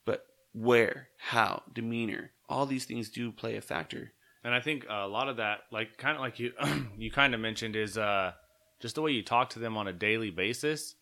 but 0.06 0.26
where, 0.54 1.08
how, 1.18 1.64
demeanor, 1.74 2.32
all 2.50 2.66
these 2.66 2.86
things 2.86 3.10
do 3.10 3.32
play 3.32 3.56
a 3.56 3.62
factor. 3.62 4.12
And 4.44 4.54
I 4.54 4.60
think 4.60 4.86
a 4.90 5.08
lot 5.08 5.30
of 5.30 5.38
that, 5.38 5.60
like 5.72 5.98
kind 5.98 6.16
of 6.16 6.22
like 6.22 6.40
you, 6.40 6.52
you 6.98 7.12
kind 7.12 7.34
of 7.34 7.40
mentioned, 7.40 7.76
is 7.76 7.98
uh, 7.98 8.34
just 8.80 8.96
the 8.96 9.02
way 9.02 9.12
you 9.12 9.24
talk 9.24 9.52
to 9.52 9.60
them 9.60 9.78
on 9.78 9.88
a 9.88 9.94
daily 9.94 10.32
basis. 10.32 10.96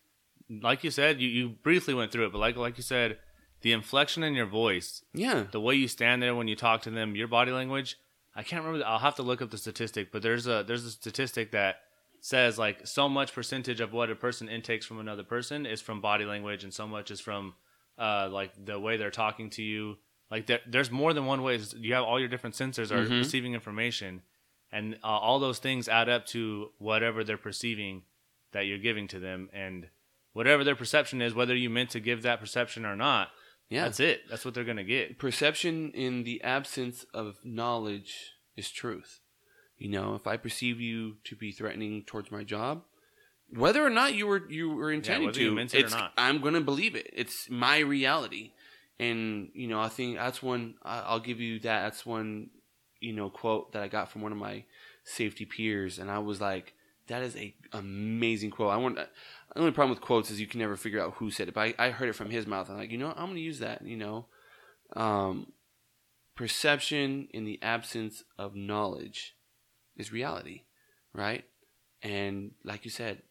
Like 0.49 0.83
you 0.83 0.91
said, 0.91 1.21
you, 1.21 1.27
you 1.27 1.49
briefly 1.49 1.93
went 1.93 2.11
through 2.11 2.27
it, 2.27 2.31
but 2.31 2.39
like 2.39 2.55
like 2.55 2.77
you 2.77 2.83
said, 2.83 3.17
the 3.61 3.71
inflection 3.71 4.23
in 4.23 4.33
your 4.33 4.45
voice, 4.45 5.03
Yeah, 5.13 5.45
the 5.51 5.61
way 5.61 5.75
you 5.75 5.87
stand 5.87 6.21
there 6.21 6.35
when 6.35 6.47
you 6.47 6.55
talk 6.55 6.81
to 6.83 6.91
them, 6.91 7.15
your 7.15 7.27
body 7.27 7.51
language. 7.51 7.97
I 8.35 8.43
can't 8.43 8.63
remember. 8.63 8.85
I'll 8.85 8.99
have 8.99 9.15
to 9.15 9.23
look 9.23 9.41
up 9.41 9.51
the 9.51 9.57
statistic, 9.57 10.11
but 10.11 10.21
there's 10.21 10.47
a 10.47 10.63
there's 10.65 10.85
a 10.85 10.91
statistic 10.91 11.51
that 11.51 11.77
says 12.21 12.57
like 12.57 12.85
so 12.85 13.09
much 13.09 13.33
percentage 13.33 13.81
of 13.81 13.91
what 13.91 14.09
a 14.09 14.15
person 14.15 14.47
intakes 14.47 14.85
from 14.85 14.99
another 14.99 15.23
person 15.23 15.65
is 15.65 15.81
from 15.81 16.01
body 16.01 16.25
language, 16.25 16.63
and 16.63 16.73
so 16.73 16.87
much 16.87 17.11
is 17.11 17.19
from 17.19 17.55
uh, 17.97 18.29
like 18.31 18.51
the 18.63 18.79
way 18.79 18.97
they're 18.97 19.11
talking 19.11 19.49
to 19.51 19.63
you. 19.63 19.97
Like 20.31 20.47
there, 20.47 20.61
there's 20.65 20.89
more 20.89 21.13
than 21.13 21.25
one 21.25 21.43
way. 21.43 21.59
You 21.77 21.93
have 21.93 22.03
all 22.05 22.19
your 22.19 22.29
different 22.29 22.55
sensors 22.55 22.89
are 22.89 23.05
Mhm. 23.05 23.19
receiving 23.19 23.53
information, 23.53 24.21
and 24.71 24.95
uh, 25.03 25.07
all 25.07 25.39
those 25.39 25.59
things 25.59 25.87
add 25.89 26.07
up 26.09 26.25
to 26.27 26.71
whatever 26.79 27.23
they're 27.23 27.37
perceiving 27.37 28.03
that 28.53 28.61
you're 28.61 28.77
giving 28.77 29.07
to 29.09 29.19
them, 29.19 29.49
and 29.53 29.89
whatever 30.33 30.63
their 30.63 30.75
perception 30.75 31.21
is, 31.21 31.33
whether 31.33 31.53
you 31.55 31.69
meant 31.69 31.89
to 31.91 31.99
give 31.99 32.21
that 32.21 32.39
perception 32.39 32.85
or 32.85 32.95
not. 32.95 33.29
yeah. 33.69 33.83
That's 33.85 33.99
it. 34.01 34.27
That's 34.29 34.43
what 34.43 34.53
they're 34.53 34.63
gonna 34.65 34.83
get. 34.83 35.17
perception 35.17 35.91
in 35.91 36.23
the 36.23 36.41
absence 36.43 37.05
of 37.13 37.37
knowledge 37.45 38.31
is 38.57 38.69
truth. 38.71 39.19
You 39.77 39.89
know, 39.89 40.13
if 40.15 40.27
I 40.27 40.37
perceive 40.37 40.79
you 40.81 41.17
to 41.23 41.35
be 41.35 41.51
threatening 41.51 42.03
towards 42.03 42.31
my 42.31 42.43
job, 42.43 42.83
whether 43.49 43.83
or 43.85 43.89
not 43.89 44.13
you 44.13 44.27
were 44.27 44.49
you 44.49 44.69
were 44.69 44.91
intending 44.91 45.27
whether 45.27 45.39
to, 45.39 45.57
it 45.57 45.73
or 45.73 45.77
it's, 45.77 45.93
not. 45.93 46.13
I'm 46.17 46.39
going 46.41 46.53
to 46.53 46.61
believe 46.61 46.95
it. 46.95 47.09
It's 47.13 47.49
my 47.49 47.79
reality, 47.79 48.51
and 49.01 49.49
you 49.55 49.67
know, 49.67 49.81
I 49.81 49.89
think 49.89 50.17
that's 50.17 50.43
one. 50.43 50.75
I'll 50.83 51.19
give 51.19 51.39
you 51.39 51.59
that. 51.61 51.81
That's 51.81 52.05
one, 52.05 52.51
you 52.99 53.13
know, 53.13 53.31
quote 53.31 53.73
that 53.73 53.81
I 53.81 53.87
got 53.87 54.11
from 54.11 54.21
one 54.21 54.31
of 54.31 54.37
my 54.37 54.63
safety 55.03 55.43
peers, 55.43 55.97
and 55.97 56.11
I 56.11 56.19
was 56.19 56.39
like, 56.39 56.75
"That 57.07 57.23
is 57.23 57.35
a 57.35 57.55
amazing 57.73 58.51
quote." 58.51 58.71
I 58.71 58.77
want. 58.77 58.97
The 58.97 59.59
only 59.59 59.71
problem 59.71 59.89
with 59.89 60.05
quotes 60.05 60.29
is 60.29 60.39
you 60.39 60.45
can 60.45 60.59
never 60.59 60.77
figure 60.77 61.01
out 61.01 61.15
who 61.15 61.31
said 61.31 61.47
it, 61.47 61.55
but 61.55 61.73
I, 61.79 61.87
I 61.87 61.89
heard 61.89 62.09
it 62.09 62.15
from 62.15 62.29
his 62.29 62.45
mouth. 62.45 62.69
I'm 62.69 62.77
like, 62.77 62.91
you 62.91 62.99
know, 62.99 63.07
what? 63.07 63.17
I'm 63.17 63.33
to 63.33 63.39
use 63.39 63.57
that. 63.57 63.81
You 63.83 63.97
know, 63.97 64.27
um, 64.95 65.51
perception 66.35 67.27
in 67.33 67.43
the 67.43 67.59
absence 67.63 68.23
of 68.37 68.55
knowledge 68.55 69.35
is 69.97 70.13
reality, 70.13 70.61
right? 71.11 71.43
And 72.03 72.51
like 72.63 72.85
you 72.85 72.91
said, 72.91 73.23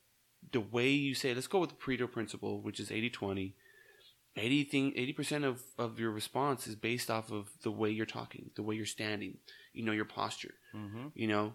the 0.50 0.60
way 0.60 0.88
you 0.88 1.14
say, 1.14 1.32
let's 1.32 1.46
go 1.46 1.60
with 1.60 1.70
the 1.70 1.76
Pareto 1.76 2.10
principle, 2.10 2.60
which 2.60 2.80
is 2.80 2.90
80 2.90 3.10
20. 3.10 3.54
80 4.36 4.64
thing, 4.64 4.92
80% 4.92 5.44
of, 5.44 5.62
of 5.78 5.98
your 5.98 6.10
response 6.10 6.66
is 6.66 6.76
based 6.76 7.10
off 7.10 7.32
of 7.32 7.50
the 7.62 7.70
way 7.70 7.90
you're 7.90 8.06
talking, 8.06 8.50
the 8.54 8.62
way 8.62 8.74
you're 8.74 8.86
standing, 8.86 9.38
you 9.72 9.84
know, 9.84 9.92
your 9.92 10.04
posture. 10.04 10.54
Mm-hmm. 10.74 11.08
You 11.14 11.28
know, 11.28 11.54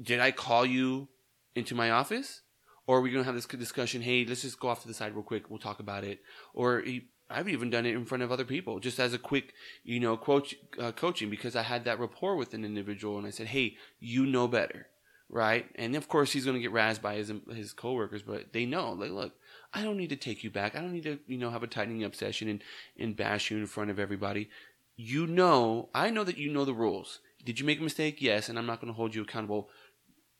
did 0.00 0.20
I 0.20 0.30
call 0.30 0.66
you 0.66 1.08
into 1.54 1.74
my 1.74 1.90
office? 1.90 2.42
Or 2.86 2.98
are 2.98 3.00
we 3.02 3.10
going 3.10 3.22
to 3.22 3.26
have 3.26 3.34
this 3.34 3.46
discussion? 3.46 4.00
Hey, 4.00 4.24
let's 4.26 4.42
just 4.42 4.58
go 4.58 4.68
off 4.68 4.80
to 4.82 4.88
the 4.88 4.94
side 4.94 5.14
real 5.14 5.22
quick. 5.22 5.50
We'll 5.50 5.58
talk 5.58 5.78
about 5.78 6.04
it. 6.04 6.20
Or 6.54 6.82
i've 7.30 7.48
even 7.48 7.68
done 7.68 7.84
it 7.84 7.94
in 7.94 8.06
front 8.06 8.22
of 8.22 8.32
other 8.32 8.44
people, 8.44 8.80
just 8.80 8.98
as 8.98 9.12
a 9.12 9.18
quick, 9.18 9.52
you 9.84 10.00
know, 10.00 10.16
coach, 10.16 10.54
uh, 10.80 10.92
coaching 10.92 11.28
because 11.28 11.54
I 11.54 11.62
had 11.62 11.84
that 11.84 12.00
rapport 12.00 12.36
with 12.36 12.54
an 12.54 12.64
individual 12.64 13.18
and 13.18 13.26
I 13.26 13.30
said, 13.30 13.48
hey, 13.48 13.76
you 14.00 14.24
know 14.24 14.48
better, 14.48 14.86
right? 15.28 15.66
And 15.74 15.94
of 15.94 16.08
course, 16.08 16.32
he's 16.32 16.44
going 16.44 16.56
to 16.56 16.62
get 16.62 16.72
razzed 16.72 17.02
by 17.02 17.14
his 17.14 17.32
his 17.54 17.72
coworkers, 17.72 18.22
but 18.22 18.52
they 18.52 18.66
know, 18.66 18.92
like, 18.92 19.10
look, 19.10 19.32
I 19.72 19.82
don't 19.82 19.96
need 19.96 20.10
to 20.10 20.16
take 20.16 20.42
you 20.42 20.50
back. 20.50 20.74
I 20.74 20.80
don't 20.80 20.92
need 20.92 21.04
to, 21.04 21.18
you 21.26 21.38
know, 21.38 21.50
have 21.50 21.62
a 21.62 21.66
tightening 21.66 22.04
up 22.04 22.14
session 22.14 22.48
and, 22.48 22.62
and 22.98 23.16
bash 23.16 23.50
you 23.50 23.58
in 23.58 23.66
front 23.66 23.90
of 23.90 23.98
everybody. 23.98 24.48
You 24.96 25.26
know, 25.26 25.90
I 25.94 26.10
know 26.10 26.24
that 26.24 26.38
you 26.38 26.50
know 26.50 26.64
the 26.64 26.74
rules. 26.74 27.20
Did 27.44 27.60
you 27.60 27.66
make 27.66 27.78
a 27.78 27.84
mistake? 27.84 28.20
Yes, 28.20 28.48
and 28.48 28.58
I'm 28.58 28.66
not 28.66 28.80
going 28.80 28.92
to 28.92 28.96
hold 28.96 29.14
you 29.14 29.22
accountable, 29.22 29.68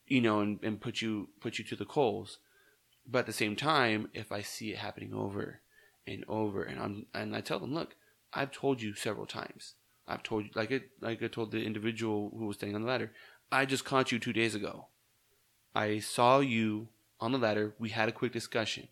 you 0.06 0.20
know, 0.20 0.40
and, 0.40 0.58
and 0.62 0.80
put 0.80 1.00
you 1.00 1.28
put 1.40 1.58
you 1.58 1.64
to 1.66 1.76
the 1.76 1.84
coals. 1.84 2.38
But 3.06 3.20
at 3.20 3.26
the 3.26 3.32
same 3.32 3.56
time, 3.56 4.10
if 4.14 4.32
I 4.32 4.42
see 4.42 4.72
it 4.72 4.78
happening 4.78 5.14
over 5.14 5.60
and 6.06 6.24
over, 6.28 6.62
and 6.62 6.80
I'm 6.80 7.06
and 7.14 7.36
I 7.36 7.40
tell 7.40 7.60
them, 7.60 7.74
look, 7.74 7.94
I've 8.32 8.50
told 8.50 8.82
you 8.82 8.94
several 8.94 9.26
times. 9.26 9.74
I've 10.06 10.22
told 10.22 10.44
you, 10.44 10.50
like 10.54 10.70
it, 10.70 10.90
like 11.00 11.22
I 11.22 11.28
told 11.28 11.52
the 11.52 11.62
individual 11.62 12.32
who 12.36 12.46
was 12.46 12.56
standing 12.56 12.74
on 12.74 12.82
the 12.82 12.88
ladder. 12.88 13.12
I 13.50 13.64
just 13.64 13.84
caught 13.84 14.12
you 14.12 14.18
two 14.18 14.32
days 14.32 14.54
ago. 14.54 14.86
I 15.74 16.00
saw 16.00 16.40
you 16.40 16.88
on 17.20 17.32
the 17.32 17.38
ladder. 17.38 17.74
We 17.78 17.90
had 17.90 18.08
a 18.08 18.12
quick 18.12 18.32
discussion. 18.32 18.88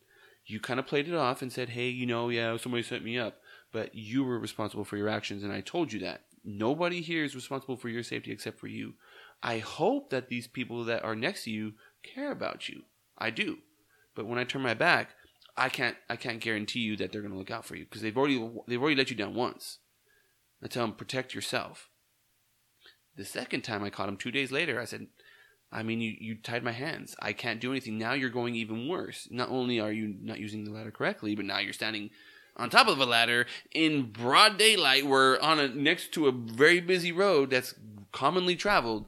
You 0.46 0.60
kind 0.60 0.78
of 0.80 0.86
played 0.86 1.08
it 1.08 1.14
off 1.14 1.42
and 1.42 1.52
said, 1.52 1.70
"Hey, 1.70 1.88
you 1.88 2.06
know, 2.06 2.28
yeah, 2.28 2.56
somebody 2.56 2.82
set 2.82 3.02
me 3.04 3.18
up," 3.18 3.40
but 3.72 3.94
you 3.94 4.24
were 4.24 4.38
responsible 4.38 4.84
for 4.84 4.96
your 4.96 5.08
actions, 5.08 5.42
and 5.42 5.52
I 5.52 5.60
told 5.60 5.92
you 5.92 6.00
that. 6.00 6.22
Nobody 6.44 7.00
here 7.00 7.24
is 7.24 7.34
responsible 7.34 7.76
for 7.76 7.88
your 7.88 8.04
safety 8.04 8.30
except 8.30 8.60
for 8.60 8.68
you. 8.68 8.94
I 9.42 9.58
hope 9.58 10.10
that 10.10 10.28
these 10.28 10.46
people 10.46 10.84
that 10.84 11.02
are 11.02 11.16
next 11.16 11.44
to 11.44 11.50
you 11.50 11.74
care 12.02 12.30
about 12.30 12.68
you. 12.68 12.84
I 13.18 13.30
do. 13.30 13.58
But 14.14 14.26
when 14.26 14.38
I 14.38 14.44
turn 14.44 14.62
my 14.62 14.74
back, 14.74 15.16
I 15.56 15.68
can't 15.68 15.96
I 16.08 16.16
can't 16.16 16.40
guarantee 16.40 16.80
you 16.80 16.96
that 16.96 17.10
they're 17.12 17.20
going 17.20 17.32
to 17.32 17.38
look 17.38 17.50
out 17.50 17.64
for 17.64 17.76
you 17.76 17.84
because 17.84 18.02
they've 18.02 18.16
already 18.16 18.50
they've 18.68 18.80
already 18.80 18.96
let 18.96 19.10
you 19.10 19.16
down 19.16 19.34
once. 19.34 19.78
I 20.62 20.68
tell 20.68 20.86
them 20.86 20.94
protect 20.94 21.34
yourself. 21.34 21.90
The 23.16 23.24
second 23.24 23.62
time 23.62 23.82
I 23.82 23.90
caught 23.90 24.08
him 24.08 24.16
2 24.16 24.30
days 24.30 24.52
later, 24.52 24.80
I 24.80 24.84
said, 24.84 25.06
I 25.72 25.82
mean, 25.82 26.00
you, 26.00 26.14
you 26.18 26.36
tied 26.36 26.62
my 26.62 26.72
hands. 26.72 27.16
I 27.20 27.32
can't 27.32 27.60
do 27.60 27.70
anything. 27.70 27.98
Now 27.98 28.12
you're 28.12 28.30
going 28.30 28.54
even 28.54 28.88
worse. 28.88 29.26
Not 29.30 29.48
only 29.48 29.80
are 29.80 29.92
you 29.92 30.14
not 30.20 30.38
using 30.38 30.64
the 30.64 30.70
ladder 30.70 30.90
correctly, 30.90 31.34
but 31.34 31.44
now 31.44 31.58
you're 31.58 31.72
standing 31.72 32.10
on 32.56 32.70
top 32.70 32.88
of 32.88 33.00
a 33.00 33.06
ladder 33.06 33.46
in 33.72 34.12
broad 34.12 34.58
daylight. 34.58 35.06
We're 35.06 35.38
on 35.40 35.58
a 35.58 35.68
next 35.68 36.12
to 36.12 36.26
a 36.26 36.32
very 36.32 36.80
busy 36.80 37.12
road 37.12 37.50
that's 37.50 37.74
commonly 38.12 38.56
traveled. 38.56 39.06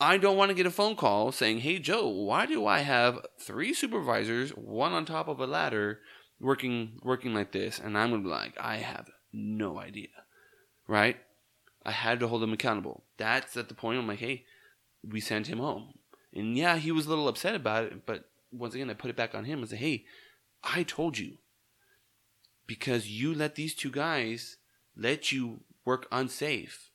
I 0.00 0.18
don't 0.18 0.36
want 0.36 0.50
to 0.50 0.54
get 0.54 0.66
a 0.66 0.70
phone 0.70 0.96
call 0.96 1.32
saying, 1.32 1.60
"Hey 1.60 1.78
Joe, 1.78 2.08
why 2.08 2.46
do 2.46 2.66
I 2.66 2.80
have 2.80 3.24
three 3.40 3.72
supervisors, 3.72 4.50
one 4.50 4.92
on 4.92 5.04
top 5.04 5.28
of 5.28 5.40
a 5.40 5.46
ladder, 5.46 6.00
working 6.40 6.98
working 7.02 7.34
like 7.34 7.52
this?" 7.52 7.78
And 7.78 7.96
I'm 7.96 8.10
gonna 8.10 8.22
be 8.22 8.28
like, 8.28 8.54
"I 8.60 8.76
have 8.76 9.08
no 9.32 9.78
idea." 9.78 10.08
Right? 10.86 11.16
I 11.84 11.90
had 11.90 12.20
to 12.20 12.28
hold 12.28 12.42
them 12.42 12.52
accountable. 12.52 13.04
That's 13.16 13.56
at 13.56 13.68
the 13.68 13.74
point 13.74 13.98
I'm 13.98 14.06
like, 14.06 14.20
"Hey, 14.20 14.44
we 15.02 15.20
sent 15.20 15.48
him 15.48 15.58
home." 15.58 15.94
And 16.32 16.56
yeah, 16.56 16.76
he 16.76 16.92
was 16.92 17.06
a 17.06 17.08
little 17.08 17.28
upset 17.28 17.54
about 17.54 17.84
it, 17.84 18.06
but 18.06 18.30
once 18.50 18.74
again, 18.74 18.90
I 18.90 18.94
put 18.94 19.10
it 19.10 19.16
back 19.16 19.34
on 19.34 19.44
him 19.44 19.60
and 19.60 19.68
say, 19.68 19.76
"Hey, 19.76 20.04
I 20.62 20.82
told 20.82 21.18
you 21.18 21.38
because 22.66 23.08
you 23.08 23.34
let 23.34 23.54
these 23.54 23.74
two 23.74 23.90
guys 23.90 24.56
let 24.96 25.32
you 25.32 25.60
work 25.84 26.06
unsafe. 26.12 26.90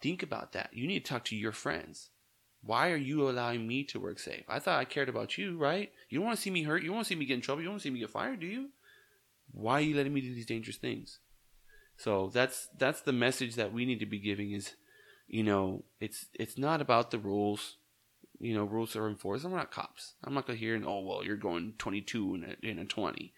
Think 0.00 0.22
about 0.22 0.52
that. 0.52 0.70
You 0.72 0.86
need 0.86 1.04
to 1.04 1.08
talk 1.10 1.24
to 1.26 1.36
your 1.36 1.52
friends. 1.52 2.10
Why 2.62 2.90
are 2.90 2.96
you 2.96 3.28
allowing 3.28 3.66
me 3.66 3.84
to 3.84 4.00
work 4.00 4.18
safe? 4.18 4.44
I 4.48 4.58
thought 4.58 4.78
I 4.78 4.84
cared 4.84 5.08
about 5.08 5.38
you, 5.38 5.56
right? 5.56 5.90
You 6.08 6.18
don't 6.18 6.26
want 6.26 6.36
to 6.36 6.42
see 6.42 6.50
me 6.50 6.62
hurt. 6.62 6.82
You 6.82 6.88
don't 6.88 6.96
want 6.96 7.06
to 7.06 7.08
see 7.08 7.18
me 7.18 7.24
get 7.24 7.34
in 7.34 7.40
trouble. 7.40 7.62
You 7.62 7.66
don't 7.66 7.74
want 7.74 7.82
to 7.82 7.88
see 7.88 7.92
me 7.92 8.00
get 8.00 8.10
fired, 8.10 8.40
do 8.40 8.46
you? 8.46 8.70
Why 9.52 9.74
are 9.74 9.80
you 9.80 9.96
letting 9.96 10.12
me 10.12 10.20
do 10.20 10.34
these 10.34 10.46
dangerous 10.46 10.76
things? 10.76 11.18
So 12.00 12.30
that's 12.32 12.68
that's 12.78 13.02
the 13.02 13.12
message 13.12 13.56
that 13.56 13.74
we 13.74 13.84
need 13.84 14.00
to 14.00 14.06
be 14.06 14.18
giving 14.18 14.52
is, 14.52 14.72
you 15.28 15.42
know, 15.42 15.84
it's 16.00 16.26
it's 16.32 16.56
not 16.56 16.80
about 16.80 17.10
the 17.10 17.18
rules. 17.18 17.76
You 18.38 18.54
know, 18.54 18.64
rules 18.64 18.96
are 18.96 19.06
enforced. 19.06 19.44
I'm 19.44 19.52
not 19.52 19.70
cops. 19.70 20.14
I'm 20.24 20.32
not 20.32 20.46
gonna 20.46 20.58
hear 20.58 20.74
and 20.74 20.86
oh 20.86 21.00
well, 21.00 21.22
you're 21.22 21.36
going 21.36 21.74
22 21.76 22.34
in 22.36 22.44
a, 22.44 22.66
in 22.66 22.78
a 22.78 22.86
20. 22.86 23.34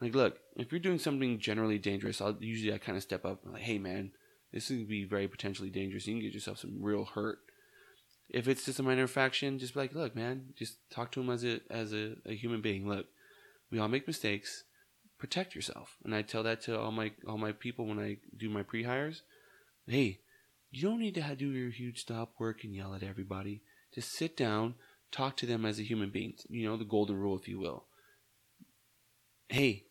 Like, 0.00 0.14
look, 0.14 0.38
if 0.54 0.70
you're 0.70 0.78
doing 0.78 1.00
something 1.00 1.40
generally 1.40 1.78
dangerous, 1.78 2.20
I'll 2.20 2.36
usually 2.38 2.72
I 2.72 2.78
kind 2.78 2.96
of 2.96 3.02
step 3.02 3.24
up. 3.24 3.40
I'm 3.44 3.54
like, 3.54 3.62
hey 3.62 3.78
man, 3.78 4.12
this 4.52 4.70
is 4.70 4.76
gonna 4.76 4.88
be 4.88 5.04
very 5.04 5.26
potentially 5.26 5.70
dangerous. 5.70 6.06
You 6.06 6.14
can 6.14 6.22
get 6.22 6.32
yourself 6.32 6.58
some 6.58 6.78
real 6.80 7.06
hurt. 7.06 7.40
If 8.30 8.46
it's 8.46 8.66
just 8.66 8.78
a 8.78 8.84
minor 8.84 9.02
infraction, 9.02 9.58
just 9.58 9.74
be 9.74 9.80
like, 9.80 9.94
look, 9.96 10.14
man, 10.14 10.50
just 10.56 10.78
talk 10.90 11.10
to 11.12 11.20
him 11.20 11.30
as 11.30 11.44
a 11.44 11.58
as 11.68 11.92
a, 11.92 12.14
a 12.24 12.36
human 12.36 12.60
being. 12.60 12.88
Look, 12.88 13.06
we 13.68 13.80
all 13.80 13.88
make 13.88 14.06
mistakes. 14.06 14.62
Protect 15.18 15.54
yourself, 15.54 15.96
and 16.04 16.14
I 16.14 16.22
tell 16.22 16.42
that 16.42 16.60
to 16.62 16.78
all 16.78 16.92
my 16.92 17.12
all 17.26 17.38
my 17.38 17.52
people 17.52 17.86
when 17.86 17.98
I 17.98 18.18
do 18.36 18.50
my 18.50 18.62
pre 18.62 18.82
hires. 18.82 19.22
Hey, 19.86 20.20
you 20.70 20.82
don't 20.82 21.00
need 21.00 21.14
to 21.14 21.36
do 21.36 21.50
your 21.50 21.70
huge 21.70 22.00
stop 22.00 22.34
work 22.38 22.64
and 22.64 22.74
yell 22.74 22.94
at 22.94 23.02
everybody. 23.02 23.62
Just 23.94 24.12
sit 24.12 24.36
down, 24.36 24.74
talk 25.10 25.36
to 25.38 25.46
them 25.46 25.64
as 25.64 25.78
a 25.78 25.84
human 25.84 26.10
being. 26.10 26.34
You 26.50 26.68
know 26.68 26.76
the 26.76 26.84
golden 26.84 27.16
rule, 27.16 27.38
if 27.38 27.48
you 27.48 27.58
will. 27.58 27.86
Hey, 29.48 29.84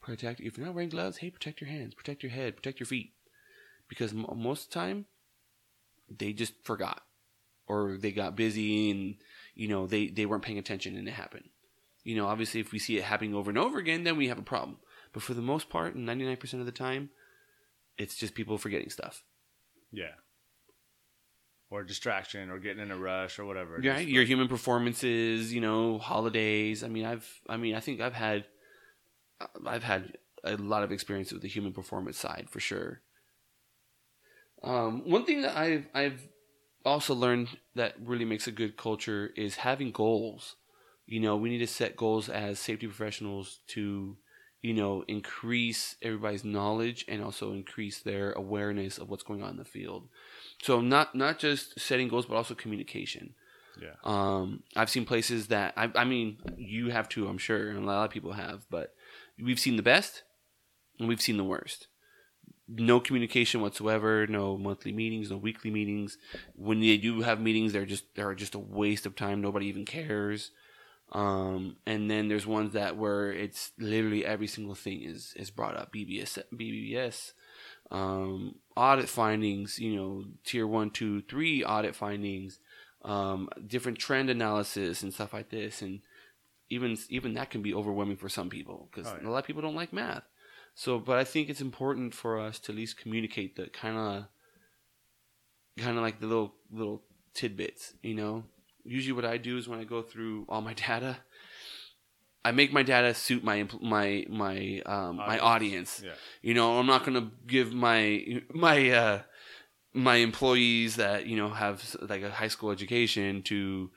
protect. 0.00 0.40
If 0.40 0.56
you're 0.56 0.66
not 0.66 0.74
wearing 0.74 0.88
gloves, 0.88 1.18
hey, 1.18 1.30
protect 1.30 1.60
your 1.60 1.68
hands, 1.68 1.94
protect 1.94 2.22
your 2.22 2.32
head, 2.32 2.56
protect 2.56 2.80
your 2.80 2.86
feet, 2.86 3.12
because 3.86 4.12
m- 4.12 4.26
most 4.36 4.64
of 4.64 4.70
the 4.70 4.78
time 4.78 5.06
they 6.08 6.32
just 6.32 6.54
forgot 6.64 7.02
or 7.66 7.96
they 7.98 8.12
got 8.12 8.34
busy 8.34 8.90
and 8.90 9.16
you 9.54 9.68
know 9.68 9.86
they 9.86 10.08
they 10.08 10.26
weren't 10.26 10.42
paying 10.42 10.58
attention 10.58 10.96
and 10.96 11.06
it 11.06 11.12
happened. 11.12 11.50
You 12.04 12.16
know, 12.16 12.26
obviously, 12.26 12.60
if 12.60 12.72
we 12.72 12.78
see 12.78 12.96
it 12.96 13.04
happening 13.04 13.34
over 13.34 13.50
and 13.50 13.58
over 13.58 13.78
again, 13.78 14.04
then 14.04 14.16
we 14.16 14.28
have 14.28 14.38
a 14.38 14.42
problem. 14.42 14.78
But 15.12 15.22
for 15.22 15.34
the 15.34 15.42
most 15.42 15.68
part, 15.68 15.96
99% 15.96 16.60
of 16.60 16.66
the 16.66 16.72
time, 16.72 17.10
it's 17.98 18.16
just 18.16 18.34
people 18.34 18.56
forgetting 18.58 18.90
stuff. 18.90 19.22
Yeah. 19.92 20.14
Or 21.68 21.84
distraction, 21.84 22.50
or 22.50 22.58
getting 22.58 22.82
in 22.82 22.90
a 22.90 22.96
rush, 22.96 23.38
or 23.38 23.44
whatever. 23.44 23.78
Yeah, 23.80 23.98
your 23.98 24.24
human 24.24 24.48
performances, 24.48 25.52
you 25.52 25.60
know, 25.60 25.98
holidays. 25.98 26.82
I 26.82 26.88
mean, 26.88 27.04
I've, 27.04 27.28
I 27.48 27.56
mean, 27.56 27.74
I 27.74 27.80
think 27.80 28.00
I've 28.00 28.14
had, 28.14 28.44
I've 29.66 29.84
had 29.84 30.16
a 30.42 30.56
lot 30.56 30.82
of 30.82 30.90
experience 30.90 31.32
with 31.32 31.42
the 31.42 31.48
human 31.48 31.72
performance 31.72 32.18
side 32.18 32.48
for 32.48 32.60
sure. 32.60 33.02
Um, 34.62 35.08
one 35.08 35.24
thing 35.24 35.42
that 35.42 35.56
I've, 35.56 35.86
I've 35.94 36.28
also 36.84 37.14
learned 37.14 37.48
that 37.74 37.94
really 38.02 38.24
makes 38.24 38.46
a 38.46 38.52
good 38.52 38.76
culture 38.76 39.30
is 39.36 39.56
having 39.56 39.92
goals. 39.92 40.56
You 41.10 41.20
know, 41.20 41.36
we 41.36 41.50
need 41.50 41.58
to 41.58 41.66
set 41.66 41.96
goals 41.96 42.28
as 42.28 42.58
safety 42.60 42.86
professionals 42.86 43.58
to, 43.68 44.16
you 44.62 44.72
know, 44.72 45.04
increase 45.08 45.96
everybody's 46.00 46.44
knowledge 46.44 47.04
and 47.08 47.22
also 47.22 47.52
increase 47.52 47.98
their 48.00 48.32
awareness 48.32 48.96
of 48.96 49.10
what's 49.10 49.24
going 49.24 49.42
on 49.42 49.50
in 49.50 49.56
the 49.56 49.64
field. 49.64 50.08
So 50.62 50.80
not 50.80 51.14
not 51.14 51.38
just 51.38 51.80
setting 51.80 52.08
goals, 52.08 52.26
but 52.26 52.36
also 52.36 52.54
communication. 52.54 53.34
Yeah. 53.82 53.94
Um, 54.04 54.62
I've 54.76 54.90
seen 54.90 55.04
places 55.04 55.48
that 55.48 55.74
I, 55.76 55.90
I 55.96 56.04
mean, 56.04 56.38
you 56.56 56.90
have 56.90 57.08
too, 57.08 57.26
I'm 57.26 57.38
sure, 57.38 57.70
and 57.70 57.78
a 57.78 57.86
lot 57.86 58.04
of 58.04 58.10
people 58.10 58.32
have, 58.32 58.66
but 58.70 58.94
we've 59.42 59.58
seen 59.58 59.76
the 59.76 59.82
best 59.82 60.22
and 60.98 61.08
we've 61.08 61.20
seen 61.20 61.38
the 61.38 61.44
worst 61.44 61.88
no 62.72 63.00
communication 63.00 63.60
whatsoever, 63.60 64.26
no 64.28 64.56
monthly 64.56 64.92
meetings, 64.92 65.30
no 65.30 65.36
weekly 65.36 65.70
meetings. 65.70 66.16
When 66.54 66.80
they 66.80 66.96
do 66.96 67.22
have 67.22 67.40
meetings, 67.40 67.72
they're 67.72 67.86
just 67.86 68.14
they're 68.14 68.34
just 68.34 68.54
a 68.54 68.58
waste 68.60 69.06
of 69.06 69.16
time. 69.16 69.40
Nobody 69.40 69.66
even 69.66 69.84
cares. 69.84 70.52
Um, 71.12 71.76
and 71.86 72.10
then 72.10 72.28
there's 72.28 72.46
ones 72.46 72.74
that 72.74 72.96
where 72.96 73.32
it's 73.32 73.72
literally 73.78 74.24
every 74.24 74.46
single 74.46 74.74
thing 74.74 75.02
is 75.02 75.34
is 75.36 75.50
brought 75.50 75.76
up. 75.76 75.92
BBS, 75.92 76.38
BBS, 76.54 77.32
um, 77.90 78.56
audit 78.76 79.08
findings. 79.08 79.78
You 79.78 79.96
know, 79.96 80.24
tier 80.44 80.66
one, 80.66 80.90
two, 80.90 81.22
three 81.22 81.64
audit 81.64 81.96
findings. 81.96 82.60
Um, 83.02 83.48
different 83.66 83.98
trend 83.98 84.28
analysis 84.30 85.02
and 85.02 85.12
stuff 85.12 85.32
like 85.32 85.50
this, 85.50 85.82
and 85.82 86.00
even 86.68 86.96
even 87.08 87.34
that 87.34 87.50
can 87.50 87.62
be 87.62 87.74
overwhelming 87.74 88.16
for 88.16 88.28
some 88.28 88.48
people 88.48 88.88
because 88.90 89.10
oh, 89.10 89.18
yeah. 89.20 89.28
a 89.28 89.30
lot 89.30 89.38
of 89.38 89.46
people 89.46 89.62
don't 89.62 89.74
like 89.74 89.92
math. 89.92 90.22
So, 90.74 90.98
but 90.98 91.18
I 91.18 91.24
think 91.24 91.48
it's 91.48 91.60
important 91.60 92.14
for 92.14 92.38
us 92.38 92.58
to 92.60 92.72
at 92.72 92.76
least 92.76 92.96
communicate 92.96 93.56
the 93.56 93.66
kind 93.66 93.96
of, 93.98 94.24
kind 95.76 95.96
of 95.96 96.02
like 96.02 96.20
the 96.20 96.26
little 96.26 96.54
little 96.70 97.02
tidbits. 97.34 97.94
You 98.02 98.14
know, 98.14 98.44
usually 98.84 99.12
what 99.12 99.24
I 99.24 99.36
do 99.36 99.58
is 99.58 99.68
when 99.68 99.78
I 99.78 99.84
go 99.84 100.02
through 100.02 100.46
all 100.48 100.60
my 100.60 100.74
data, 100.88 101.18
I 102.44 102.52
make 102.52 102.72
my 102.72 102.82
data 102.82 103.14
suit 103.14 103.44
my 103.44 103.68
my 103.80 104.24
my 104.28 104.82
um, 104.86 105.20
audience. 105.20 105.26
my 105.28 105.38
audience. 105.38 106.02
Yeah. 106.04 106.12
You 106.42 106.54
know, 106.54 106.78
I'm 106.78 106.86
not 106.86 107.04
gonna 107.04 107.30
give 107.46 107.72
my 107.72 108.42
my 108.52 108.90
uh, 108.90 109.22
my 109.92 110.16
employees 110.16 110.96
that 110.96 111.26
you 111.26 111.36
know 111.36 111.50
have 111.50 111.96
like 112.00 112.22
a 112.22 112.30
high 112.30 112.48
school 112.48 112.70
education 112.70 113.42
to 113.42 113.90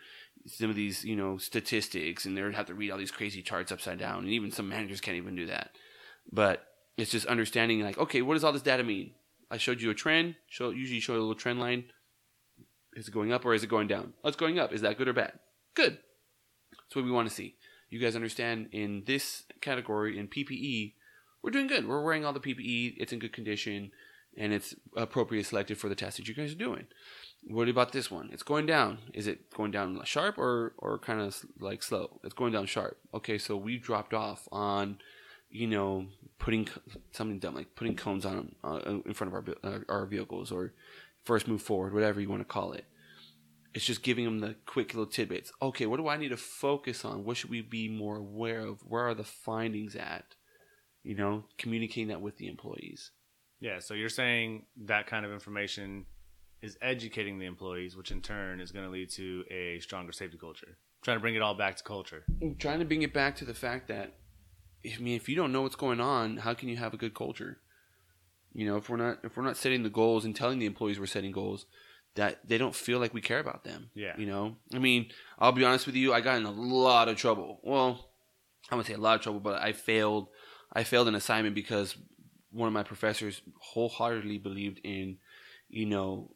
some 0.45 0.69
of 0.69 0.75
these 0.75 1.05
you 1.05 1.15
know 1.15 1.37
statistics, 1.37 2.25
and 2.25 2.35
they 2.35 2.41
would 2.41 2.55
have 2.55 2.65
to 2.65 2.73
read 2.73 2.91
all 2.91 2.97
these 2.97 3.11
crazy 3.11 3.41
charts 3.41 3.71
upside 3.71 3.99
down, 3.99 4.19
and 4.19 4.29
even 4.29 4.51
some 4.51 4.67
managers 4.67 5.01
can't 5.01 5.17
even 5.17 5.35
do 5.35 5.45
that. 5.45 5.71
But 6.31 6.65
it's 6.97 7.11
just 7.11 7.25
understanding 7.25 7.81
like, 7.81 7.97
okay, 7.97 8.21
what 8.21 8.33
does 8.33 8.43
all 8.43 8.53
this 8.53 8.61
data 8.61 8.83
mean? 8.83 9.11
I 9.49 9.57
showed 9.57 9.81
you 9.81 9.89
a 9.89 9.93
trend. 9.95 10.35
Show 10.47 10.71
usually 10.71 10.99
show 10.99 11.13
a 11.13 11.15
little 11.15 11.35
trend 11.35 11.59
line. 11.59 11.85
Is 12.95 13.07
it 13.07 13.13
going 13.13 13.31
up 13.33 13.45
or 13.45 13.53
is 13.53 13.63
it 13.63 13.69
going 13.69 13.87
down? 13.87 14.13
Oh, 14.23 14.27
it's 14.27 14.37
going 14.37 14.59
up. 14.59 14.71
Is 14.73 14.81
that 14.81 14.97
good 14.97 15.07
or 15.07 15.13
bad? 15.13 15.33
Good. 15.75 15.97
That's 16.71 16.95
what 16.95 17.05
we 17.05 17.11
want 17.11 17.27
to 17.27 17.33
see. 17.33 17.55
You 17.89 17.99
guys 17.99 18.15
understand 18.15 18.69
in 18.71 19.03
this 19.05 19.43
category 19.61 20.17
in 20.17 20.27
PPE, 20.27 20.93
we're 21.41 21.51
doing 21.51 21.67
good. 21.67 21.87
We're 21.87 22.03
wearing 22.03 22.25
all 22.25 22.33
the 22.33 22.39
PPE. 22.39 22.95
It's 22.97 23.13
in 23.13 23.19
good 23.19 23.33
condition. 23.33 23.91
and 24.37 24.53
it's 24.53 24.75
appropriately 24.97 25.43
selected 25.43 25.77
for 25.77 25.89
the 25.89 25.95
task 25.95 26.17
that 26.17 26.27
you 26.27 26.33
guys 26.33 26.51
are 26.53 26.55
doing. 26.55 26.87
What 27.47 27.69
about 27.69 27.91
this 27.91 28.09
one? 28.09 28.29
It's 28.31 28.43
going 28.43 28.65
down. 28.65 28.99
Is 29.13 29.27
it 29.27 29.51
going 29.53 29.71
down 29.71 29.99
sharp 30.05 30.37
or 30.37 30.73
or 30.77 30.97
kind 30.99 31.21
of 31.21 31.37
like 31.59 31.83
slow? 31.83 32.19
It's 32.23 32.33
going 32.33 32.53
down 32.53 32.65
sharp. 32.65 32.97
Okay, 33.13 33.37
so 33.37 33.57
we 33.57 33.77
dropped 33.77 34.13
off 34.13 34.47
on, 34.51 34.99
you 35.49 35.67
know, 35.67 36.07
putting 36.39 36.67
something 37.11 37.39
dumb 37.39 37.55
like 37.55 37.75
putting 37.75 37.95
cones 37.95 38.25
on 38.25 38.55
uh, 38.63 38.79
in 39.05 39.13
front 39.13 39.33
of 39.33 39.35
our 39.35 39.45
uh, 39.63 39.79
our 39.89 40.05
vehicles 40.05 40.51
or 40.51 40.73
first 41.25 41.47
move 41.47 41.61
forward, 41.61 41.93
whatever 41.93 42.19
you 42.19 42.29
want 42.29 42.41
to 42.41 42.45
call 42.45 42.73
it. 42.73 42.85
It's 43.73 43.85
just 43.85 44.03
giving 44.03 44.25
them 44.25 44.39
the 44.39 44.55
quick 44.65 44.93
little 44.93 45.07
tidbits. 45.09 45.51
Okay, 45.61 45.85
what 45.87 45.97
do 45.97 46.07
I 46.07 46.17
need 46.17 46.29
to 46.29 46.37
focus 46.37 47.03
on? 47.03 47.23
What 47.23 47.37
should 47.37 47.49
we 47.49 47.61
be 47.61 47.89
more 47.89 48.17
aware 48.17 48.59
of? 48.59 48.81
Where 48.81 49.07
are 49.07 49.15
the 49.15 49.23
findings 49.23 49.95
at? 49.95 50.35
You 51.03 51.15
know, 51.15 51.45
communicating 51.57 52.09
that 52.09 52.21
with 52.21 52.37
the 52.37 52.47
employees. 52.47 53.11
Yeah, 53.59 53.79
so 53.79 53.93
you're 53.93 54.09
saying 54.09 54.65
that 54.85 55.07
kind 55.07 55.25
of 55.25 55.31
information 55.31 56.05
is 56.61 56.77
educating 56.81 57.39
the 57.39 57.45
employees, 57.45 57.97
which 57.97 58.11
in 58.11 58.21
turn 58.21 58.61
is 58.61 58.71
going 58.71 58.85
to 58.85 58.91
lead 58.91 59.09
to 59.11 59.43
a 59.49 59.79
stronger 59.79 60.11
safety 60.11 60.37
culture. 60.37 60.77
trying 61.03 61.17
to 61.17 61.21
bring 61.21 61.35
it 61.35 61.41
all 61.41 61.53
back 61.53 61.75
to 61.77 61.83
culture. 61.83 62.23
I'm 62.41 62.55
trying 62.55 62.79
to 62.79 62.85
bring 62.85 63.01
it 63.01 63.13
back 63.13 63.35
to 63.37 63.45
the 63.45 63.53
fact 63.53 63.87
that, 63.89 64.13
I 64.85 64.97
mean, 64.99 65.15
if 65.15 65.27
you 65.27 65.35
don't 65.35 65.51
know 65.51 65.61
what's 65.61 65.75
going 65.75 65.99
on, 65.99 66.37
how 66.37 66.53
can 66.53 66.69
you 66.69 66.77
have 66.77 66.93
a 66.93 66.97
good 66.97 67.13
culture? 67.13 67.59
You 68.53 68.67
know, 68.67 68.77
if 68.77 68.89
we're 68.89 68.97
not 68.97 69.19
if 69.23 69.35
we're 69.35 69.43
not 69.43 69.57
setting 69.57 69.83
the 69.83 69.89
goals 69.89 70.25
and 70.25 70.35
telling 70.35 70.59
the 70.59 70.65
employees 70.65 70.99
we're 70.99 71.05
setting 71.05 71.31
goals, 71.31 71.65
that 72.15 72.47
they 72.47 72.57
don't 72.57 72.75
feel 72.75 72.99
like 72.99 73.13
we 73.13 73.21
care 73.21 73.39
about 73.39 73.63
them. 73.63 73.89
Yeah. 73.95 74.13
You 74.17 74.25
know, 74.25 74.57
I 74.73 74.79
mean, 74.79 75.07
I'll 75.39 75.51
be 75.51 75.65
honest 75.65 75.85
with 75.85 75.95
you, 75.95 76.13
I 76.13 76.21
got 76.21 76.37
in 76.37 76.45
a 76.45 76.51
lot 76.51 77.09
of 77.09 77.17
trouble. 77.17 77.59
Well, 77.63 78.09
I 78.69 78.75
would 78.75 78.85
say 78.85 78.93
a 78.93 78.97
lot 78.97 79.15
of 79.15 79.21
trouble, 79.21 79.39
but 79.39 79.61
I 79.61 79.73
failed. 79.73 80.27
I 80.71 80.83
failed 80.83 81.07
an 81.07 81.15
assignment 81.15 81.55
because 81.55 81.95
one 82.51 82.67
of 82.67 82.73
my 82.73 82.83
professors 82.83 83.41
wholeheartedly 83.59 84.39
believed 84.39 84.79
in, 84.83 85.17
you 85.69 85.85
know, 85.85 86.31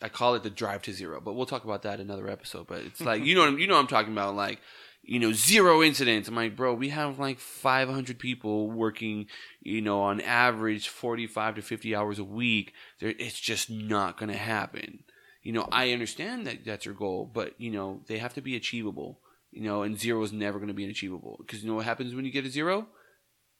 I 0.00 0.08
call 0.08 0.34
it 0.34 0.42
the 0.42 0.50
drive 0.50 0.82
to 0.82 0.92
zero, 0.92 1.20
but 1.20 1.34
we'll 1.34 1.46
talk 1.46 1.64
about 1.64 1.82
that 1.82 2.00
another 2.00 2.28
episode. 2.28 2.66
But 2.66 2.82
it's 2.82 3.00
like 3.00 3.24
you 3.24 3.34
know 3.34 3.56
you 3.56 3.66
know 3.66 3.74
what 3.74 3.80
I'm 3.80 3.86
talking 3.86 4.12
about, 4.12 4.36
like 4.36 4.60
you 5.04 5.18
know 5.18 5.32
zero 5.32 5.82
incidents. 5.82 6.28
I'm 6.28 6.34
like, 6.34 6.56
bro, 6.56 6.74
we 6.74 6.90
have 6.90 7.18
like 7.18 7.38
500 7.38 8.18
people 8.18 8.70
working, 8.70 9.26
you 9.60 9.80
know, 9.80 10.00
on 10.00 10.20
average 10.20 10.88
45 10.88 11.56
to 11.56 11.62
50 11.62 11.94
hours 11.94 12.18
a 12.18 12.24
week. 12.24 12.72
There, 13.00 13.14
it's 13.18 13.40
just 13.40 13.70
not 13.70 14.18
gonna 14.18 14.36
happen. 14.36 15.04
You 15.42 15.52
know, 15.52 15.68
I 15.70 15.92
understand 15.92 16.46
that 16.46 16.64
that's 16.64 16.86
your 16.86 16.94
goal, 16.94 17.30
but 17.32 17.54
you 17.58 17.70
know 17.70 18.00
they 18.06 18.18
have 18.18 18.34
to 18.34 18.40
be 18.40 18.56
achievable. 18.56 19.20
You 19.50 19.62
know, 19.62 19.82
and 19.82 19.98
zero 19.98 20.20
is 20.24 20.32
never 20.32 20.58
going 20.58 20.66
to 20.66 20.74
be 20.74 20.90
achievable 20.90 21.36
because 21.38 21.62
you 21.62 21.68
know 21.68 21.76
what 21.76 21.84
happens 21.84 22.12
when 22.12 22.24
you 22.24 22.32
get 22.32 22.44
a 22.44 22.50
zero? 22.50 22.88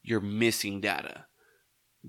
You're 0.02 0.20
missing 0.20 0.80
data 0.80 1.26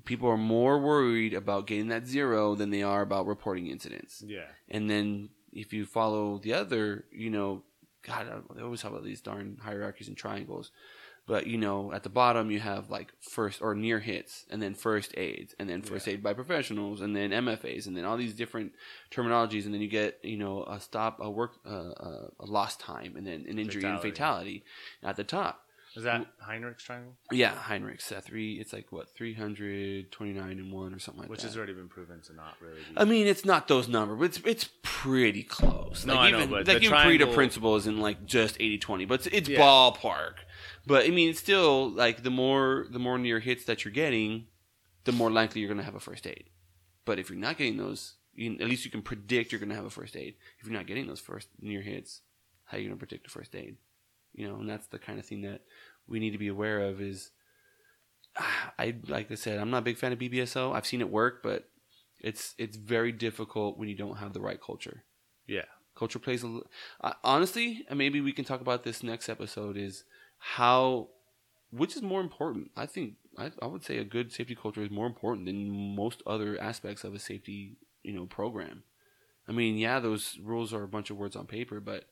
people 0.03 0.29
are 0.29 0.37
more 0.37 0.79
worried 0.79 1.33
about 1.33 1.67
getting 1.67 1.87
that 1.87 2.05
zero 2.05 2.55
than 2.55 2.69
they 2.69 2.83
are 2.83 3.01
about 3.01 3.27
reporting 3.27 3.67
incidents. 3.67 4.21
Yeah. 4.25 4.47
And 4.67 4.89
then 4.89 5.29
if 5.53 5.71
you 5.71 5.85
follow 5.85 6.37
the 6.37 6.53
other, 6.53 7.05
you 7.11 7.29
know, 7.29 7.63
God, 8.05 8.43
they 8.55 8.61
always 8.61 8.81
talk 8.81 8.91
about 8.91 9.03
these 9.03 9.21
darn 9.21 9.57
hierarchies 9.61 10.07
and 10.07 10.17
triangles. 10.17 10.71
But 11.27 11.47
you 11.47 11.57
know, 11.57 11.91
at 11.91 12.03
the 12.03 12.09
bottom 12.09 12.51
you 12.51 12.59
have 12.59 12.91
like 12.91 13.11
first 13.19 13.61
or 13.61 13.73
near 13.73 13.99
hits, 13.99 14.45
and 14.51 14.61
then 14.61 14.75
first 14.75 15.17
aids, 15.17 15.55
and 15.57 15.67
then 15.67 15.81
first 15.81 16.05
yeah. 16.05 16.13
aid 16.13 16.23
by 16.23 16.33
professionals, 16.33 17.01
and 17.01 17.15
then 17.15 17.31
MFAs, 17.31 17.87
and 17.87 17.97
then 17.97 18.05
all 18.05 18.15
these 18.15 18.35
different 18.35 18.73
terminologies, 19.09 19.65
and 19.65 19.73
then 19.73 19.81
you 19.81 19.87
get 19.87 20.19
you 20.21 20.37
know 20.37 20.63
a 20.65 20.79
stop, 20.79 21.17
a 21.19 21.29
work, 21.29 21.53
uh, 21.65 22.29
a 22.39 22.45
lost 22.45 22.79
time, 22.79 23.15
and 23.15 23.25
then 23.25 23.45
an 23.49 23.57
injury 23.57 23.81
fatality. 23.81 24.07
and 24.07 24.15
fatality 24.15 24.63
at 25.01 25.15
the 25.15 25.23
top. 25.23 25.64
Is 25.95 26.03
that 26.03 26.27
Heinrich's 26.41 26.83
triangle? 26.83 27.13
Yeah, 27.31 27.53
Heinrich's. 27.53 28.11
Uh, 28.11 28.19
three. 28.21 28.55
It's 28.59 28.73
like 28.73 28.91
what 28.91 29.15
three 29.15 29.33
hundred 29.33 30.11
twenty 30.11 30.33
nine 30.33 30.59
and 30.59 30.71
one 30.71 30.93
or 30.93 30.99
something 30.99 31.21
like 31.21 31.29
Which 31.29 31.39
that. 31.39 31.45
Which 31.45 31.51
has 31.51 31.57
already 31.57 31.73
been 31.73 31.87
proven 31.87 32.21
to 32.23 32.33
not 32.33 32.55
really. 32.59 32.79
Be. 32.79 32.97
I 32.97 33.05
mean, 33.05 33.27
it's 33.27 33.45
not 33.45 33.67
those 33.69 33.87
numbers, 33.87 34.19
but 34.19 34.25
it's 34.25 34.39
it's 34.45 34.69
pretty 34.83 35.43
close. 35.43 36.05
No, 36.05 36.15
like 36.15 36.21
I 36.21 36.27
even, 36.29 36.39
know, 36.41 36.47
but 36.47 36.55
like 36.57 36.65
the 36.65 36.75
even 36.77 36.89
triangle... 36.89 37.27
Pareto 37.27 37.33
principle 37.33 37.75
isn't 37.77 37.99
like 37.99 38.25
just 38.25 38.57
80-20, 38.59 39.07
but 39.07 39.13
it's, 39.25 39.27
it's 39.27 39.49
Yeah. 39.49 39.59
ballpark. 39.61 40.33
But 40.85 41.05
I 41.05 41.09
mean, 41.09 41.29
it's 41.29 41.39
still 41.39 41.89
like 41.89 42.23
the 42.23 42.29
more 42.29 42.87
the 42.89 42.99
more 42.99 43.17
near 43.17 43.39
hits 43.39 43.63
that 43.65 43.85
you're 43.85 43.93
getting, 43.93 44.47
the 45.05 45.11
more 45.13 45.31
likely 45.31 45.61
you're 45.61 45.69
going 45.69 45.79
to 45.79 45.83
have 45.85 45.95
a 45.95 45.99
first 45.99 46.27
aid. 46.27 46.49
But 47.05 47.19
if 47.19 47.29
you're 47.29 47.39
not 47.39 47.57
getting 47.57 47.77
those, 47.77 48.15
you, 48.33 48.53
at 48.59 48.67
least 48.67 48.83
you 48.83 48.91
can 48.91 49.01
predict 49.01 49.51
you're 49.51 49.59
going 49.59 49.69
to 49.69 49.75
have 49.75 49.85
a 49.85 49.89
first 49.89 50.15
aid. 50.17 50.35
If 50.59 50.65
you're 50.67 50.75
not 50.75 50.87
getting 50.87 51.07
those 51.07 51.19
first 51.21 51.47
near 51.61 51.81
hits, 51.81 52.21
how 52.65 52.77
are 52.77 52.79
you 52.81 52.87
going 52.87 52.97
to 52.97 53.05
predict 53.05 53.27
a 53.27 53.29
first 53.29 53.55
aid? 53.55 53.77
You 54.33 54.49
know, 54.49 54.55
and 54.55 54.69
that's 54.69 54.87
the 54.87 54.99
kind 54.99 55.17
of 55.17 55.25
thing 55.25 55.43
that 55.43 55.61
we 56.07 56.19
need 56.19 56.31
to 56.31 56.37
be 56.37 56.47
aware 56.47 56.81
of 56.81 57.01
is 57.01 57.31
I 58.79 58.95
like 59.07 59.31
I 59.31 59.35
said, 59.35 59.59
I'm 59.59 59.71
not 59.71 59.79
a 59.79 59.81
big 59.81 59.97
fan 59.97 60.11
of 60.11 60.19
BBSO. 60.19 60.73
I've 60.73 60.85
seen 60.85 61.01
it 61.01 61.09
work, 61.09 61.41
but 61.43 61.69
it's 62.19 62.55
it's 62.57 62.77
very 62.77 63.11
difficult 63.11 63.77
when 63.77 63.89
you 63.89 63.95
don't 63.95 64.17
have 64.17 64.33
the 64.33 64.41
right 64.41 64.59
culture. 64.61 65.03
Yeah. 65.47 65.65
Culture 65.95 66.19
plays 66.19 66.43
a 66.43 66.59
uh, 67.01 67.13
honestly, 67.23 67.85
and 67.89 67.97
maybe 67.97 68.19
we 68.21 68.33
can 68.33 68.45
talk 68.45 68.61
about 68.61 68.83
this 68.83 69.03
next 69.03 69.29
episode 69.29 69.77
is 69.77 70.03
how 70.39 71.09
which 71.71 71.95
is 71.95 72.01
more 72.01 72.21
important. 72.21 72.71
I 72.75 72.85
think 72.85 73.15
I, 73.37 73.51
I 73.61 73.67
would 73.67 73.83
say 73.83 73.97
a 73.97 74.03
good 74.03 74.31
safety 74.31 74.55
culture 74.55 74.81
is 74.81 74.91
more 74.91 75.07
important 75.07 75.45
than 75.45 75.95
most 75.95 76.21
other 76.25 76.59
aspects 76.59 77.03
of 77.03 77.13
a 77.13 77.19
safety, 77.19 77.77
you 78.03 78.13
know, 78.13 78.25
program. 78.25 78.83
I 79.47 79.51
mean, 79.51 79.77
yeah, 79.77 79.99
those 79.99 80.37
rules 80.41 80.73
are 80.73 80.83
a 80.83 80.87
bunch 80.87 81.09
of 81.09 81.17
words 81.17 81.35
on 81.35 81.45
paper, 81.45 81.79
but 81.79 82.05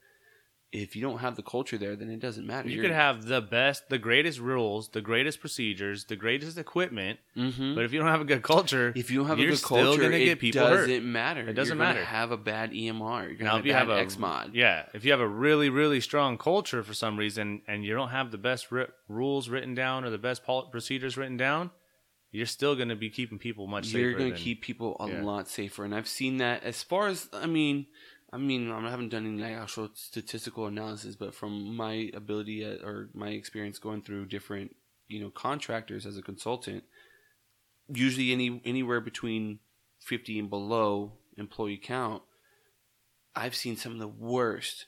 if 0.75 0.95
you 0.95 1.01
don't 1.03 1.19
have 1.19 1.35
the 1.35 1.43
culture 1.43 1.77
there, 1.77 1.95
then 1.95 2.09
it 2.09 2.19
doesn't 2.19 2.47
matter. 2.47 2.67
You 2.67 2.77
You're- 2.77 2.87
could 2.87 2.95
have 2.95 3.25
the 3.27 3.41
best, 3.41 3.89
the 3.89 3.99
greatest 3.99 4.39
rules, 4.39 4.89
the 4.89 5.01
greatest 5.01 5.39
procedures, 5.39 6.05
the 6.05 6.15
greatest 6.15 6.57
equipment, 6.57 7.19
Mhm. 7.37 7.75
but 7.75 7.83
if 7.85 7.93
you 7.93 7.99
don't 7.99 8.09
have 8.09 8.21
a 8.21 8.25
good 8.25 8.41
culture, 8.41 8.91
If 8.95 9.11
you 9.11 9.19
don't 9.19 9.27
have 9.27 9.39
a 9.39 9.45
good 9.45 9.61
culture, 9.61 10.11
it 10.11 10.25
get 10.25 10.39
people 10.39 10.61
doesn't 10.61 10.89
hurt. 10.89 11.03
matter. 11.03 11.47
It 11.47 11.53
doesn't 11.53 11.77
You're 11.77 11.85
matter. 11.85 12.03
Have 12.03 12.31
a 12.31 12.37
bad 12.37 12.73
EMR. 12.73 13.29
You're 13.29 13.43
Now, 13.43 13.51
have 13.51 13.59
if 13.59 13.65
you 13.67 13.71
a 13.71 13.75
have 13.75 13.89
a 13.89 13.97
X 13.99 14.17
mod. 14.17 14.55
yeah, 14.55 14.87
if 14.95 15.05
you 15.05 15.11
have 15.11 15.21
a 15.21 15.27
really 15.27 15.69
really 15.69 16.01
strong 16.01 16.39
culture 16.39 16.81
for 16.83 16.95
some 16.95 17.17
reason 17.17 17.61
and 17.67 17.85
you 17.85 17.93
don't 17.93 18.09
have 18.09 18.31
the 18.31 18.37
best 18.39 18.71
ri- 18.71 18.87
rules 19.07 19.49
written 19.49 19.75
down 19.75 20.03
or 20.03 20.09
the 20.09 20.17
best 20.17 20.43
pol- 20.43 20.69
procedures 20.71 21.17
written 21.17 21.37
down, 21.37 21.69
you're 22.31 22.47
still 22.47 22.75
going 22.75 22.89
to 22.89 22.95
be 22.95 23.11
keeping 23.11 23.37
people 23.37 23.67
much 23.67 23.85
safer. 23.85 23.99
You're 23.99 24.13
gonna 24.17 24.31
keep 24.31 24.63
people 24.63 24.97
a 24.99 25.07
yeah. 25.07 25.21
lot 25.21 25.47
safer, 25.47 25.85
and 25.85 25.93
I've 25.93 26.07
seen 26.07 26.37
that. 26.37 26.63
As 26.63 26.81
far 26.81 27.07
as 27.07 27.29
I 27.31 27.45
mean, 27.45 27.85
I 28.33 28.37
mean, 28.37 28.71
I 28.71 28.89
haven't 28.89 29.09
done 29.09 29.27
any 29.27 29.39
like 29.39 29.53
actual 29.53 29.89
statistical 29.93 30.65
analysis, 30.65 31.15
but 31.15 31.35
from 31.35 31.75
my 31.75 32.09
ability 32.15 32.65
at, 32.65 32.81
or 32.81 33.09
my 33.13 33.29
experience 33.29 33.77
going 33.77 34.01
through 34.01 34.25
different, 34.25 34.75
you 35.07 35.19
know, 35.21 35.29
contractors 35.29 36.07
as 36.07 36.17
a 36.17 36.23
consultant, 36.23 36.83
usually 37.87 38.33
any 38.33 38.59
anywhere 38.65 39.01
between 39.01 39.59
fifty 39.99 40.39
and 40.39 40.49
below 40.49 41.11
employee 41.37 41.77
count, 41.77 42.23
I've 43.35 43.53
seen 43.53 43.77
some 43.77 43.91
of 43.91 43.99
the 43.99 44.07
worst. 44.07 44.87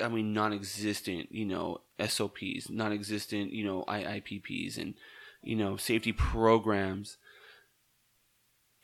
I 0.00 0.08
mean, 0.08 0.32
non-existent, 0.32 1.32
you 1.32 1.44
know, 1.44 1.80
SOPs, 2.04 2.70
non-existent, 2.70 3.52
you 3.52 3.64
know, 3.64 3.84
IIPPs, 3.88 4.78
and 4.78 4.94
you 5.42 5.56
know, 5.56 5.76
safety 5.76 6.12
programs. 6.12 7.16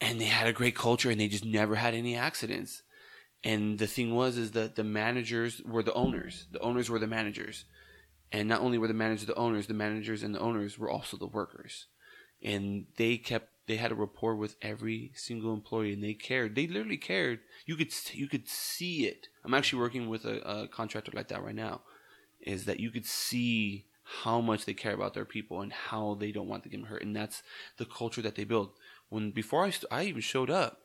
And 0.01 0.21
they 0.21 0.25
had 0.25 0.49
a 0.49 0.53
great 0.53 0.75
culture, 0.75 1.09
and 1.09 1.21
they 1.21 1.29
just 1.29 1.45
never 1.45 1.77
had 1.77 1.95
any 1.95 2.17
accidents. 2.17 2.83
And 3.43 3.79
the 3.79 3.87
thing 3.87 4.15
was, 4.15 4.37
is 4.37 4.53
that 4.53 4.77
the 4.77 4.85
managers 4.85 5.63
were 5.65 5.83
the 5.83 5.95
owners. 5.95 6.47
The 6.53 6.61
owners 6.61 6.91
were 6.91 6.99
the 6.99 7.07
managers, 7.07 7.65
and 8.33 8.49
not 8.49 8.61
only 8.61 8.77
were 8.77 8.89
the 8.89 8.95
managers 8.95 9.27
the 9.27 9.35
owners, 9.35 9.67
the 9.67 9.75
managers 9.75 10.23
and 10.23 10.35
the 10.35 10.41
owners 10.41 10.79
were 10.79 10.91
also 10.91 11.17
the 11.17 11.27
workers. 11.27 11.87
And 12.43 12.87
they 12.97 13.17
kept 13.17 13.49
they 13.67 13.77
had 13.77 13.93
a 13.93 13.95
rapport 13.95 14.35
with 14.35 14.57
every 14.61 15.13
single 15.15 15.55
employee, 15.55 15.93
and 15.93 16.03
they 16.03 16.15
cared. 16.15 16.55
They 16.55 16.67
literally 16.67 16.97
cared. 16.97 17.41
You 17.67 17.77
could 17.77 17.93
you 18.13 18.27
could 18.29 18.49
see 18.49 19.07
it. 19.07 19.29
I'm 19.45 19.55
actually 19.55 19.81
working 19.81 20.09
with 20.09 20.25
a, 20.25 20.41
a 20.41 20.69
contractor 20.69 21.13
like 21.15 21.29
that 21.29 21.43
right 21.43 21.55
now. 21.55 21.83
Is 22.41 22.65
that 22.65 22.81
you 22.81 22.91
could 22.91 23.07
see 23.07 23.87
how 24.23 24.41
much 24.41 24.65
they 24.65 24.75
care 24.75 24.95
about 24.95 25.15
their 25.15 25.25
people 25.25 25.61
and 25.61 25.73
how 25.73 26.15
they 26.19 26.33
don't 26.33 26.49
want 26.49 26.65
to 26.65 26.69
get 26.69 26.85
hurt, 26.85 27.03
and 27.03 27.15
that's 27.15 27.43
the 27.77 27.85
culture 27.85 28.23
that 28.23 28.35
they 28.35 28.45
build. 28.45 28.73
When 29.09 29.31
before 29.31 29.65
I 29.65 29.71
st- 29.71 29.93
I 29.93 30.05
even 30.05 30.21
showed 30.21 30.51
up, 30.51 30.81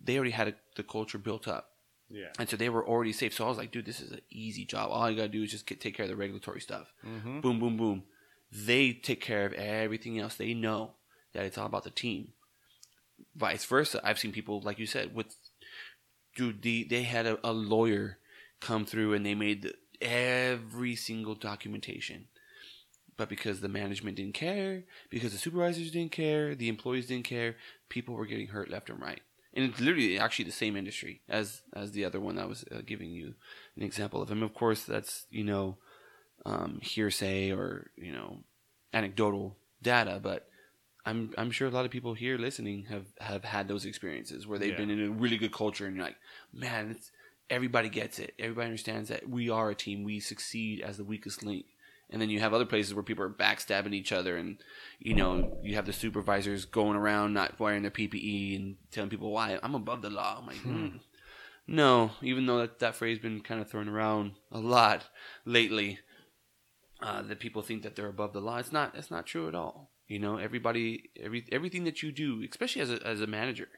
they 0.00 0.16
already 0.16 0.30
had 0.30 0.48
a, 0.48 0.54
the 0.76 0.82
culture 0.82 1.18
built 1.18 1.46
up. 1.46 1.71
Yeah. 2.12 2.28
And 2.38 2.48
so 2.48 2.56
they 2.56 2.68
were 2.68 2.86
already 2.86 3.12
safe. 3.12 3.32
So 3.32 3.44
I 3.44 3.48
was 3.48 3.58
like, 3.58 3.72
dude, 3.72 3.86
this 3.86 4.00
is 4.00 4.12
an 4.12 4.20
easy 4.30 4.64
job. 4.64 4.90
All 4.90 5.10
you 5.10 5.16
got 5.16 5.22
to 5.22 5.28
do 5.28 5.42
is 5.42 5.50
just 5.50 5.66
get, 5.66 5.80
take 5.80 5.96
care 5.96 6.04
of 6.04 6.10
the 6.10 6.16
regulatory 6.16 6.60
stuff. 6.60 6.92
Mm-hmm. 7.04 7.40
Boom, 7.40 7.58
boom, 7.58 7.76
boom. 7.76 8.02
They 8.50 8.92
take 8.92 9.20
care 9.20 9.46
of 9.46 9.54
everything 9.54 10.18
else. 10.18 10.34
They 10.34 10.52
know 10.52 10.92
that 11.32 11.44
it's 11.44 11.56
all 11.56 11.66
about 11.66 11.84
the 11.84 11.90
team. 11.90 12.32
Vice 13.34 13.64
versa. 13.64 14.00
I've 14.04 14.18
seen 14.18 14.32
people, 14.32 14.60
like 14.60 14.78
you 14.78 14.86
said, 14.86 15.14
with, 15.14 15.34
dude, 16.36 16.62
the, 16.62 16.84
they 16.84 17.04
had 17.04 17.26
a, 17.26 17.38
a 17.42 17.52
lawyer 17.52 18.18
come 18.60 18.84
through 18.84 19.14
and 19.14 19.24
they 19.24 19.34
made 19.34 19.62
the, 19.62 19.74
every 20.02 20.94
single 20.94 21.34
documentation. 21.34 22.26
But 23.16 23.28
because 23.28 23.60
the 23.60 23.68
management 23.68 24.16
didn't 24.16 24.34
care, 24.34 24.84
because 25.08 25.32
the 25.32 25.38
supervisors 25.38 25.90
didn't 25.90 26.12
care, 26.12 26.54
the 26.54 26.68
employees 26.68 27.06
didn't 27.06 27.24
care, 27.24 27.56
people 27.88 28.14
were 28.14 28.26
getting 28.26 28.48
hurt 28.48 28.70
left 28.70 28.90
and 28.90 29.00
right 29.00 29.20
and 29.54 29.64
it's 29.64 29.80
literally 29.80 30.18
actually 30.18 30.44
the 30.46 30.52
same 30.52 30.76
industry 30.76 31.22
as 31.28 31.62
as 31.74 31.92
the 31.92 32.04
other 32.04 32.20
one 32.20 32.38
I 32.38 32.46
was 32.46 32.64
uh, 32.70 32.80
giving 32.84 33.10
you 33.10 33.34
an 33.76 33.82
example 33.82 34.22
of. 34.22 34.30
And 34.30 34.42
of 34.42 34.54
course, 34.54 34.84
that's 34.84 35.26
you 35.30 35.44
know 35.44 35.76
um, 36.46 36.80
hearsay 36.82 37.50
or 37.50 37.90
you 37.96 38.12
know 38.12 38.38
anecdotal 38.92 39.56
data, 39.82 40.20
but 40.22 40.48
I'm 41.04 41.32
I'm 41.36 41.50
sure 41.50 41.68
a 41.68 41.70
lot 41.70 41.84
of 41.84 41.90
people 41.90 42.14
here 42.14 42.38
listening 42.38 42.84
have 42.84 43.06
have 43.20 43.44
had 43.44 43.68
those 43.68 43.84
experiences 43.84 44.46
where 44.46 44.58
they've 44.58 44.70
Yeah. 44.70 44.76
been 44.76 44.90
in 44.90 45.04
a 45.04 45.10
really 45.10 45.36
good 45.36 45.52
culture 45.52 45.86
and 45.86 45.96
you're 45.96 46.04
like, 46.04 46.16
man, 46.52 46.92
it's, 46.92 47.10
everybody 47.50 47.88
gets 47.88 48.18
it. 48.18 48.34
Everybody 48.38 48.66
understands 48.66 49.08
that 49.08 49.28
we 49.28 49.50
are 49.50 49.70
a 49.70 49.74
team. 49.74 50.04
We 50.04 50.20
succeed 50.20 50.80
as 50.80 50.96
the 50.96 51.04
weakest 51.04 51.42
link. 51.42 51.66
And 52.12 52.20
then 52.20 52.30
you 52.30 52.40
have 52.40 52.52
other 52.52 52.66
places 52.66 52.94
where 52.94 53.02
people 53.02 53.24
are 53.24 53.30
backstabbing 53.30 53.94
each 53.94 54.12
other, 54.12 54.36
and 54.36 54.58
you 54.98 55.14
know 55.14 55.58
you 55.62 55.74
have 55.76 55.86
the 55.86 55.92
supervisors 55.92 56.66
going 56.66 56.96
around 56.96 57.32
not 57.32 57.58
wearing 57.58 57.82
their 57.82 57.90
PPE 57.90 58.56
and 58.56 58.76
telling 58.90 59.10
people 59.10 59.30
why 59.30 59.58
I'm 59.62 59.74
above 59.74 60.02
the 60.02 60.10
law. 60.10 60.38
I'm 60.38 60.46
like, 60.46 60.56
hmm. 60.58 60.88
no, 61.66 62.10
even 62.20 62.46
though 62.46 62.58
that 62.58 62.80
that 62.80 62.96
phrase 62.96 63.18
been 63.18 63.40
kind 63.40 63.60
of 63.60 63.70
thrown 63.70 63.88
around 63.88 64.32
a 64.50 64.58
lot 64.58 65.08
lately, 65.46 66.00
uh, 67.00 67.22
that 67.22 67.40
people 67.40 67.62
think 67.62 67.82
that 67.82 67.96
they're 67.96 68.08
above 68.08 68.32
the 68.32 68.40
law. 68.40 68.58
It's 68.58 68.72
not. 68.72 68.94
It's 68.94 69.10
not 69.10 69.26
true 69.26 69.48
at 69.48 69.54
all. 69.54 69.90
You 70.06 70.18
know, 70.18 70.36
everybody, 70.36 71.10
every 71.18 71.46
everything 71.50 71.84
that 71.84 72.02
you 72.02 72.12
do, 72.12 72.44
especially 72.48 72.82
as 72.82 72.90
a 72.90 73.06
as 73.06 73.22
a 73.22 73.26
manager, 73.26 73.68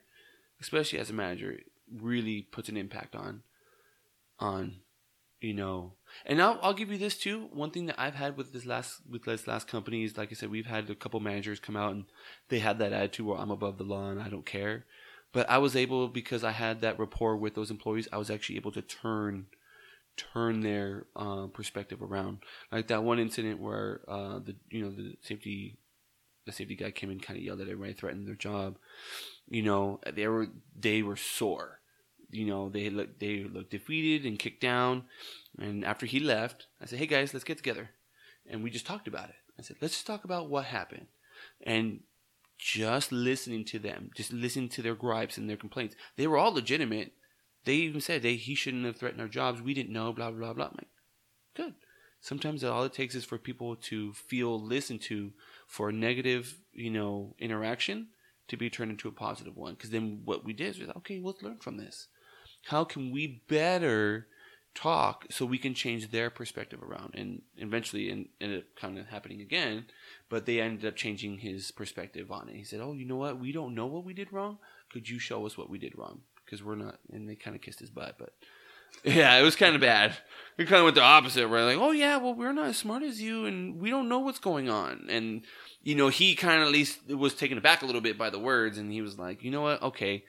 especially 0.61 0.99
as 0.99 1.09
a 1.09 1.15
manager, 1.15 1.61
really 1.93 2.43
puts 2.43 2.69
an 2.69 2.77
impact 2.77 3.15
on, 3.15 3.43
on, 4.39 4.77
you 5.41 5.55
know. 5.55 5.93
And 6.27 6.41
I'll 6.41 6.59
I'll 6.63 6.75
give 6.75 6.91
you 6.91 6.99
this 6.99 7.19
too. 7.19 7.49
One 7.53 7.71
thing 7.71 7.87
that 7.87 8.01
I've 8.01 8.15
had 8.15 8.37
with 8.37 8.53
this 8.53 8.67
last 8.67 9.01
with 9.09 9.25
this 9.25 9.47
last 9.47 9.69
company 9.69 10.05
is, 10.05 10.17
like 10.17 10.31
I 10.31 10.35
said, 10.35 10.51
we've 10.51 10.67
had 10.67 10.89
a 10.91 10.95
couple 10.95 11.21
managers 11.21 11.61
come 11.61 11.77
out 11.77 11.93
and 11.93 12.05
they 12.49 12.61
had 12.61 12.79
that 12.79 12.93
attitude 12.93 13.27
where 13.27 13.39
I'm 13.39 13.51
above 13.51 13.79
the 13.79 13.85
law 13.85 14.11
and 14.11 14.21
I 14.21 14.29
don't 14.29 14.47
care. 14.47 14.85
But 15.33 15.51
I 15.51 15.59
was 15.59 15.75
able 15.75 16.09
because 16.09 16.45
I 16.45 16.53
had 16.53 16.81
that 16.81 16.99
rapport 16.99 17.37
with 17.37 17.55
those 17.55 17.71
employees. 17.71 18.09
I 18.13 18.19
was 18.19 18.31
actually 18.31 18.57
able 18.57 18.73
to 18.73 18.83
turn 18.83 19.47
turn 20.17 20.61
their 20.61 21.07
uh, 21.17 21.47
perspective 21.49 22.01
around. 22.03 22.39
Like 22.71 22.89
that 22.89 23.03
one 23.03 23.19
incident 23.19 23.61
where 23.61 24.01
uh, 24.09 24.39
the 24.39 24.57
you 24.71 24.83
know 24.83 24.91
the 24.91 25.17
safety 25.23 25.79
the 26.47 26.53
safety 26.53 26.77
guy 26.77 26.91
came 26.91 27.11
in 27.11 27.21
kind 27.21 27.39
of 27.39 27.45
yelled 27.45 27.61
at 27.61 27.69
everybody, 27.69 27.95
threatened 27.95 28.29
their 28.29 28.35
job. 28.35 28.77
You 29.49 29.63
know 29.63 30.01
they 30.13 30.27
were 30.27 30.49
they 30.79 31.03
were 31.03 31.17
sore. 31.17 31.81
You 32.35 32.47
know 32.47 32.69
they 32.69 32.91
looked 32.91 33.21
they 33.21 33.45
looked 33.45 33.71
defeated 33.71 34.27
and 34.27 34.39
kicked 34.39 34.61
down. 34.61 35.05
And 35.59 35.85
after 35.85 36.05
he 36.07 36.19
left, 36.19 36.67
I 36.81 36.87
said, 36.87 36.99
"Hey 36.99 37.07
guys, 37.07 37.33
let's 37.33 37.45
get 37.45 37.59
together," 37.59 37.91
and 38.49 38.63
we 38.63 38.71
just 38.71 38.87
talked 38.87 39.07
about 39.07 39.29
it. 39.29 39.37
I 39.59 39.63
said, 39.63 39.77
"Let's 39.81 39.95
just 39.95 40.07
talk 40.07 40.25
about 40.25 40.51
what 40.51 40.65
happened," 40.65 41.07
and 41.63 42.01
just 42.59 43.13
listening 43.13 43.65
to 43.67 43.79
them, 43.79 44.11
just 44.17 44.33
listening 44.33 44.69
to 44.71 44.83
their 44.83 44.95
gripes 44.95 45.39
and 45.39 45.49
their 45.49 45.57
complaints. 45.57 45.95
They 46.17 46.27
were 46.27 46.39
all 46.39 46.53
legitimate. 46.53 47.13
They 47.65 47.75
even 47.77 48.01
said 48.01 48.23
they 48.23 48.37
he 48.37 48.55
shouldn't 48.55 48.85
have 48.85 48.97
threatened 48.97 49.23
our 49.23 49.29
jobs. 49.29 49.63
We 49.63 49.75
didn't 49.75 49.93
know. 49.93 50.13
Blah 50.13 50.33
blah 50.33 50.53
blah. 50.53 50.67
I'm 50.67 50.77
like, 50.77 50.89
good. 51.55 51.75
Sometimes 52.21 52.65
all 52.65 52.85
it 52.85 52.95
takes 52.95 53.15
is 53.15 53.25
for 53.25 53.39
people 53.39 53.77
to 53.77 54.13
feel 54.15 54.59
listened 54.59 55.03
to 55.03 55.33
for 55.67 55.91
a 55.91 55.93
negative, 55.93 56.57
you 56.73 56.91
know, 56.91 57.35
interaction 57.39 58.09
to 58.49 58.57
be 58.57 58.71
turned 58.71 58.91
into 58.91 59.09
a 59.09 59.13
positive 59.13 59.57
one. 59.57 59.75
Because 59.75 59.91
then 59.91 60.23
what 60.25 60.45
we 60.45 60.53
did 60.53 60.81
is, 60.81 60.89
okay, 60.97 61.21
let's 61.23 61.43
learn 61.43 61.59
from 61.59 61.77
this. 61.77 62.09
How 62.67 62.85
can 62.85 63.11
we 63.11 63.43
better 63.49 64.27
talk 64.75 65.27
so 65.31 65.45
we 65.45 65.59
can 65.59 65.75
change 65.75 66.11
their 66.11 66.31
perspective 66.31 66.83
around? 66.83 67.15
And 67.15 67.43
eventually, 67.57 68.09
it 68.09 68.27
ended 68.41 68.61
up 68.61 68.65
kind 68.77 68.99
of 68.99 69.07
happening 69.09 69.41
again. 69.41 69.87
But 70.29 70.47
they 70.47 70.61
ended 70.61 70.87
up 70.87 70.97
changing 70.97 71.39
his 71.39 71.71
perspective 71.71 72.31
on 72.31 72.49
it. 72.49 72.57
He 72.57 72.65
said, 72.65 72.81
"Oh, 72.81 72.93
you 72.93 73.05
know 73.05 73.17
what? 73.17 73.39
We 73.39 73.53
don't 73.53 73.75
know 73.75 73.87
what 73.87 74.05
we 74.05 74.15
did 74.15 74.33
wrong. 74.33 74.59
Could 74.93 75.09
you 75.09 75.19
show 75.19 75.47
us 75.47 75.59
what 75.59 75.71
we 75.71 75.79
did 75.79 75.97
wrong? 75.97 76.23
Because 76.45 76.63
we're 76.63 76.75
not." 76.75 76.99
And 77.13 77.29
they 77.29 77.35
kind 77.37 77.55
of 77.55 77.63
kissed 77.63 77.81
his 77.81 77.91
butt, 77.91 78.17
but 78.19 78.33
yeah, 79.05 79.37
it 79.37 79.43
was 79.43 79.57
kind 79.57 79.75
of 79.75 79.81
bad. 79.81 80.17
We 80.57 80.65
kind 80.65 80.79
of 80.79 80.85
went 80.85 80.95
the 80.95 81.03
opposite. 81.03 81.49
We're 81.49 81.65
like, 81.65 81.79
"Oh 81.79 81.91
yeah, 81.91 82.17
well 82.17 82.35
we're 82.35 82.53
not 82.53 82.69
as 82.69 82.77
smart 82.77 83.03
as 83.03 83.21
you, 83.21 83.45
and 83.45 83.81
we 83.81 83.91
don't 83.91 84.09
know 84.09 84.21
what's 84.21 84.39
going 84.39 84.71
on." 84.71 85.07
And 85.09 85.43
you 85.83 85.95
know, 85.95 86.09
he 86.09 86.35
kind 86.35 86.63
of 86.63 86.69
at 86.69 86.73
least 86.73 87.09
was 87.09 87.35
taken 87.35 87.59
aback 87.59 87.83
a 87.83 87.87
little 87.87 88.01
bit 88.01 88.17
by 88.17 88.31
the 88.31 88.39
words, 88.39 88.79
and 88.79 88.91
he 88.91 89.03
was 89.03 89.19
like, 89.19 89.43
"You 89.43 89.51
know 89.51 89.63
what? 89.63 89.83
Okay." 89.83 90.25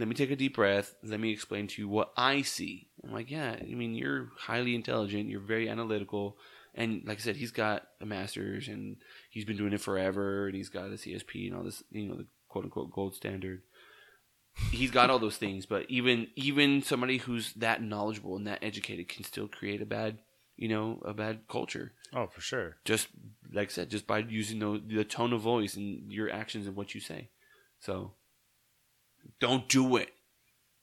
Let 0.00 0.08
me 0.08 0.14
take 0.14 0.30
a 0.30 0.36
deep 0.36 0.56
breath. 0.56 0.94
Let 1.02 1.20
me 1.20 1.30
explain 1.30 1.66
to 1.66 1.82
you 1.82 1.86
what 1.86 2.12
I 2.16 2.40
see. 2.40 2.88
I'm 3.04 3.12
like, 3.12 3.30
yeah, 3.30 3.56
I 3.60 3.74
mean, 3.74 3.94
you're 3.94 4.30
highly 4.34 4.74
intelligent. 4.74 5.28
You're 5.28 5.40
very 5.40 5.68
analytical. 5.68 6.38
And 6.74 7.02
like 7.04 7.18
I 7.18 7.20
said, 7.20 7.36
he's 7.36 7.50
got 7.50 7.86
a 8.00 8.06
master's 8.06 8.66
and 8.66 8.96
he's 9.28 9.44
been 9.44 9.58
doing 9.58 9.74
it 9.74 9.80
forever 9.82 10.46
and 10.46 10.56
he's 10.56 10.70
got 10.70 10.86
a 10.86 10.92
CSP 10.92 11.48
and 11.48 11.54
all 11.54 11.64
this, 11.64 11.82
you 11.90 12.08
know, 12.08 12.14
the 12.14 12.26
quote 12.48 12.64
unquote 12.64 12.90
gold 12.90 13.14
standard. 13.14 13.60
He's 14.70 14.90
got 14.90 15.10
all 15.10 15.18
those 15.18 15.36
things, 15.36 15.66
but 15.66 15.84
even 15.90 16.28
even 16.34 16.82
somebody 16.82 17.18
who's 17.18 17.52
that 17.54 17.82
knowledgeable 17.82 18.36
and 18.36 18.46
that 18.46 18.62
educated 18.62 19.08
can 19.08 19.24
still 19.24 19.48
create 19.48 19.82
a 19.82 19.86
bad, 19.86 20.18
you 20.56 20.68
know, 20.68 21.02
a 21.04 21.12
bad 21.12 21.40
culture. 21.46 21.92
Oh, 22.14 22.26
for 22.26 22.40
sure. 22.40 22.76
Just 22.86 23.08
like 23.52 23.68
I 23.68 23.72
said, 23.72 23.90
just 23.90 24.06
by 24.06 24.20
using 24.20 24.60
the, 24.60 24.82
the 24.86 25.04
tone 25.04 25.34
of 25.34 25.42
voice 25.42 25.76
and 25.76 26.10
your 26.10 26.30
actions 26.30 26.66
and 26.66 26.74
what 26.74 26.94
you 26.94 27.00
say. 27.02 27.28
So 27.80 28.12
don't 29.38 29.68
do 29.68 29.96
it. 29.96 30.10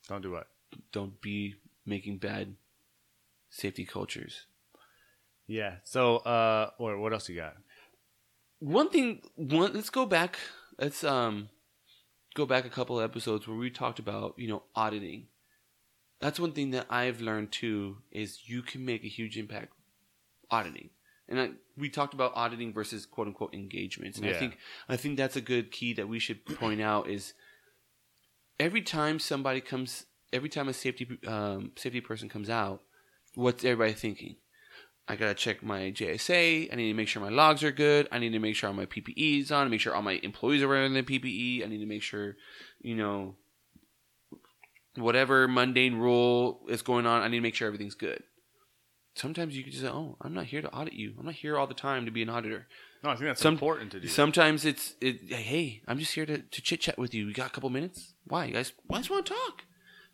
Don't 0.08 0.22
do 0.22 0.32
what? 0.32 0.48
Don't 0.92 1.20
be 1.22 1.56
making 1.86 2.18
bad 2.18 2.56
safety 3.50 3.86
cultures. 3.86 4.46
Yeah. 5.48 5.76
So, 5.84 6.18
uh, 6.18 6.72
what 6.78 6.98
what 7.00 7.14
else 7.14 7.30
you 7.30 7.36
got? 7.36 7.56
one 8.60 8.90
thing 8.90 9.22
one 9.36 9.74
let's 9.74 9.90
go 9.90 10.06
back 10.06 10.38
let's 10.80 11.04
um 11.04 11.50
go 12.36 12.46
back 12.46 12.66
a 12.66 12.70
couple 12.70 13.00
of 13.00 13.10
episodes 13.10 13.48
where 13.48 13.58
we 13.58 13.70
talked 13.70 14.00
about 14.00 14.34
you 14.38 14.48
know 14.48 14.64
auditing 14.76 15.28
that's 16.20 16.40
one 16.40 16.52
thing 16.52 16.72
that 16.72 16.86
i've 16.90 17.22
learned 17.22 17.52
too 17.52 17.98
is 18.12 18.48
you 18.50 18.62
can 18.62 18.84
make 18.84 19.04
a 19.04 19.08
huge 19.08 19.38
impact 19.38 19.74
auditing 20.50 20.90
and 21.30 21.40
I, 21.42 21.50
we 21.76 21.90
talked 21.90 22.14
about 22.14 22.32
auditing 22.36 22.74
versus 22.74 23.06
quote 23.06 23.28
unquote 23.28 23.54
engagements 23.54 24.18
and 24.18 24.28
i 24.28 24.34
think 24.34 24.58
i 24.90 24.96
think 24.96 25.18
that's 25.18 25.36
a 25.36 25.42
good 25.42 25.72
key 25.72 25.94
that 25.94 26.08
we 26.08 26.20
should 26.20 26.46
point 26.46 26.82
out 26.82 27.10
is 27.10 27.34
every 28.60 28.82
time 28.82 29.20
somebody 29.20 29.62
comes 29.62 30.06
every 30.34 30.50
time 30.50 30.68
a 30.68 30.74
safety 30.74 31.08
um, 31.28 31.72
safety 31.76 32.02
person 32.02 32.30
comes 32.30 32.50
out 32.50 32.82
what's 33.36 33.64
everybody 33.64 33.94
thinking 33.94 34.36
I 35.10 35.16
gotta 35.16 35.36
check 35.36 35.64
my 35.64 35.92
JSA. 35.92 36.68
I 36.72 36.76
need 36.76 36.90
to 36.90 36.94
make 36.94 37.08
sure 37.08 37.22
my 37.22 37.30
logs 37.30 37.64
are 37.64 37.72
good. 37.72 38.10
I 38.12 38.20
need 38.20 38.32
to 38.32 38.40
make 38.40 38.58
sure 38.58 38.68
all 38.68 38.76
my 38.76 38.86
PPE 38.86 39.42
is 39.42 39.52
on. 39.54 39.70
Make 39.70 39.80
sure 39.80 39.96
all 39.96 40.02
my 40.02 40.20
employees 40.22 40.62
are 40.62 40.68
wearing 40.68 40.94
their 40.94 41.04
PPE. 41.04 41.64
I 41.64 41.68
need 41.68 41.80
to 41.80 41.86
make 41.86 42.04
sure, 42.04 42.36
you 42.82 42.94
know, 42.94 43.36
whatever 44.96 45.48
mundane 45.48 45.96
rule 45.96 46.66
is 46.68 46.82
going 46.82 47.06
on. 47.06 47.22
I 47.22 47.30
need 47.30 47.38
to 47.38 47.42
make 47.42 47.56
sure 47.56 47.68
everything's 47.68 47.96
good. 47.96 48.22
Sometimes 49.18 49.58
you 49.58 49.64
can 49.64 49.72
just 49.72 49.84
say, 49.84 49.90
"Oh, 49.90 50.16
I'm 50.22 50.34
not 50.34 50.46
here 50.46 50.62
to 50.62 50.72
audit 50.74 50.94
you. 50.94 51.14
I'm 51.20 51.26
not 51.26 51.36
here 51.36 51.58
all 51.58 51.68
the 51.68 51.74
time 51.74 52.06
to 52.06 52.12
be 52.12 52.22
an 52.22 52.30
auditor." 52.30 52.68
No, 53.04 53.10
I 53.10 53.14
think 53.14 53.26
that's 53.26 53.42
Some- 53.42 53.54
important 53.54 53.92
to 53.94 54.00
do. 54.00 54.08
Sometimes 54.08 54.64
it's, 54.66 54.96
it, 55.02 55.32
"Hey, 55.32 55.82
I'm 55.88 56.00
just 56.00 56.14
here 56.14 56.26
to, 56.26 56.40
to 56.40 56.62
chit 56.62 56.82
chat 56.82 56.98
with 56.98 57.14
you. 57.14 57.28
You 57.28 57.34
got 57.34 57.48
a 57.48 57.52
couple 57.52 57.70
minutes? 57.70 58.14
Why, 58.26 58.46
you 58.46 58.54
guys? 58.54 58.74
Why 58.86 58.98
just 59.00 59.10
want 59.10 59.26
to 59.26 59.34
talk? 59.34 59.64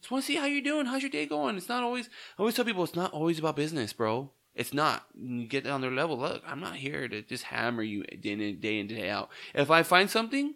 Just 0.01 0.11
want 0.11 0.23
to 0.23 0.27
see 0.27 0.35
how 0.35 0.45
you're 0.45 0.61
doing. 0.61 0.85
How's 0.85 1.01
your 1.01 1.11
day 1.11 1.25
going? 1.25 1.55
It's 1.57 1.69
not 1.69 1.83
always. 1.83 2.07
I 2.07 2.41
always 2.41 2.55
tell 2.55 2.65
people 2.65 2.83
it's 2.83 2.95
not 2.95 3.13
always 3.13 3.39
about 3.39 3.55
business, 3.55 3.93
bro. 3.93 4.31
It's 4.55 4.73
not. 4.73 5.05
You 5.19 5.47
get 5.47 5.65
on 5.65 5.81
their 5.81 5.91
level. 5.91 6.17
Look, 6.17 6.43
I'm 6.45 6.59
not 6.59 6.75
here 6.75 7.07
to 7.07 7.21
just 7.21 7.45
hammer 7.45 7.83
you 7.83 8.03
day 8.03 8.31
in, 8.33 8.59
day 8.59 8.79
in, 8.79 8.87
day 8.87 9.09
out. 9.09 9.29
If 9.53 9.71
I 9.71 9.81
find 9.83 10.09
something, 10.09 10.55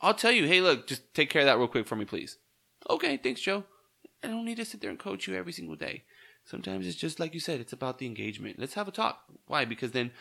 I'll 0.00 0.14
tell 0.14 0.32
you. 0.32 0.46
Hey, 0.46 0.60
look, 0.60 0.86
just 0.86 1.14
take 1.14 1.30
care 1.30 1.42
of 1.42 1.46
that 1.46 1.58
real 1.58 1.68
quick 1.68 1.86
for 1.86 1.96
me, 1.96 2.04
please. 2.04 2.38
Okay, 2.90 3.16
thanks, 3.16 3.40
Joe. 3.40 3.64
I 4.24 4.28
don't 4.28 4.44
need 4.44 4.56
to 4.56 4.64
sit 4.64 4.80
there 4.80 4.90
and 4.90 4.98
coach 4.98 5.28
you 5.28 5.34
every 5.34 5.52
single 5.52 5.76
day. 5.76 6.04
Sometimes 6.46 6.86
it's 6.86 6.96
just 6.96 7.20
like 7.20 7.34
you 7.34 7.40
said. 7.40 7.60
It's 7.60 7.72
about 7.72 7.98
the 7.98 8.06
engagement. 8.06 8.58
Let's 8.58 8.74
have 8.74 8.88
a 8.88 8.92
talk. 8.92 9.24
Why? 9.46 9.64
Because 9.64 9.90
then 9.90 10.12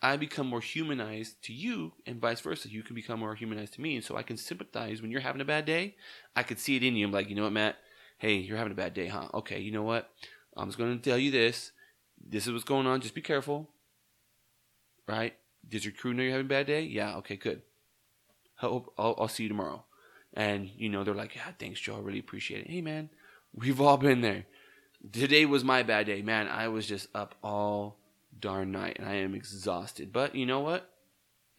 I 0.00 0.16
become 0.16 0.46
more 0.46 0.60
humanized 0.60 1.42
to 1.44 1.52
you, 1.52 1.92
and 2.06 2.20
vice 2.20 2.40
versa. 2.40 2.70
You 2.70 2.82
can 2.82 2.94
become 2.94 3.20
more 3.20 3.34
humanized 3.34 3.74
to 3.74 3.80
me, 3.80 3.96
and 3.96 4.04
so 4.04 4.16
I 4.16 4.22
can 4.22 4.36
sympathize 4.36 5.02
when 5.02 5.10
you're 5.10 5.20
having 5.20 5.42
a 5.42 5.44
bad 5.44 5.66
day. 5.66 5.96
I 6.34 6.44
could 6.44 6.58
see 6.58 6.76
it 6.76 6.84
in 6.84 6.96
you. 6.96 7.04
I'm 7.06 7.12
like, 7.12 7.28
you 7.28 7.34
know 7.34 7.42
what, 7.42 7.52
Matt? 7.52 7.76
Hey, 8.18 8.36
you're 8.36 8.56
having 8.56 8.72
a 8.72 8.76
bad 8.76 8.94
day, 8.94 9.08
huh? 9.08 9.28
Okay, 9.34 9.60
you 9.60 9.72
know 9.72 9.82
what? 9.82 10.10
I'm 10.56 10.68
just 10.68 10.78
going 10.78 10.96
to 10.96 11.10
tell 11.10 11.18
you 11.18 11.30
this. 11.30 11.72
This 12.22 12.46
is 12.46 12.52
what's 12.52 12.64
going 12.64 12.86
on. 12.86 13.00
Just 13.00 13.14
be 13.14 13.20
careful. 13.20 13.70
Right? 15.06 15.34
Does 15.68 15.84
your 15.84 15.94
crew 15.94 16.14
know 16.14 16.22
you're 16.22 16.32
having 16.32 16.46
a 16.46 16.48
bad 16.48 16.66
day? 16.66 16.82
Yeah. 16.82 17.16
Okay. 17.16 17.36
Good. 17.36 17.62
Hope 18.56 18.92
I'll, 18.98 19.14
I'll 19.18 19.28
see 19.28 19.44
you 19.44 19.48
tomorrow. 19.48 19.84
And 20.34 20.70
you 20.76 20.88
know 20.88 21.02
they're 21.02 21.14
like, 21.14 21.34
yeah, 21.34 21.50
thanks, 21.58 21.80
Joe. 21.80 21.96
I 21.96 22.00
really 22.00 22.18
appreciate 22.18 22.66
it. 22.66 22.70
Hey, 22.70 22.82
man, 22.82 23.10
we've 23.54 23.80
all 23.80 23.96
been 23.96 24.20
there. 24.20 24.44
Today 25.12 25.46
was 25.46 25.64
my 25.64 25.82
bad 25.82 26.06
day, 26.06 26.22
man. 26.22 26.48
I 26.48 26.68
was 26.68 26.86
just 26.86 27.08
up 27.14 27.34
all 27.42 27.96
darn 28.38 28.70
night, 28.70 28.96
and 28.98 29.08
I 29.08 29.14
am 29.16 29.34
exhausted. 29.34 30.12
But 30.12 30.34
you 30.34 30.46
know 30.46 30.60
what? 30.60 30.90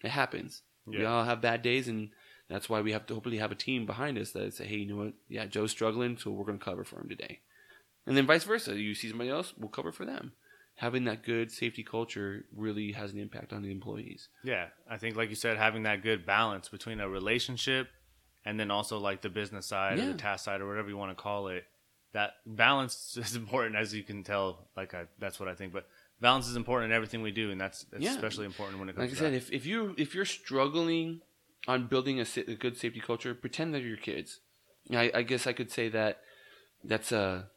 It 0.03 0.11
happens. 0.11 0.61
We 0.85 1.05
all 1.05 1.23
have 1.23 1.41
bad 1.41 1.61
days, 1.61 1.87
and 1.87 2.09
that's 2.49 2.67
why 2.67 2.81
we 2.81 2.91
have 2.91 3.05
to 3.07 3.13
hopefully 3.13 3.37
have 3.37 3.51
a 3.51 3.55
team 3.55 3.85
behind 3.85 4.17
us 4.17 4.31
that 4.31 4.53
say, 4.53 4.65
hey, 4.65 4.77
you 4.77 4.87
know 4.87 5.03
what? 5.03 5.13
Yeah, 5.29 5.45
Joe's 5.45 5.71
struggling, 5.71 6.17
so 6.17 6.31
we're 6.31 6.45
going 6.45 6.59
to 6.59 6.65
cover 6.65 6.83
for 6.83 6.99
him 6.99 7.07
today. 7.07 7.39
And 8.05 8.17
then 8.17 8.25
vice 8.25 8.43
versa. 8.43 8.75
You 8.75 8.95
see 8.95 9.09
somebody 9.09 9.29
else, 9.29 9.53
we'll 9.57 9.69
cover 9.69 9.91
for 9.91 10.05
them. 10.05 10.33
Having 10.75 11.05
that 11.05 11.23
good 11.23 11.51
safety 11.51 11.83
culture 11.83 12.45
really 12.55 12.93
has 12.93 13.13
an 13.13 13.19
impact 13.19 13.53
on 13.53 13.61
the 13.61 13.71
employees. 13.71 14.29
Yeah, 14.43 14.67
I 14.89 14.97
think 14.97 15.15
like 15.15 15.29
you 15.29 15.35
said, 15.35 15.57
having 15.57 15.83
that 15.83 16.01
good 16.01 16.25
balance 16.25 16.69
between 16.69 16.99
a 16.99 17.07
relationship 17.07 17.89
and 18.43 18.59
then 18.59 18.71
also 18.71 18.97
like 18.97 19.21
the 19.21 19.29
business 19.29 19.67
side 19.67 19.99
or 19.99 20.07
the 20.07 20.17
task 20.17 20.45
side 20.45 20.61
or 20.61 20.67
whatever 20.67 20.89
you 20.89 20.97
want 20.97 21.15
to 21.15 21.21
call 21.21 21.47
it. 21.49 21.65
That 22.13 22.33
balance 22.45 23.17
is 23.21 23.35
important, 23.35 23.75
as 23.75 23.93
you 23.93 24.03
can 24.03 24.23
tell. 24.23 24.67
Like 24.75 24.93
I, 24.93 25.05
that's 25.19 25.39
what 25.39 25.47
I 25.49 25.55
think. 25.55 25.73
But 25.73 25.87
balance 26.19 26.47
is 26.47 26.55
important 26.55 26.91
in 26.91 26.95
everything 26.95 27.21
we 27.21 27.31
do, 27.31 27.51
and 27.51 27.59
that's, 27.59 27.85
that's 27.85 28.03
Yeah. 28.03 28.11
especially 28.11 28.45
important 28.45 28.79
when 28.79 28.89
it 28.89 28.95
comes 28.95 29.09
to. 29.09 29.15
Like 29.15 29.17
I 29.17 29.25
said, 29.25 29.33
that. 29.33 29.37
if, 29.37 29.51
if 29.51 29.65
you 29.65 29.95
if 29.97 30.13
you're 30.15 30.25
struggling 30.25 31.21
on 31.67 31.87
building 31.87 32.19
a, 32.19 32.25
a 32.47 32.55
good 32.55 32.77
safety 32.77 32.99
culture, 32.99 33.33
pretend 33.33 33.73
they're 33.73 33.81
your 33.81 33.97
kids. 33.97 34.39
I, 34.91 35.11
I 35.13 35.21
guess 35.21 35.47
I 35.47 35.53
could 35.53 35.71
say 35.71 35.89
that 35.89 36.19
that's 36.83 37.11
a 37.11 37.49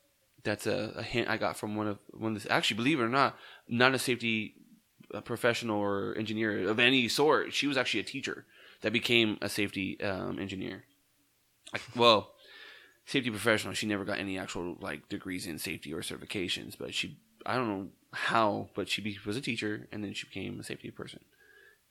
that's 0.45 0.67
a, 0.67 0.93
a 0.97 1.03
hint 1.03 1.29
I 1.29 1.37
got 1.39 1.57
from 1.57 1.75
one 1.75 1.89
of 1.89 1.99
one 2.11 2.37
of 2.37 2.43
this. 2.43 2.51
Actually, 2.51 2.77
believe 2.77 3.01
it 3.01 3.05
or 3.05 3.09
not, 3.09 3.37
not 3.69 3.95
a 3.95 3.99
safety 3.99 4.55
uh, 5.13 5.21
professional 5.21 5.79
or 5.81 6.15
engineer 6.17 6.69
of 6.69 6.79
any 6.79 7.09
sort. 7.09 7.53
She 7.53 7.67
was 7.67 7.77
actually 7.77 8.01
a 8.01 8.05
teacher 8.05 8.45
that 8.83 8.93
became 8.93 9.39
a 9.41 9.49
safety 9.49 10.01
um, 10.03 10.39
engineer. 10.39 10.85
I, 11.75 11.79
well, 11.97 12.34
safety 13.07 13.31
professional. 13.31 13.75
She 13.75 13.87
never 13.87 14.05
got 14.05 14.19
any 14.19 14.39
actual 14.39 14.77
like 14.81 15.09
degrees 15.09 15.47
in 15.47 15.59
safety 15.59 15.93
or 15.93 16.01
certifications, 16.01 16.77
but 16.79 16.95
she 16.95 17.19
I 17.47 17.57
don't 17.57 17.69
know 17.69 17.89
how, 18.13 18.71
but 18.75 18.89
she 18.89 19.19
was 19.27 19.37
a 19.37 19.41
teacher 19.41 19.89
and 19.93 20.03
then 20.03 20.15
she 20.15 20.27
became 20.27 20.59
a 20.59 20.65
safety 20.65 20.91
person. 20.91 21.21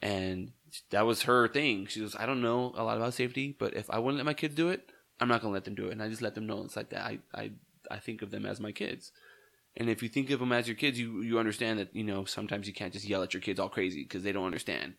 And 0.02 0.52
that 0.90 1.06
was 1.06 1.24
her 1.24 1.48
thing. 1.48 1.86
She 1.88 2.02
goes, 2.02 2.16
I 2.16 2.26
don't 2.26 2.42
know 2.42 2.74
a 2.76 2.84
lot 2.84 2.98
about 2.98 3.14
safety, 3.14 3.56
but 3.58 3.74
if 3.76 3.90
I 3.90 4.00
wouldn't 4.00 4.18
let 4.18 4.26
my 4.26 4.34
kids 4.34 4.56
do 4.56 4.70
it, 4.70 4.90
I'm 5.20 5.28
not 5.28 5.42
gonna 5.42 5.54
let 5.54 5.66
them 5.66 5.76
do 5.76 5.88
it. 5.88 5.92
And 5.92 6.02
I 6.02 6.10
just 6.10 6.22
let 6.22 6.36
them 6.36 6.48
know 6.48 6.64
it's 6.64 6.76
like 6.76 6.90
that. 6.90 7.06
I 7.06 7.20
I, 7.34 7.52
I 7.90 7.98
think 8.00 8.22
of 8.22 8.32
them 8.32 8.46
as 8.46 8.60
my 8.60 8.72
kids. 8.72 9.12
And 9.76 9.90
if 9.90 10.04
you 10.04 10.10
think 10.10 10.30
of 10.30 10.40
them 10.40 10.52
as 10.52 10.68
your 10.68 10.76
kids, 10.76 11.00
you 11.00 11.22
you 11.22 11.40
understand 11.40 11.80
that 11.80 11.96
you 11.96 12.04
know 12.04 12.26
sometimes 12.26 12.68
you 12.68 12.74
can't 12.74 12.94
just 12.94 13.08
yell 13.08 13.24
at 13.24 13.34
your 13.34 13.42
kids 13.42 13.60
all 13.60 13.70
crazy 13.70 14.04
because 14.04 14.24
they 14.24 14.32
don't 14.32 14.46
understand. 14.46 14.96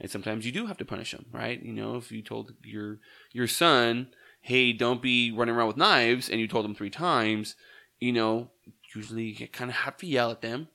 And 0.00 0.10
sometimes 0.10 0.44
you 0.44 0.52
do 0.52 0.66
have 0.66 0.76
to 0.78 0.84
punish 0.84 1.12
them, 1.12 1.26
right? 1.32 1.62
You 1.62 1.72
know, 1.72 1.96
if 1.96 2.12
you 2.12 2.22
told 2.22 2.54
your 2.62 2.98
your 3.32 3.46
son, 3.46 4.08
"Hey, 4.46 4.72
don't 4.72 5.02
be 5.02 5.32
running 5.32 5.54
around 5.54 5.66
with 5.66 5.76
knives," 5.76 6.28
and 6.28 6.40
you 6.40 6.46
told 6.46 6.64
them 6.64 6.74
three 6.74 6.90
times, 6.90 7.56
you 7.98 8.12
know, 8.12 8.50
usually 8.94 9.24
you 9.24 9.48
kind 9.48 9.70
of 9.70 9.76
have 9.76 9.96
to 9.98 10.06
yell 10.06 10.30
at 10.30 10.40
them, 10.40 10.68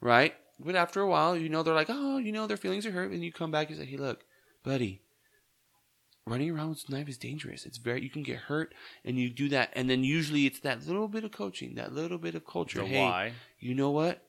right? 0.00 0.34
But 0.60 0.76
after 0.76 1.00
a 1.00 1.08
while, 1.08 1.36
you 1.36 1.48
know, 1.48 1.62
they're 1.62 1.74
like, 1.74 1.90
oh, 1.90 2.18
you 2.18 2.32
know, 2.32 2.46
their 2.46 2.56
feelings 2.56 2.86
are 2.86 2.92
hurt, 2.92 3.10
and 3.10 3.24
you 3.24 3.32
come 3.32 3.50
back 3.50 3.68
and 3.68 3.78
say, 3.78 3.84
hey, 3.84 3.96
look, 3.96 4.24
buddy, 4.62 5.02
running 6.26 6.50
around 6.50 6.70
with 6.70 6.84
a 6.88 6.92
knife 6.92 7.08
is 7.08 7.18
dangerous. 7.18 7.66
It's 7.66 7.78
very, 7.78 8.02
you 8.02 8.10
can 8.10 8.22
get 8.22 8.38
hurt, 8.38 8.74
and 9.04 9.18
you 9.18 9.28
do 9.28 9.48
that, 9.50 9.70
and 9.74 9.90
then 9.90 10.04
usually 10.04 10.46
it's 10.46 10.60
that 10.60 10.86
little 10.86 11.08
bit 11.08 11.24
of 11.24 11.32
coaching, 11.32 11.74
that 11.74 11.92
little 11.92 12.18
bit 12.18 12.34
of 12.34 12.46
culture. 12.46 12.78
The 12.78 12.86
hey, 12.86 13.00
why. 13.00 13.32
you 13.58 13.74
know 13.74 13.90
what? 13.90 14.22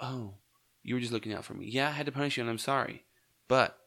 Oh, 0.00 0.34
you 0.82 0.94
were 0.94 1.00
just 1.00 1.12
looking 1.12 1.32
out 1.32 1.44
for 1.44 1.54
me. 1.54 1.66
Yeah, 1.66 1.88
I 1.88 1.92
had 1.92 2.06
to 2.06 2.12
punish 2.12 2.36
you, 2.36 2.42
and 2.42 2.50
I'm 2.50 2.58
sorry, 2.58 3.04
but 3.48 3.78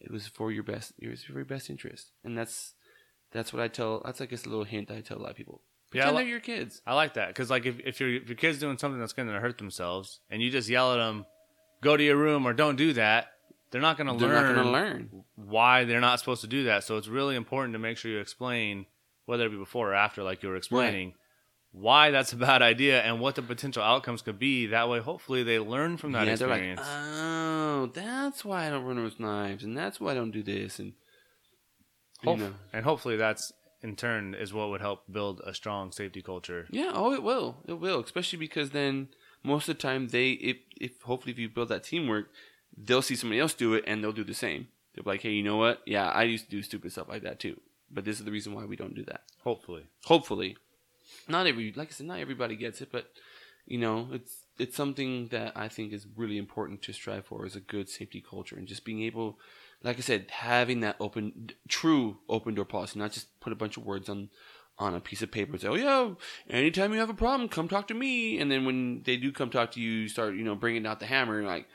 it 0.00 0.10
was 0.10 0.26
for 0.26 0.50
your 0.50 0.64
best. 0.64 0.92
It 0.98 1.08
was 1.08 1.22
for 1.22 1.34
your 1.34 1.44
best 1.44 1.70
interest, 1.70 2.12
and 2.24 2.36
that's 2.36 2.74
that's 3.32 3.52
what 3.52 3.62
I 3.62 3.68
tell. 3.68 4.02
That's 4.04 4.20
I 4.20 4.26
guess 4.26 4.44
a 4.44 4.48
little 4.48 4.64
hint 4.64 4.90
I 4.90 5.00
tell 5.00 5.18
a 5.18 5.22
lot 5.22 5.30
of 5.30 5.36
people. 5.36 5.60
Yeah, 5.92 6.02
I 6.02 6.04
Pretend 6.04 6.16
li- 6.16 6.22
they're 6.22 6.30
your 6.30 6.40
kids. 6.40 6.80
I 6.86 6.94
like 6.94 7.14
that 7.14 7.28
because 7.28 7.50
like 7.50 7.66
if, 7.66 7.78
if 7.80 8.00
your 8.00 8.10
if 8.14 8.28
your 8.28 8.36
kid's 8.36 8.58
doing 8.58 8.78
something 8.78 8.98
that's 9.00 9.12
going 9.12 9.28
to 9.28 9.38
hurt 9.40 9.58
themselves 9.58 10.20
and 10.30 10.40
you 10.42 10.50
just 10.50 10.68
yell 10.68 10.92
at 10.92 10.96
them, 10.98 11.26
go 11.82 11.96
to 11.96 12.02
your 12.02 12.16
room 12.16 12.46
or 12.46 12.52
don't 12.54 12.76
do 12.76 12.92
that, 12.94 13.28
they're 13.70 13.80
not 13.82 13.96
going 13.98 14.06
to 14.06 14.14
They're 14.18 14.34
learn. 14.34 14.46
not 14.46 14.54
going 14.54 14.66
to 14.66 14.72
learn. 14.72 15.24
why 15.36 15.84
they're 15.84 16.00
not 16.00 16.18
supposed 16.18 16.40
to 16.42 16.46
do 16.46 16.64
that. 16.64 16.84
So 16.84 16.96
it's 16.96 17.08
really 17.08 17.36
important 17.36 17.74
to 17.74 17.78
make 17.78 17.98
sure 17.98 18.10
you 18.10 18.18
explain, 18.20 18.86
whether 19.26 19.44
it 19.46 19.50
be 19.50 19.56
before 19.58 19.90
or 19.90 19.94
after, 19.94 20.22
like 20.22 20.42
you 20.42 20.48
were 20.48 20.56
explaining, 20.56 21.14
why 21.72 22.10
that's 22.10 22.32
a 22.32 22.36
bad 22.36 22.60
idea 22.62 23.00
and 23.02 23.18
what 23.20 23.34
the 23.34 23.42
potential 23.42 23.82
outcomes 23.82 24.20
could 24.22 24.38
be. 24.38 24.66
That 24.66 24.88
way, 24.90 24.98
hopefully, 25.00 25.42
they 25.42 25.58
learn 25.58 25.96
from 25.96 26.12
that 26.12 26.26
yeah, 26.26 26.36
they're 26.36 26.48
like, 26.48 26.60
experience. 26.62 26.82
oh, 26.86 27.90
that's 27.94 28.44
why 28.44 28.66
I 28.66 28.70
don't 28.70 28.84
run 28.84 29.02
with 29.02 29.18
knives, 29.20 29.64
and 29.64 29.76
that's 29.76 29.98
why 30.00 30.10
I 30.12 30.14
don't 30.14 30.30
do 30.32 30.42
this, 30.42 30.78
and 30.78 30.92
you 32.22 32.36
know, 32.36 32.54
And 32.72 32.84
hopefully, 32.84 33.16
that's 33.16 33.52
in 33.82 33.96
turn 33.96 34.34
is 34.34 34.52
what 34.52 34.70
would 34.70 34.80
help 34.80 35.02
build 35.10 35.40
a 35.44 35.52
strong 35.54 35.90
safety 35.92 36.22
culture. 36.22 36.66
yeah, 36.70 36.92
oh, 36.94 37.12
it 37.12 37.22
will, 37.22 37.56
it 37.66 37.74
will, 37.74 38.00
especially 38.00 38.38
because 38.38 38.70
then 38.70 39.08
most 39.42 39.68
of 39.68 39.76
the 39.76 39.82
time 39.82 40.08
they, 40.08 40.30
if, 40.32 40.56
if 40.80 41.00
hopefully 41.02 41.32
if 41.32 41.38
you 41.38 41.48
build 41.48 41.68
that 41.68 41.82
teamwork, 41.84 42.30
they'll 42.76 43.02
see 43.02 43.16
somebody 43.16 43.40
else 43.40 43.54
do 43.54 43.74
it 43.74 43.84
and 43.86 44.02
they'll 44.02 44.12
do 44.12 44.24
the 44.24 44.34
same. 44.34 44.68
They'll 44.94 45.04
be 45.04 45.10
like, 45.10 45.22
hey, 45.22 45.30
you 45.32 45.42
know 45.42 45.56
what? 45.56 45.82
Yeah, 45.86 46.08
I 46.10 46.22
used 46.24 46.44
to 46.44 46.50
do 46.50 46.62
stupid 46.62 46.92
stuff 46.92 47.08
like 47.08 47.22
that 47.22 47.40
too, 47.40 47.60
but 47.90 48.04
this 48.04 48.18
is 48.18 48.24
the 48.24 48.30
reason 48.30 48.54
why 48.54 48.64
we 48.66 48.76
don't 48.76 48.94
do 48.94 49.04
that. 49.06 49.22
Hopefully, 49.42 49.84
hopefully 50.04 50.56
not 51.28 51.46
every 51.46 51.72
like 51.76 51.88
i 51.88 51.90
said 51.90 52.06
not 52.06 52.20
everybody 52.20 52.56
gets 52.56 52.80
it 52.80 52.88
but 52.90 53.10
you 53.66 53.76
know 53.78 54.08
it's 54.12 54.44
it's 54.58 54.76
something 54.76 55.28
that 55.28 55.52
i 55.56 55.68
think 55.68 55.92
is 55.92 56.06
really 56.16 56.38
important 56.38 56.80
to 56.80 56.92
strive 56.92 57.26
for 57.26 57.44
is 57.44 57.54
a 57.56 57.60
good 57.60 57.88
safety 57.88 58.20
culture 58.28 58.56
and 58.56 58.66
just 58.66 58.84
being 58.84 59.02
able 59.02 59.38
like 59.82 59.96
i 59.98 60.00
said 60.00 60.26
having 60.30 60.80
that 60.80 60.96
open 61.00 61.50
true 61.68 62.18
open 62.28 62.54
door 62.54 62.64
policy 62.64 62.98
not 62.98 63.12
just 63.12 63.38
put 63.40 63.52
a 63.52 63.56
bunch 63.56 63.76
of 63.76 63.84
words 63.84 64.08
on 64.08 64.28
on 64.78 64.94
a 64.94 65.00
piece 65.00 65.22
of 65.22 65.30
paper 65.30 65.52
and 65.52 65.60
say 65.60 65.68
oh 65.68 65.74
yeah 65.74 66.10
anytime 66.48 66.92
you 66.92 66.98
have 66.98 67.10
a 67.10 67.14
problem 67.14 67.48
come 67.48 67.68
talk 67.68 67.86
to 67.88 67.94
me 67.94 68.38
and 68.38 68.50
then 68.50 68.64
when 68.64 69.02
they 69.04 69.16
do 69.16 69.30
come 69.30 69.50
talk 69.50 69.70
to 69.72 69.80
you 69.80 69.90
you 69.90 70.08
start 70.08 70.34
you 70.34 70.44
know 70.44 70.54
bringing 70.54 70.86
out 70.86 70.98
the 71.00 71.06
hammer 71.06 71.38
and 71.38 71.46
like 71.46 71.66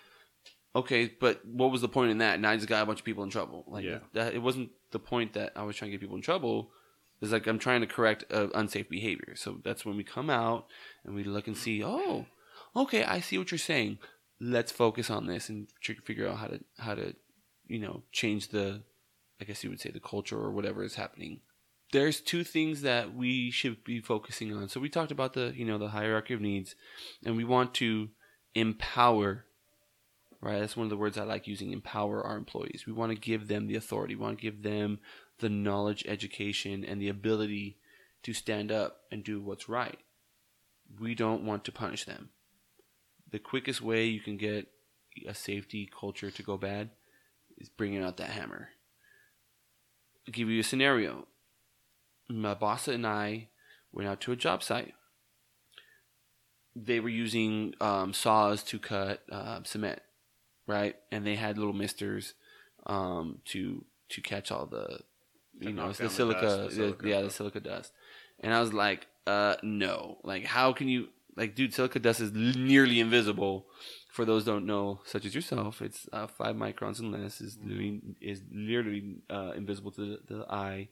okay 0.76 1.12
but 1.20 1.44
what 1.46 1.72
was 1.72 1.82
the 1.82 1.88
point 1.88 2.12
in 2.12 2.18
that 2.20 2.40
now 2.40 2.50
i 2.52 2.56
just 2.56 2.68
got 2.68 2.84
a 2.84 2.86
bunch 2.86 3.00
of 3.00 3.06
people 3.06 3.24
in 3.24 3.30
trouble 3.30 3.64
like 3.68 3.84
Yeah. 3.86 4.00
that 4.14 4.34
it 4.34 4.42
wasn't 4.42 4.72
the 4.92 5.00
point 5.00 5.34
that 5.34 5.54
i 5.56 5.64
was 5.64 5.76
trying 5.76 5.92
to 5.92 5.98
get 5.98 6.02
people 6.02 6.16
in 6.16 6.22
trouble 6.22 6.72
it's 7.20 7.32
like 7.32 7.48
I'm 7.48 7.58
trying 7.58 7.82
to 7.82 7.88
correct 7.88 8.26
uh, 8.32 8.50
unsafe 8.54 8.90
behavior. 8.90 9.36
So 9.36 9.58
that's 9.64 9.84
when 9.84 9.98
we 9.98 10.04
come 10.04 10.30
out 10.30 10.68
and 11.04 11.16
we 11.16 11.24
look 11.24 11.48
and 11.48 11.58
see, 11.58 11.84
oh, 11.84 12.28
okay, 12.76 13.04
I 13.04 13.22
see 13.22 13.40
what 13.40 13.50
you're 13.50 13.58
saying. 13.58 13.98
Let's 14.40 14.72
focus 14.72 15.10
on 15.10 15.26
this 15.26 15.50
and 15.50 15.68
figure 16.06 16.28
out 16.28 16.38
how 16.38 16.46
to 16.46 16.60
how 16.78 16.94
to, 16.94 17.16
you 17.68 17.80
know, 17.80 18.04
change 18.12 18.50
the, 18.50 18.82
I 19.42 19.46
guess 19.46 19.64
you 19.64 19.70
would 19.70 19.80
say 19.80 19.92
the 19.92 20.00
culture 20.00 20.38
or 20.38 20.52
whatever 20.52 20.84
is 20.84 20.96
happening. 20.96 21.42
There's 21.92 22.20
two 22.20 22.44
things 22.44 22.82
that 22.82 23.14
we 23.14 23.50
should 23.50 23.84
be 23.84 24.02
focusing 24.02 24.54
on. 24.54 24.68
So 24.68 24.80
we 24.80 24.90
talked 24.90 25.12
about 25.12 25.34
the 25.34 25.54
you 25.56 25.64
know 25.64 25.78
the 25.78 25.90
hierarchy 25.90 26.34
of 26.34 26.42
needs, 26.42 26.76
and 27.26 27.38
we 27.38 27.46
want 27.46 27.74
to 27.76 28.10
empower. 28.56 29.46
Right, 30.40 30.60
that's 30.60 30.78
one 30.78 30.86
of 30.86 30.92
the 30.92 30.98
words 30.98 31.18
I 31.18 31.24
like 31.24 31.48
using. 31.48 31.72
Empower 31.72 32.24
our 32.24 32.38
employees. 32.38 32.84
We 32.86 32.94
want 32.94 33.12
to 33.12 33.18
give 33.18 33.48
them 33.48 33.68
the 33.68 33.76
authority. 33.76 34.16
We 34.16 34.22
want 34.22 34.38
to 34.38 34.42
give 34.42 34.64
them 34.64 35.00
the 35.40 35.50
knowledge, 35.50 36.04
education, 36.08 36.84
and 36.84 37.02
the 37.02 37.10
ability 37.10 37.78
to 38.24 38.34
stand 38.34 38.72
up 38.72 39.02
and 39.12 39.24
do 39.24 39.42
what's 39.42 39.70
right. 39.70 39.98
We 41.00 41.16
don't 41.16 41.44
want 41.44 41.64
to 41.66 41.72
punish 41.72 42.06
them. 42.06 42.30
The 43.32 43.40
quickest 43.40 43.82
way 43.82 44.06
you 44.06 44.20
can 44.20 44.38
get 44.38 44.68
a 45.28 45.34
safety 45.34 45.90
culture 46.00 46.30
to 46.30 46.44
go 46.44 46.58
bad 46.58 46.92
is 47.58 47.70
bringing 47.70 48.04
out 48.04 48.18
that 48.18 48.30
hammer. 48.30 48.70
I'll 50.28 50.32
give 50.34 50.50
you 50.50 50.60
a 50.60 50.64
scenario. 50.64 51.28
My 52.30 52.54
boss 52.54 52.88
and 52.88 53.06
I 53.08 53.50
went 53.92 54.10
out 54.10 54.22
to 54.22 54.32
a 54.32 54.36
job 54.36 54.62
site. 54.62 54.94
They 56.76 57.00
were 57.00 57.10
using 57.10 57.74
um, 57.82 58.14
saws 58.14 58.64
to 58.66 58.78
cut 58.78 59.24
uh, 59.32 59.62
cement, 59.64 60.00
right? 60.68 60.96
And 61.12 61.26
they 61.26 61.36
had 61.36 61.58
little 61.58 61.74
misters 61.74 62.34
um, 62.86 63.40
to 63.46 63.84
to 64.10 64.22
catch 64.22 64.52
all 64.52 64.66
the 64.66 65.00
you 65.60 65.74
know 65.74 65.92
the 65.92 65.98
down 65.98 66.08
the 66.08 66.10
silica, 66.10 66.42
dust, 66.42 66.58
the 66.58 66.68
the- 66.68 66.76
silica 66.76 67.10
yeah 67.10 67.22
the 67.22 67.30
silica 67.30 67.60
dust 67.60 67.92
and 68.40 68.54
i 68.54 68.62
was 68.62 68.74
like 68.74 69.08
uh 69.26 69.56
no 69.64 70.18
like 70.24 70.46
how 70.46 70.72
can 70.72 70.88
you 70.88 71.08
like 71.36 71.56
dude 71.56 71.74
silica 71.74 72.00
dust 72.00 72.20
is 72.20 72.32
nearly 72.32 73.00
invisible 73.00 73.66
for 74.18 74.26
those 74.26 74.44
don't 74.44 74.66
know 74.66 75.00
such 75.06 75.26
as 75.26 75.36
yourself 75.36 75.80
it's 75.80 76.10
uh, 76.12 76.26
five 76.26 76.56
microns 76.56 77.00
and 77.00 77.12
less 77.12 77.40
is 77.40 77.56
literally, 77.64 78.02
is 78.20 78.42
literally 78.52 79.18
uh, 79.30 79.52
invisible 79.56 79.92
to 79.92 80.02
the, 80.02 80.34
the 80.34 80.46
eye 80.52 80.90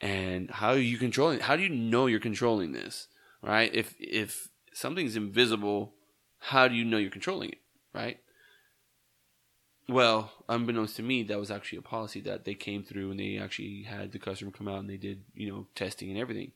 and 0.00 0.50
how 0.50 0.70
are 0.70 0.78
you 0.78 0.96
controlling 0.96 1.38
how 1.40 1.54
do 1.54 1.62
you 1.62 1.68
know 1.68 2.06
you're 2.06 2.18
controlling 2.18 2.72
this 2.72 3.08
right 3.42 3.74
if 3.74 3.94
if 4.00 4.48
something's 4.72 5.16
invisible 5.16 5.92
how 6.38 6.66
do 6.66 6.74
you 6.74 6.84
know 6.84 6.96
you're 6.96 7.10
controlling 7.10 7.50
it 7.50 7.60
right 7.92 8.20
well, 9.88 10.32
unbeknownst 10.48 10.96
to 10.96 11.02
me, 11.04 11.22
that 11.24 11.38
was 11.38 11.52
actually 11.52 11.78
a 11.78 11.82
policy 11.82 12.20
that 12.22 12.44
they 12.44 12.54
came 12.54 12.82
through 12.82 13.12
and 13.12 13.20
they 13.20 13.38
actually 13.38 13.84
had 13.84 14.10
the 14.10 14.18
customer 14.18 14.50
come 14.50 14.66
out 14.66 14.80
and 14.80 14.90
they 14.90 14.96
did, 14.96 15.22
you 15.32 15.48
know, 15.48 15.68
testing 15.76 16.10
and 16.10 16.18
everything. 16.18 16.50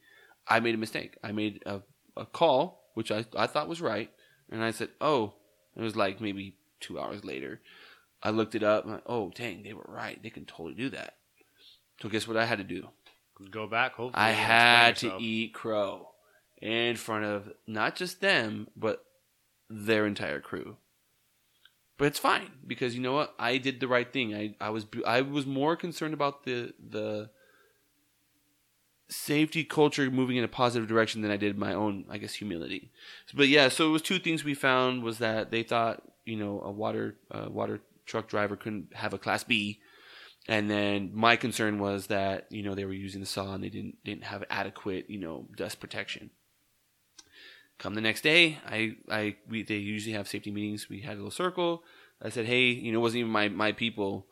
I 0.49 0.59
made 0.59 0.75
a 0.75 0.79
mistake. 0.79 1.17
I 1.23 1.31
made 1.31 1.63
a, 1.65 1.81
a 2.17 2.27
call, 2.27 2.91
which 2.95 3.13
I, 3.13 3.25
I 3.37 3.47
thought 3.47 3.69
was 3.69 3.81
right. 3.81 4.11
And 4.51 4.65
I 4.65 4.73
said, 4.73 4.89
oh, 5.01 5.35
it 5.77 5.83
was 5.83 5.97
like 5.97 6.21
maybe 6.21 6.55
two 6.81 6.99
hours 6.99 7.25
later. 7.25 7.61
I 8.23 8.31
looked 8.31 8.55
it 8.55 8.63
up. 8.63 8.87
I, 8.87 9.01
oh, 9.07 9.31
dang, 9.35 9.63
they 9.63 9.73
were 9.73 9.87
right. 9.89 10.23
They 10.23 10.31
can 10.31 10.45
totally 10.45 10.75
do 10.75 10.91
that. 10.91 11.17
So 12.03 12.09
guess 12.09 12.29
what 12.29 12.37
I 12.37 12.45
had 12.45 12.59
to 12.59 12.65
do? 12.65 12.89
go 13.51 13.67
back. 13.67 13.95
Hopefully, 13.95 14.23
I 14.23 14.31
had 14.33 14.97
to 14.97 15.17
eat 15.19 15.55
crow 15.55 16.11
in 16.61 16.97
front 16.97 17.25
of 17.25 17.51
not 17.67 17.97
just 17.97 18.21
them, 18.21 18.69
but 18.77 19.05
their 19.69 20.07
entire 20.07 20.41
crew. 20.41 20.77
But 21.97 22.07
it's 22.07 22.19
fine 22.19 22.51
because 22.67 22.95
you 22.95 23.01
know 23.01 23.13
what? 23.13 23.35
I 23.39 23.59
did 23.59 23.81
the 23.81 23.89
right 23.89 24.11
thing. 24.11 24.35
I, 24.35 24.55
I 24.61 24.71
was 24.71 24.87
I 25.07 25.21
was 25.21 25.47
more 25.47 25.77
concerned 25.77 26.15
about 26.15 26.45
the 26.45 26.73
the 26.79 27.31
safety 29.11 29.65
culture 29.65 30.11
moving 30.11 30.37
in 30.37 30.45
a 30.45 30.49
positive 30.49 30.89
direction 30.89 31.21
than 31.21 31.31
I 31.31 31.37
did 31.37 31.59
my 31.59 31.75
own, 31.75 32.05
I 32.09 32.19
guess, 32.19 32.35
humility. 32.35 32.91
But 33.35 33.49
yeah, 33.49 33.69
so 33.69 33.89
it 33.89 33.93
was 33.93 34.03
two 34.03 34.19
things 34.19 34.45
we 34.45 34.55
found 34.55 35.03
was 35.03 35.19
that 35.19 35.51
they 35.51 35.63
thought 35.63 36.03
you 36.25 36.37
know 36.37 36.61
a 36.63 36.71
water 36.71 37.17
uh, 37.31 37.47
water 37.51 37.81
truck 38.07 38.29
driver 38.29 38.57
couldn't 38.57 38.95
have 38.95 39.13
a 39.13 39.19
class 39.19 39.45
B, 39.45 39.81
and 40.49 40.71
then 40.71 41.11
my 41.13 41.37
concern 41.37 41.79
was 41.79 42.07
that 42.07 42.47
you 42.51 42.63
know 42.63 42.75
they 42.75 42.85
were 42.85 42.93
using 42.93 43.21
the 43.21 43.27
saw 43.27 43.55
and 43.55 43.63
they 43.63 43.69
didn't 43.69 44.03
didn't 44.05 44.25
have 44.25 44.45
adequate 44.49 45.11
you 45.11 45.19
know 45.19 45.49
dust 45.57 45.81
protection. 45.81 46.31
Come 47.79 47.95
the 47.95 48.01
next 48.01 48.23
day, 48.23 48.59
I 48.67 48.97
I 49.11 49.37
we 49.49 49.63
they 49.63 49.77
usually 49.77 50.15
have 50.15 50.29
safety 50.29 50.51
meetings. 50.51 50.89
We 50.89 51.01
had 51.01 51.15
a 51.15 51.17
little 51.17 51.31
circle. 51.31 51.83
I 52.23 52.29
said, 52.29 52.45
hey, 52.45 52.65
you 52.67 52.93
know, 52.93 52.99
it 52.99 53.03
wasn't 53.03 53.21
even 53.21 53.33
my 53.33 53.49
my 53.49 53.73
people. 53.73 54.27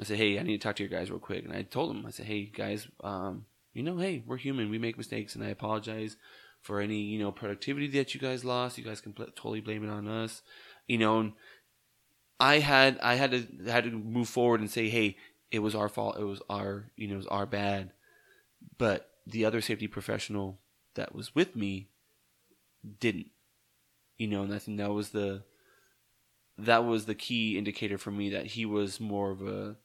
I 0.00 0.04
said, 0.04 0.16
"Hey, 0.16 0.38
I 0.40 0.42
need 0.42 0.60
to 0.60 0.62
talk 0.62 0.76
to 0.76 0.82
your 0.82 0.90
guys 0.90 1.10
real 1.10 1.20
quick." 1.20 1.44
And 1.44 1.52
I 1.52 1.62
told 1.62 1.90
them, 1.90 2.04
I 2.04 2.10
said, 2.10 2.26
"Hey, 2.26 2.46
guys, 2.46 2.88
um, 3.04 3.44
you 3.74 3.82
know, 3.82 3.98
hey, 3.98 4.22
we're 4.26 4.36
human. 4.36 4.70
We 4.70 4.78
make 4.78 4.96
mistakes, 4.96 5.34
and 5.34 5.44
I 5.44 5.48
apologize 5.48 6.16
for 6.62 6.80
any 6.80 7.00
you 7.00 7.18
know 7.18 7.30
productivity 7.32 7.88
that 7.88 8.14
you 8.14 8.20
guys 8.20 8.44
lost. 8.44 8.78
You 8.78 8.84
guys 8.84 9.00
can 9.00 9.12
pl- 9.12 9.26
totally 9.36 9.60
blame 9.60 9.84
it 9.84 9.90
on 9.90 10.08
us, 10.08 10.42
you 10.86 10.98
know." 10.98 11.20
And 11.20 11.32
I 12.40 12.60
had 12.60 12.98
I 13.00 13.14
had 13.16 13.32
to 13.32 13.70
had 13.70 13.84
to 13.84 13.90
move 13.90 14.28
forward 14.28 14.60
and 14.60 14.70
say, 14.70 14.88
"Hey, 14.88 15.16
it 15.50 15.58
was 15.58 15.74
our 15.74 15.88
fault. 15.88 16.16
It 16.18 16.24
was 16.24 16.40
our 16.48 16.90
you 16.96 17.08
know 17.08 17.14
it 17.14 17.18
was 17.18 17.26
our 17.26 17.46
bad." 17.46 17.92
But 18.78 19.10
the 19.26 19.44
other 19.44 19.60
safety 19.60 19.88
professional 19.88 20.60
that 20.94 21.14
was 21.14 21.34
with 21.34 21.56
me 21.56 21.88
didn't, 23.00 23.28
you 24.16 24.26
know, 24.26 24.42
and 24.42 24.54
I 24.54 24.58
think 24.58 24.78
that 24.78 24.92
was 24.92 25.10
the 25.10 25.42
that 26.56 26.84
was 26.84 27.06
the 27.06 27.14
key 27.14 27.58
indicator 27.58 27.98
for 27.98 28.10
me 28.10 28.30
that 28.30 28.46
he 28.46 28.64
was 28.64 29.00
more 29.00 29.30
of 29.30 29.42
a, 29.42 29.76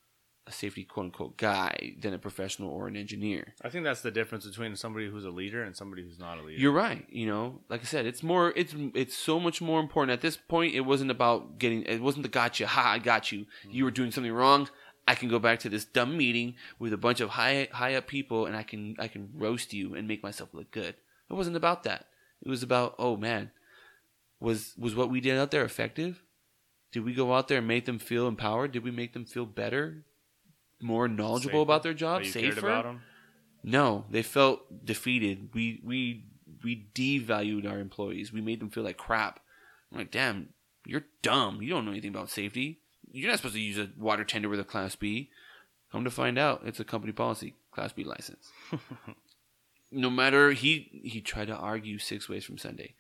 a 0.50 0.52
safety 0.52 0.84
quote 0.84 1.06
unquote 1.06 1.38
guy 1.38 1.96
than 2.02 2.14
a 2.14 2.18
professional 2.18 2.72
or 2.72 2.88
an 2.88 2.98
engineer. 2.98 3.54
I 3.62 3.70
think 3.70 3.84
that's 3.86 4.02
the 4.02 4.12
difference 4.12 4.46
between 4.48 4.76
somebody 4.76 5.08
who's 5.08 5.24
a 5.24 5.30
leader 5.30 5.64
and 5.64 5.78
somebody 5.78 6.04
who's 6.04 6.20
not 6.20 6.40
a 6.40 6.42
leader. 6.42 6.60
You're 6.60 6.74
right. 6.74 7.06
You 7.10 7.28
know, 7.28 7.60
like 7.70 7.82
I 7.82 7.84
said, 7.84 8.06
it's 8.06 8.24
more. 8.24 8.52
It's 8.56 8.74
it's 8.96 9.16
so 9.16 9.40
much 9.40 9.62
more 9.62 9.80
important 9.80 10.12
at 10.12 10.22
this 10.22 10.36
point. 10.36 10.74
It 10.74 10.82
wasn't 10.82 11.12
about 11.12 11.60
getting. 11.60 11.84
It 11.84 12.02
wasn't 12.02 12.24
the 12.24 12.30
gotcha. 12.30 12.68
Ha! 12.68 12.94
I 12.94 13.00
got 13.00 13.32
you. 13.32 13.42
Mm-hmm. 13.42 13.72
You 13.72 13.84
were 13.86 13.92
doing 13.92 14.12
something 14.12 14.34
wrong. 14.34 14.68
I 15.08 15.16
can 15.16 15.30
go 15.30 15.40
back 15.40 15.60
to 15.60 15.70
this 15.70 15.86
dumb 15.86 16.18
meeting 16.18 16.56
with 16.78 16.94
a 16.94 16.98
bunch 16.98 17.22
of 17.22 17.30
high 17.30 17.68
high 17.72 17.94
up 17.96 18.08
people, 18.08 18.48
and 18.48 18.58
I 18.58 18.64
can 18.64 18.96
I 18.98 19.08
can 19.08 19.30
roast 19.36 19.72
you 19.72 19.94
and 19.94 20.08
make 20.08 20.24
myself 20.24 20.50
look 20.54 20.72
good. 20.72 20.96
It 21.30 21.34
wasn't 21.34 21.56
about 21.56 21.84
that. 21.84 22.08
It 22.42 22.50
was 22.50 22.64
about 22.64 22.96
oh 22.98 23.18
man, 23.18 23.52
was 24.40 24.74
was 24.78 24.96
what 24.96 25.12
we 25.12 25.22
did 25.22 25.38
out 25.38 25.52
there 25.52 25.64
effective? 25.64 26.24
Did 26.92 27.06
we 27.06 27.14
go 27.14 27.36
out 27.36 27.48
there 27.48 27.60
and 27.60 27.68
make 27.68 27.86
them 27.86 28.00
feel 28.00 28.28
empowered? 28.28 28.72
Did 28.72 28.84
we 28.84 28.90
make 28.90 29.14
them 29.14 29.26
feel 29.26 29.46
better, 29.46 30.06
more 30.82 31.08
knowledgeable 31.08 31.60
Safer? 31.60 31.62
about 31.64 31.84
their 31.84 31.94
job, 31.94 32.26
safer? 32.26 32.40
cared 32.40 32.58
about 32.58 32.86
'em? 32.86 33.02
No, 33.64 34.06
they 34.10 34.22
felt 34.24 34.86
defeated. 34.86 35.50
We 35.54 35.82
we 35.84 36.26
we 36.64 36.88
devalued 36.94 37.70
our 37.70 37.80
employees. 37.80 38.32
We 38.34 38.42
made 38.42 38.60
them 38.60 38.70
feel 38.70 38.84
like 38.84 38.98
crap. 38.98 39.40
I'm 39.92 39.98
like, 39.98 40.12
damn, 40.12 40.50
you're 40.86 41.06
dumb. 41.22 41.62
You 41.62 41.70
don't 41.70 41.86
know 41.86 41.92
anything 41.92 42.12
about 42.12 42.30
safety. 42.30 42.80
You're 43.12 43.30
not 43.30 43.38
supposed 43.38 43.56
to 43.56 43.62
use 43.62 43.78
a 43.78 43.90
water 43.98 44.24
tender 44.24 44.50
with 44.50 44.60
a 44.60 44.64
Class 44.64 44.96
B. 44.96 45.30
Come 45.92 46.04
to 46.04 46.12
find 46.12 46.38
out, 46.38 46.62
it's 46.66 46.80
a 46.80 46.84
company 46.84 47.12
policy, 47.12 47.56
Class 47.72 47.92
B 47.92 48.04
license. 48.04 48.52
no 49.92 50.10
matter 50.10 50.52
he 50.52 51.02
he 51.04 51.22
tried 51.22 51.48
to 51.48 51.56
argue 51.56 51.98
six 51.98 52.30
ways 52.30 52.46
from 52.46 52.58
Sunday. 52.58 52.94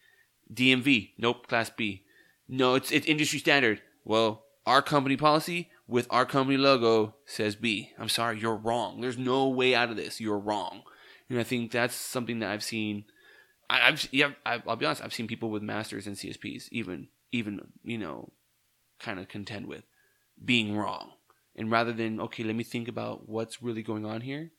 DMV, 0.52 1.12
nope, 1.18 1.48
Class 1.48 1.70
B. 1.70 2.04
No, 2.48 2.74
it's 2.76 2.92
it's 2.92 3.06
industry 3.08 3.40
standard. 3.40 3.82
Well, 4.04 4.46
our 4.66 4.82
company 4.82 5.16
policy 5.18 5.70
with 5.90 6.08
our 6.12 6.26
company 6.26 6.58
logo 6.58 7.16
says 7.26 7.56
B. 7.56 7.92
I'm 7.98 8.10
sorry, 8.10 8.40
you're 8.40 8.56
wrong. 8.56 9.02
There's 9.02 9.18
no 9.18 9.50
way 9.50 9.74
out 9.74 9.90
of 9.90 9.98
this. 9.98 10.22
You're 10.22 10.40
wrong. 10.40 10.84
And 11.30 11.40
I 11.40 11.44
think 11.44 11.72
that's 11.72 11.96
something 11.96 12.40
that 12.40 12.52
I've 12.52 12.64
seen. 12.64 13.06
I, 13.70 13.88
I've 13.88 14.08
yeah, 14.12 14.32
I, 14.46 14.62
I'll 14.68 14.76
be 14.76 14.86
honest. 14.86 15.04
I've 15.04 15.14
seen 15.14 15.28
people 15.28 15.50
with 15.50 15.64
masters 15.64 16.06
and 16.06 16.16
CSPs 16.16 16.70
even 16.72 17.08
even 17.32 17.60
you 17.84 17.98
know, 17.98 18.32
kind 19.00 19.20
of 19.20 19.28
contend 19.28 19.66
with 19.66 19.84
being 20.44 20.76
wrong. 20.76 21.12
And 21.56 21.72
rather 21.72 21.92
than 21.92 22.22
okay, 22.22 22.44
let 22.44 22.56
me 22.56 22.64
think 22.64 22.88
about 22.88 23.28
what's 23.28 23.62
really 23.62 23.84
going 23.84 24.06
on 24.06 24.22
here. 24.22 24.52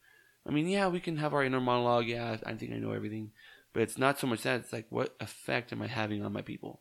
I 0.46 0.50
mean, 0.50 0.68
yeah, 0.68 0.88
we 0.88 1.00
can 1.00 1.18
have 1.18 1.32
our 1.32 1.44
inner 1.44 1.60
monologue. 1.60 2.06
Yeah, 2.06 2.38
I 2.44 2.54
think 2.54 2.72
I 2.72 2.76
know 2.76 2.92
everything, 2.92 3.30
but 3.72 3.82
it's 3.82 3.98
not 3.98 4.18
so 4.18 4.26
much 4.26 4.42
that. 4.42 4.60
It's 4.60 4.72
like, 4.72 4.86
what 4.90 5.14
effect 5.20 5.72
am 5.72 5.82
I 5.82 5.86
having 5.86 6.24
on 6.24 6.32
my 6.32 6.42
people? 6.42 6.80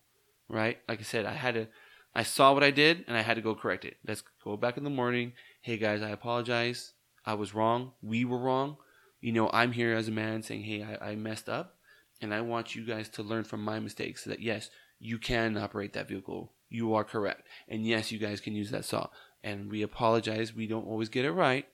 Right? 0.50 0.80
Like 0.88 1.00
I 1.00 1.04
said, 1.04 1.26
I 1.26 1.34
had 1.34 1.54
to. 1.54 1.68
I 2.16 2.24
saw 2.24 2.54
what 2.54 2.64
I 2.64 2.72
did, 2.72 3.06
and 3.08 3.16
I 3.16 3.22
had 3.22 3.36
to 3.36 3.42
go 3.42 3.56
correct 3.56 3.86
it. 3.86 3.98
Let's 4.06 4.24
go 4.44 4.58
back 4.58 4.78
in 4.78 4.84
the 4.84 4.90
morning. 4.90 5.34
Hey 5.62 5.78
guys, 5.78 6.02
I 6.02 6.10
apologize. 6.10 6.94
I 7.26 7.36
was 7.36 7.54
wrong. 7.54 7.92
We 8.02 8.26
were 8.26 8.40
wrong. 8.40 8.78
You 9.22 9.32
know, 9.34 9.50
I'm 9.54 9.72
here 9.72 9.94
as 9.94 10.08
a 10.08 10.12
man 10.12 10.42
saying, 10.42 10.64
hey, 10.64 10.84
I, 10.84 11.12
I 11.12 11.16
messed 11.16 11.50
up, 11.50 11.76
and 12.22 12.34
I 12.34 12.42
want 12.42 12.76
you 12.76 12.86
guys 12.86 13.10
to 13.10 13.24
learn 13.24 13.44
from 13.44 13.64
my 13.64 13.80
mistakes. 13.80 14.24
So 14.24 14.32
that 14.32 14.42
yes, 14.42 14.70
you 15.00 15.18
can 15.18 15.58
operate 15.58 15.94
that 15.94 16.08
vehicle. 16.08 16.52
You 16.70 16.94
are 16.96 17.04
correct, 17.04 17.48
and 17.68 17.86
yes, 17.86 18.12
you 18.12 18.20
guys 18.20 18.42
can 18.42 18.56
use 18.56 18.72
that 18.72 18.86
saw. 18.86 19.10
And 19.44 19.72
we 19.72 19.82
apologize. 19.82 20.54
We 20.54 20.68
don't 20.68 20.88
always 20.88 21.10
get 21.10 21.26
it 21.26 21.32
right 21.32 21.66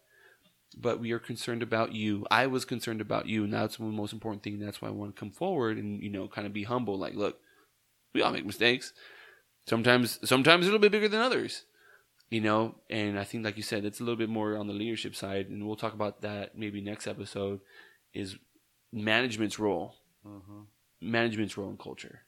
but 0.78 1.00
we 1.00 1.12
are 1.12 1.20
concerned 1.20 1.64
about 1.64 1.94
you. 1.94 2.26
I 2.30 2.48
was 2.48 2.66
concerned 2.66 3.02
about 3.02 3.28
you, 3.28 3.44
and 3.44 3.54
that's 3.54 3.78
the 3.78 3.84
most 3.84 4.14
important 4.14 4.44
thing. 4.44 4.60
That's 4.60 4.82
why 4.82 4.90
I 4.90 4.92
want 4.92 5.16
to 5.16 5.20
come 5.20 5.32
forward 5.32 5.78
and 5.78 6.02
you 6.02 6.10
know, 6.10 6.28
kind 6.28 6.46
of 6.46 6.54
be 6.54 6.64
humble. 6.64 6.98
Like, 6.98 7.16
look, 7.16 7.40
we 8.14 8.22
all 8.22 8.32
make 8.32 8.46
mistakes. 8.46 8.94
Sometimes, 9.68 10.20
sometimes 10.28 10.66
little 10.66 10.80
bit 10.80 10.92
bigger 10.92 11.08
than 11.10 11.22
others. 11.22 11.64
You 12.32 12.42
know, 12.42 12.76
and 12.90 13.20
I 13.20 13.24
think, 13.24 13.46
like 13.46 13.56
you 13.56 13.64
said, 13.64 13.86
it's 13.86 14.00
a 14.00 14.04
little 14.04 14.18
bit 14.18 14.30
more 14.30 14.58
on 14.58 14.66
the 14.68 14.74
leadership 14.74 15.16
side, 15.16 15.48
and 15.48 15.66
we'll 15.66 15.76
talk 15.76 15.94
about 15.94 16.22
that 16.22 16.58
maybe 16.58 16.82
next 16.82 17.06
episode. 17.08 17.60
Is 18.14 18.36
management's 18.92 19.60
role, 19.60 19.96
Mhm. 20.26 20.66
management's 21.02 21.56
role 21.58 21.70
in 21.70 21.78
culture. 21.78 22.22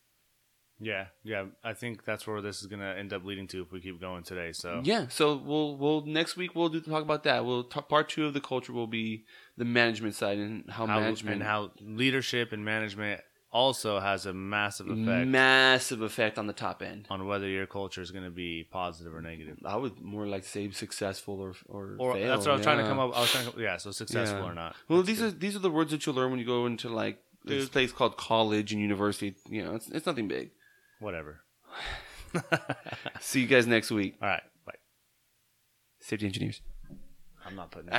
Yeah, 0.79 1.07
yeah. 1.23 1.45
I 1.63 1.73
think 1.73 2.05
that's 2.05 2.27
where 2.27 2.39
this 2.41 2.61
is 2.61 2.67
gonna 2.67 2.93
end 2.93 3.11
up 3.11 3.23
leading 3.25 3.47
to 3.47 3.63
if 3.63 3.71
we 3.71 3.81
keep 3.81 3.99
going 3.99 4.21
today. 4.23 4.51
So 4.51 4.81
Yeah, 4.83 5.07
so 5.07 5.35
we'll 5.35 5.75
we'll 5.77 6.05
next 6.05 6.37
week 6.37 6.53
we'll 6.53 6.69
do 6.69 6.79
talk 6.81 7.01
about 7.01 7.23
that. 7.23 7.43
We'll 7.45 7.63
talk, 7.63 7.89
part 7.89 8.09
two 8.09 8.25
of 8.27 8.35
the 8.35 8.41
culture 8.41 8.73
will 8.73 8.85
be 8.85 9.25
the 9.57 9.65
management 9.65 10.13
side 10.13 10.37
and 10.37 10.69
how, 10.69 10.85
how, 10.85 10.99
management 10.99 11.35
and 11.37 11.43
how 11.43 11.71
leadership 11.81 12.51
and 12.51 12.63
management 12.63 13.21
also 13.51 13.99
has 13.99 14.25
a 14.25 14.33
massive 14.33 14.87
effect 14.89 15.27
massive 15.27 16.01
effect 16.01 16.37
on 16.37 16.47
the 16.47 16.53
top 16.53 16.81
end. 16.81 17.07
on 17.09 17.25
whether 17.25 17.47
your 17.47 17.65
culture 17.65 18.01
is 18.01 18.11
going 18.11 18.25
to 18.25 18.29
be 18.29 18.67
positive 18.69 19.13
or 19.15 19.21
negative. 19.21 19.57
I 19.65 19.75
would 19.77 19.99
more 20.01 20.27
like 20.27 20.43
say 20.43 20.69
successful 20.71 21.39
or 21.39 21.53
or, 21.67 21.95
Or 21.97 22.13
fail, 22.13 22.27
that's 22.27 22.45
what 22.45 22.51
I 22.53 22.55
was 22.57 22.63
trying 22.63 22.79
to 22.79 22.83
come 22.83 22.99
up. 22.99 23.15
I 23.15 23.21
was 23.21 23.31
trying 23.31 23.51
to, 23.51 23.59
yeah. 23.61 23.77
So 23.77 23.91
successful 23.91 24.39
Yeah. 24.41 24.51
or 24.51 24.53
not. 24.53 24.75
Well, 24.89 24.99
That's 24.99 25.07
these 25.07 25.19
good. 25.21 25.33
are 25.35 25.37
these 25.39 25.55
are 25.55 25.59
the 25.59 25.71
words 25.71 25.91
that 25.91 26.05
you 26.05 26.11
learn 26.13 26.29
when 26.31 26.39
you 26.39 26.45
go 26.45 26.65
into 26.65 26.89
like 26.89 27.19
this 27.45 27.63
Dude. 27.65 27.71
place 27.71 27.91
called 27.93 28.17
college 28.17 28.73
and 28.73 28.81
university. 28.81 29.35
You 29.49 29.63
know, 29.63 29.75
it's 29.75 29.87
it's 29.89 30.05
nothing 30.05 30.27
big. 30.27 30.51
whatever. 30.99 31.41
See 33.21 33.41
you 33.41 33.47
guys 33.47 33.65
next 33.67 33.89
week, 33.91 34.15
All 34.21 34.27
right. 34.27 34.43
Bye. 34.65 34.73
safety 35.99 36.25
engineers. 36.25 36.61
I'm 37.45 37.55
not 37.55 37.71
putting. 37.71 37.89